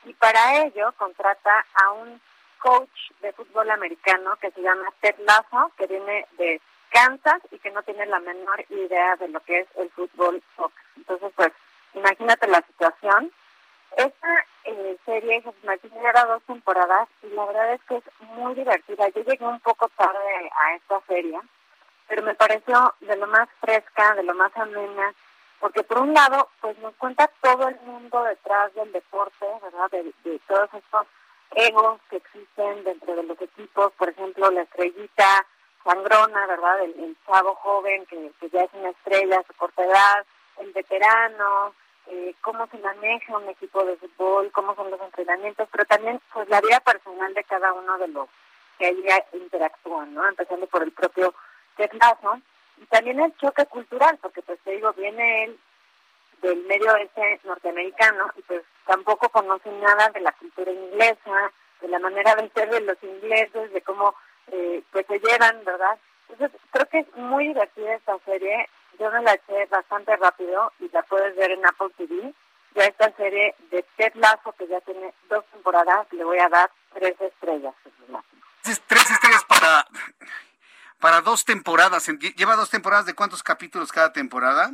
[0.05, 2.21] y para ello contrata a un
[2.59, 6.61] coach de fútbol americano que se llama Ted Lasso, que viene de
[6.91, 10.85] Kansas y que no tiene la menor idea de lo que es el fútbol soccer.
[10.97, 11.53] Entonces pues
[11.95, 13.33] imagínate la situación.
[13.97, 19.09] Esta eh, serie me era dos temporadas y la verdad es que es muy divertida.
[19.11, 21.39] Yo llegué un poco tarde a esta serie
[22.13, 25.15] pero me pareció de lo más fresca, de lo más amena,
[25.61, 29.91] porque por un lado, pues nos cuenta todo el mundo detrás del deporte, ¿verdad?
[29.91, 31.07] De, todos estos
[31.53, 35.47] egos que existen dentro de los equipos, por ejemplo, la estrellita
[35.83, 36.83] sangrona, ¿verdad?
[36.83, 40.27] El, chavo joven que, ya es una estrella a su corta edad,
[40.59, 41.73] el veterano,
[42.09, 46.47] eh, cómo se maneja un equipo de fútbol, cómo son los entrenamientos, pero también pues
[46.51, 48.29] la vida personal de cada uno de los
[48.77, 49.03] que ahí
[49.33, 50.29] interactúan, ¿no?
[50.29, 51.33] Empezando por el propio
[51.77, 52.41] Lazo,
[52.79, 55.59] y también el choque cultural, porque pues te digo, viene él
[56.43, 61.99] del medio oeste norteamericano y pues tampoco conoce nada de la cultura inglesa, de la
[61.99, 64.15] manera de ser de los ingleses, de cómo
[64.49, 65.99] eh, pues se llevan, ¿verdad?
[66.29, 68.69] Entonces creo que es muy divertida esta serie,
[68.99, 72.33] yo me la eché bastante rápido y la puedes ver en Apple TV.
[72.75, 76.71] Ya esta serie de Ted Lazo, que ya tiene dos temporadas, le voy a dar
[76.95, 77.75] tres estrellas.
[78.63, 79.87] Tres estrellas para
[81.03, 82.07] para dos temporadas.
[82.37, 84.71] ¿Lleva dos temporadas de cuántos capítulos cada temporada?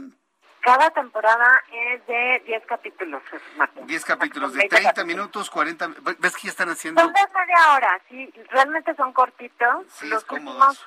[0.61, 3.23] Cada temporada es de 10 capítulos,
[3.87, 5.89] 10 capítulos de 30 minutos, 40.
[6.19, 7.01] ¿Ves que ya están haciendo?
[7.01, 8.31] Son de media hora, sí.
[8.51, 9.87] Realmente son cortitos.
[9.89, 10.87] Sí, los cómodos.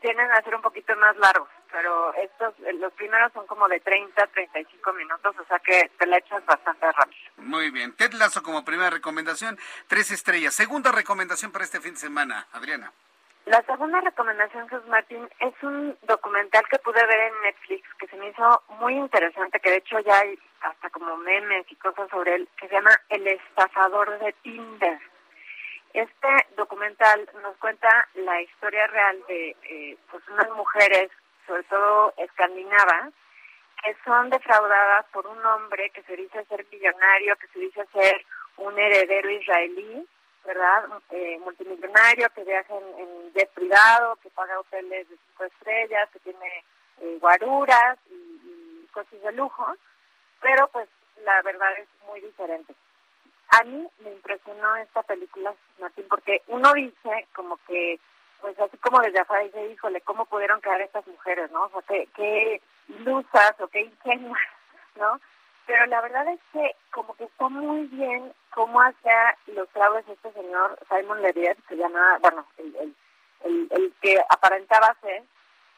[0.00, 4.26] Tienen a ser un poquito más largos, pero estos, los primeros son como de 30,
[4.28, 7.32] 35 minutos, o sea que te la echas bastante rápido.
[7.36, 7.94] Muy bien.
[7.94, 10.54] Ted Lazo como primera recomendación, tres estrellas.
[10.54, 12.92] Segunda recomendación para este fin de semana, Adriana.
[13.48, 18.16] La segunda recomendación, Jesús Martín, es un documental que pude ver en Netflix que se
[18.16, 22.34] me hizo muy interesante, que de hecho ya hay hasta como memes y cosas sobre
[22.34, 24.98] él, que se llama El estafador de Tinder.
[25.94, 31.10] Este documental nos cuenta la historia real de eh, pues unas mujeres,
[31.46, 33.14] sobre todo escandinavas,
[33.82, 38.26] que son defraudadas por un hombre que se dice ser millonario, que se dice ser
[38.58, 40.06] un heredero israelí,
[40.48, 40.88] ¿verdad?
[41.10, 46.64] Eh, multimillonario, que viaja en, jet privado, que paga hoteles de cinco estrellas, que tiene
[47.02, 49.66] eh, guaruras y, cosas de lujo,
[50.40, 50.88] pero pues
[51.22, 52.74] la verdad es muy diferente.
[53.50, 58.00] A mí me impresionó esta película, Martín, porque uno dice como que,
[58.40, 61.64] pues así como desde afuera dice, híjole, ¿cómo pudieron quedar estas mujeres, no?
[61.64, 64.40] O sea, qué, qué ilusas o qué ingenuas,
[64.96, 65.20] ¿no?
[65.68, 70.32] pero la verdad es que como que está muy bien cómo hacía los tragos este
[70.32, 72.92] señor Simon Levier, se llama, bueno, el,
[73.44, 75.22] el, el, que aparentaba ser,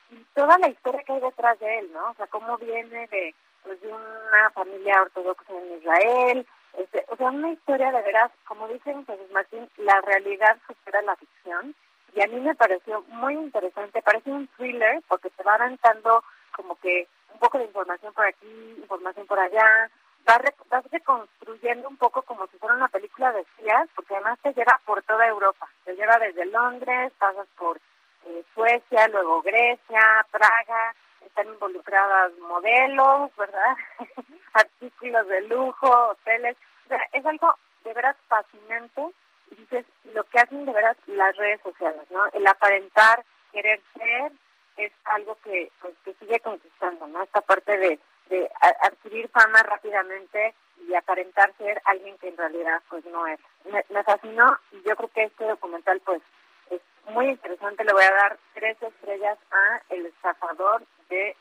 [0.09, 2.09] y toda la historia que hay detrás de él, ¿no?
[2.09, 3.35] O sea, cómo viene de,
[3.65, 6.47] pues, de una familia ortodoxa en Israel,
[6.79, 11.17] este, o sea, una historia de veras, como dicen Jesús Martín, la realidad supera la
[11.17, 11.75] ficción,
[12.15, 16.25] y a mí me pareció muy interesante, parece un thriller, porque te va aventando
[16.57, 19.91] como que un poco de información por aquí, información por allá,
[20.25, 24.81] vas, reconstruyendo un poco como si fuera una película de espías, porque además te lleva
[24.85, 27.79] por toda Europa, te lleva desde Londres, pasas por
[28.27, 30.95] eh, Suecia, luego Grecia, Praga,
[31.25, 33.77] están involucradas modelos, ¿verdad?
[34.55, 36.57] Artículos de lujo, hoteles,
[36.87, 39.03] o sea, es algo de veras fascinante
[39.51, 42.27] y dices, lo que hacen de veras las redes sociales, ¿no?
[42.33, 44.33] El aparentar, querer ser,
[44.77, 47.23] es algo que, pues, que sigue conquistando, ¿no?
[47.23, 47.99] Esta parte de,
[48.31, 48.51] de
[48.83, 50.55] adquirir fama rápidamente
[50.89, 53.39] y aparentar ser alguien que en realidad pues no es.
[53.65, 56.23] Me, me, fascinó y yo creo que este documental pues
[56.71, 57.85] es muy interesante.
[57.85, 61.37] Le voy a dar tres estrellas a El estafador de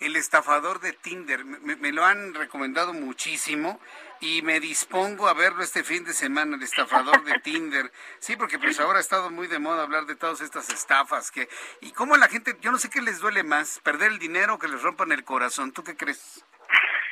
[0.00, 3.78] el estafador de Tinder, me, lo han recomendado muchísimo
[4.20, 7.92] y me dispongo a verlo este fin de semana, el estafador de Tinder.
[8.18, 11.48] Sí, porque pues ahora ha estado muy de moda hablar de todas estas estafas que
[11.80, 14.58] y cómo la gente, yo no sé qué les duele más, perder el dinero o
[14.58, 15.72] que les rompan el corazón.
[15.72, 16.44] ¿Tú qué crees?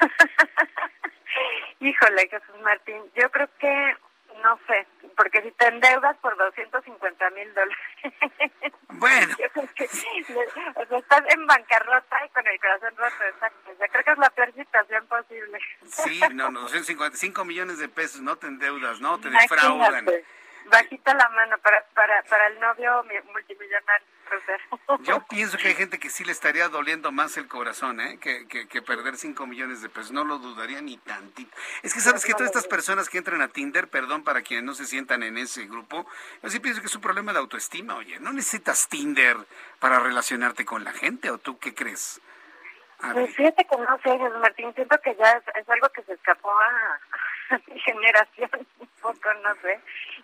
[1.81, 3.97] Híjole, Jesús Martín, yo creo que
[4.43, 4.87] no sé,
[5.17, 8.73] porque si te endeudas por 250 mil dólares.
[8.91, 9.37] Bueno.
[10.75, 13.71] O sea, estás en bancarrota y con el corazón roto, exacto.
[13.71, 15.59] Yo creo que es la peor situación posible.
[15.87, 20.07] Sí, no, no, 255 millones de pesos, no te endeudas, no te defraudan.
[20.67, 24.07] Bajita la mano para, para, para el novio multimillonario.
[25.03, 28.19] Yo pienso que hay gente que sí le estaría doliendo más el corazón, ¿eh?
[28.19, 30.13] Que, que, perder 5 millones de pesos.
[30.13, 31.55] No lo dudaría ni tantito.
[31.83, 34.75] Es que sabes que todas estas personas que entran a Tinder, perdón para quienes no
[34.75, 36.07] se sientan en ese grupo,
[36.43, 38.19] yo sí pienso que es un problema de autoestima, oye.
[38.21, 39.37] No necesitas Tinder
[39.79, 42.21] para relacionarte con la gente, ¿o tú qué crees?
[42.99, 47.57] Pues fíjate que no sé, Martín, siento que ya es, algo que se escapó a,
[47.69, 48.51] mi generación,
[48.81, 49.81] un poco, no sé,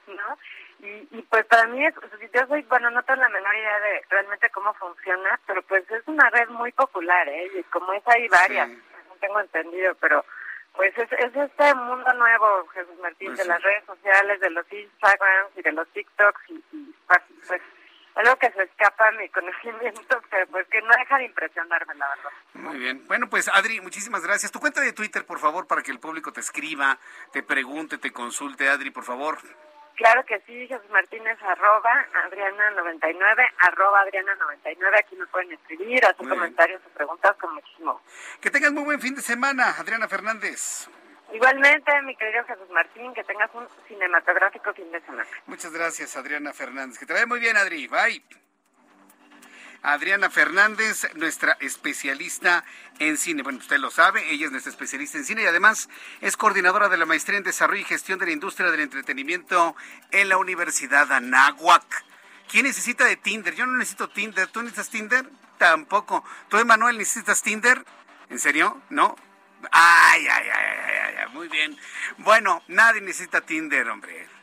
[0.09, 0.39] ¿no?
[0.85, 1.94] Y, y pues para mí, es,
[2.32, 6.06] yo soy, bueno, no tengo la menor idea de realmente cómo funciona, pero pues es
[6.06, 7.51] una red muy popular, ¿eh?
[7.59, 10.24] Y como es hay varias, no tengo entendido, pero
[10.74, 14.70] pues es, es este mundo nuevo, Jesús Martín, pues de las redes sociales, de los
[14.70, 16.94] Instagrams y de los TikToks y, y
[17.47, 17.62] pues
[18.16, 22.09] algo que se escapa a mi conocimiento, pero pues que no deja de impresionarme, la
[22.09, 22.31] verdad.
[22.55, 23.06] Muy bien.
[23.06, 24.52] Bueno, pues Adri, muchísimas gracias.
[24.52, 26.98] Tu cuenta de Twitter, por favor, para que el público te escriba,
[27.32, 28.69] te pregunte, te consulte.
[28.69, 29.39] Adri, por favor.
[29.96, 34.98] Claro que sí, Jesús Martínez, arroba Adriana99, arroba Adriana99.
[34.98, 38.00] Aquí me pueden escribir, hacer comentarios o preguntas con muchísimo.
[38.40, 40.88] Que tengas muy buen fin de semana, Adriana Fernández.
[41.32, 45.26] Igualmente, mi querido Jesús Martín, que tengas un cinematográfico fin de semana.
[45.46, 46.98] Muchas gracias, Adriana Fernández.
[46.98, 47.86] Que te vaya muy bien, Adri.
[47.86, 48.43] Bye.
[49.85, 52.65] Adriana Fernández, nuestra especialista
[52.98, 53.43] en cine.
[53.43, 55.90] Bueno, usted lo sabe, ella es nuestra especialista en cine y además
[56.23, 59.77] es coordinadora de la maestría en desarrollo y gestión de la industria del entretenimiento
[60.11, 61.85] en la Universidad Anáhuac.
[62.48, 63.55] ¿Quién necesita de Tinder?
[63.55, 64.48] Yo no necesito Tinder.
[64.48, 65.28] ¿Tú necesitas Tinder?
[65.59, 66.24] Tampoco.
[66.48, 67.85] ¿Tú, Emanuel, necesitas Tinder?
[68.31, 68.81] ¿En serio?
[68.89, 69.16] ¿No?
[69.70, 71.78] Ay, ay, ay, ay, ay, muy bien.
[72.19, 74.34] Bueno, nadie necesita Tinder, hombre.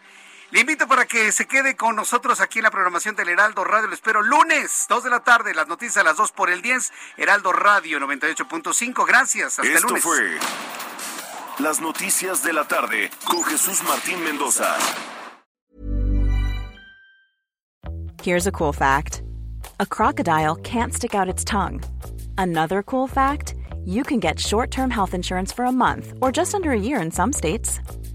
[0.52, 3.88] Le invito para que se quede con nosotros aquí en la programación del Heraldo Radio.
[3.88, 6.92] Lo espero lunes, 2 de la tarde, las noticias a las 2 por el 10,
[7.16, 9.06] Heraldo Radio 98.5.
[9.08, 10.04] Gracias, hasta Esto lunes.
[10.04, 10.38] fue
[11.60, 14.76] las noticias de la tarde con Jesús Martín Mendoza.
[18.22, 19.24] Here's a cool fact.
[19.80, 21.82] A crocodile can't stick out its tongue.
[22.38, 23.56] Another cool fact.
[23.86, 27.02] you can get short term health insurance for a month or just under a year
[27.02, 27.80] in some states.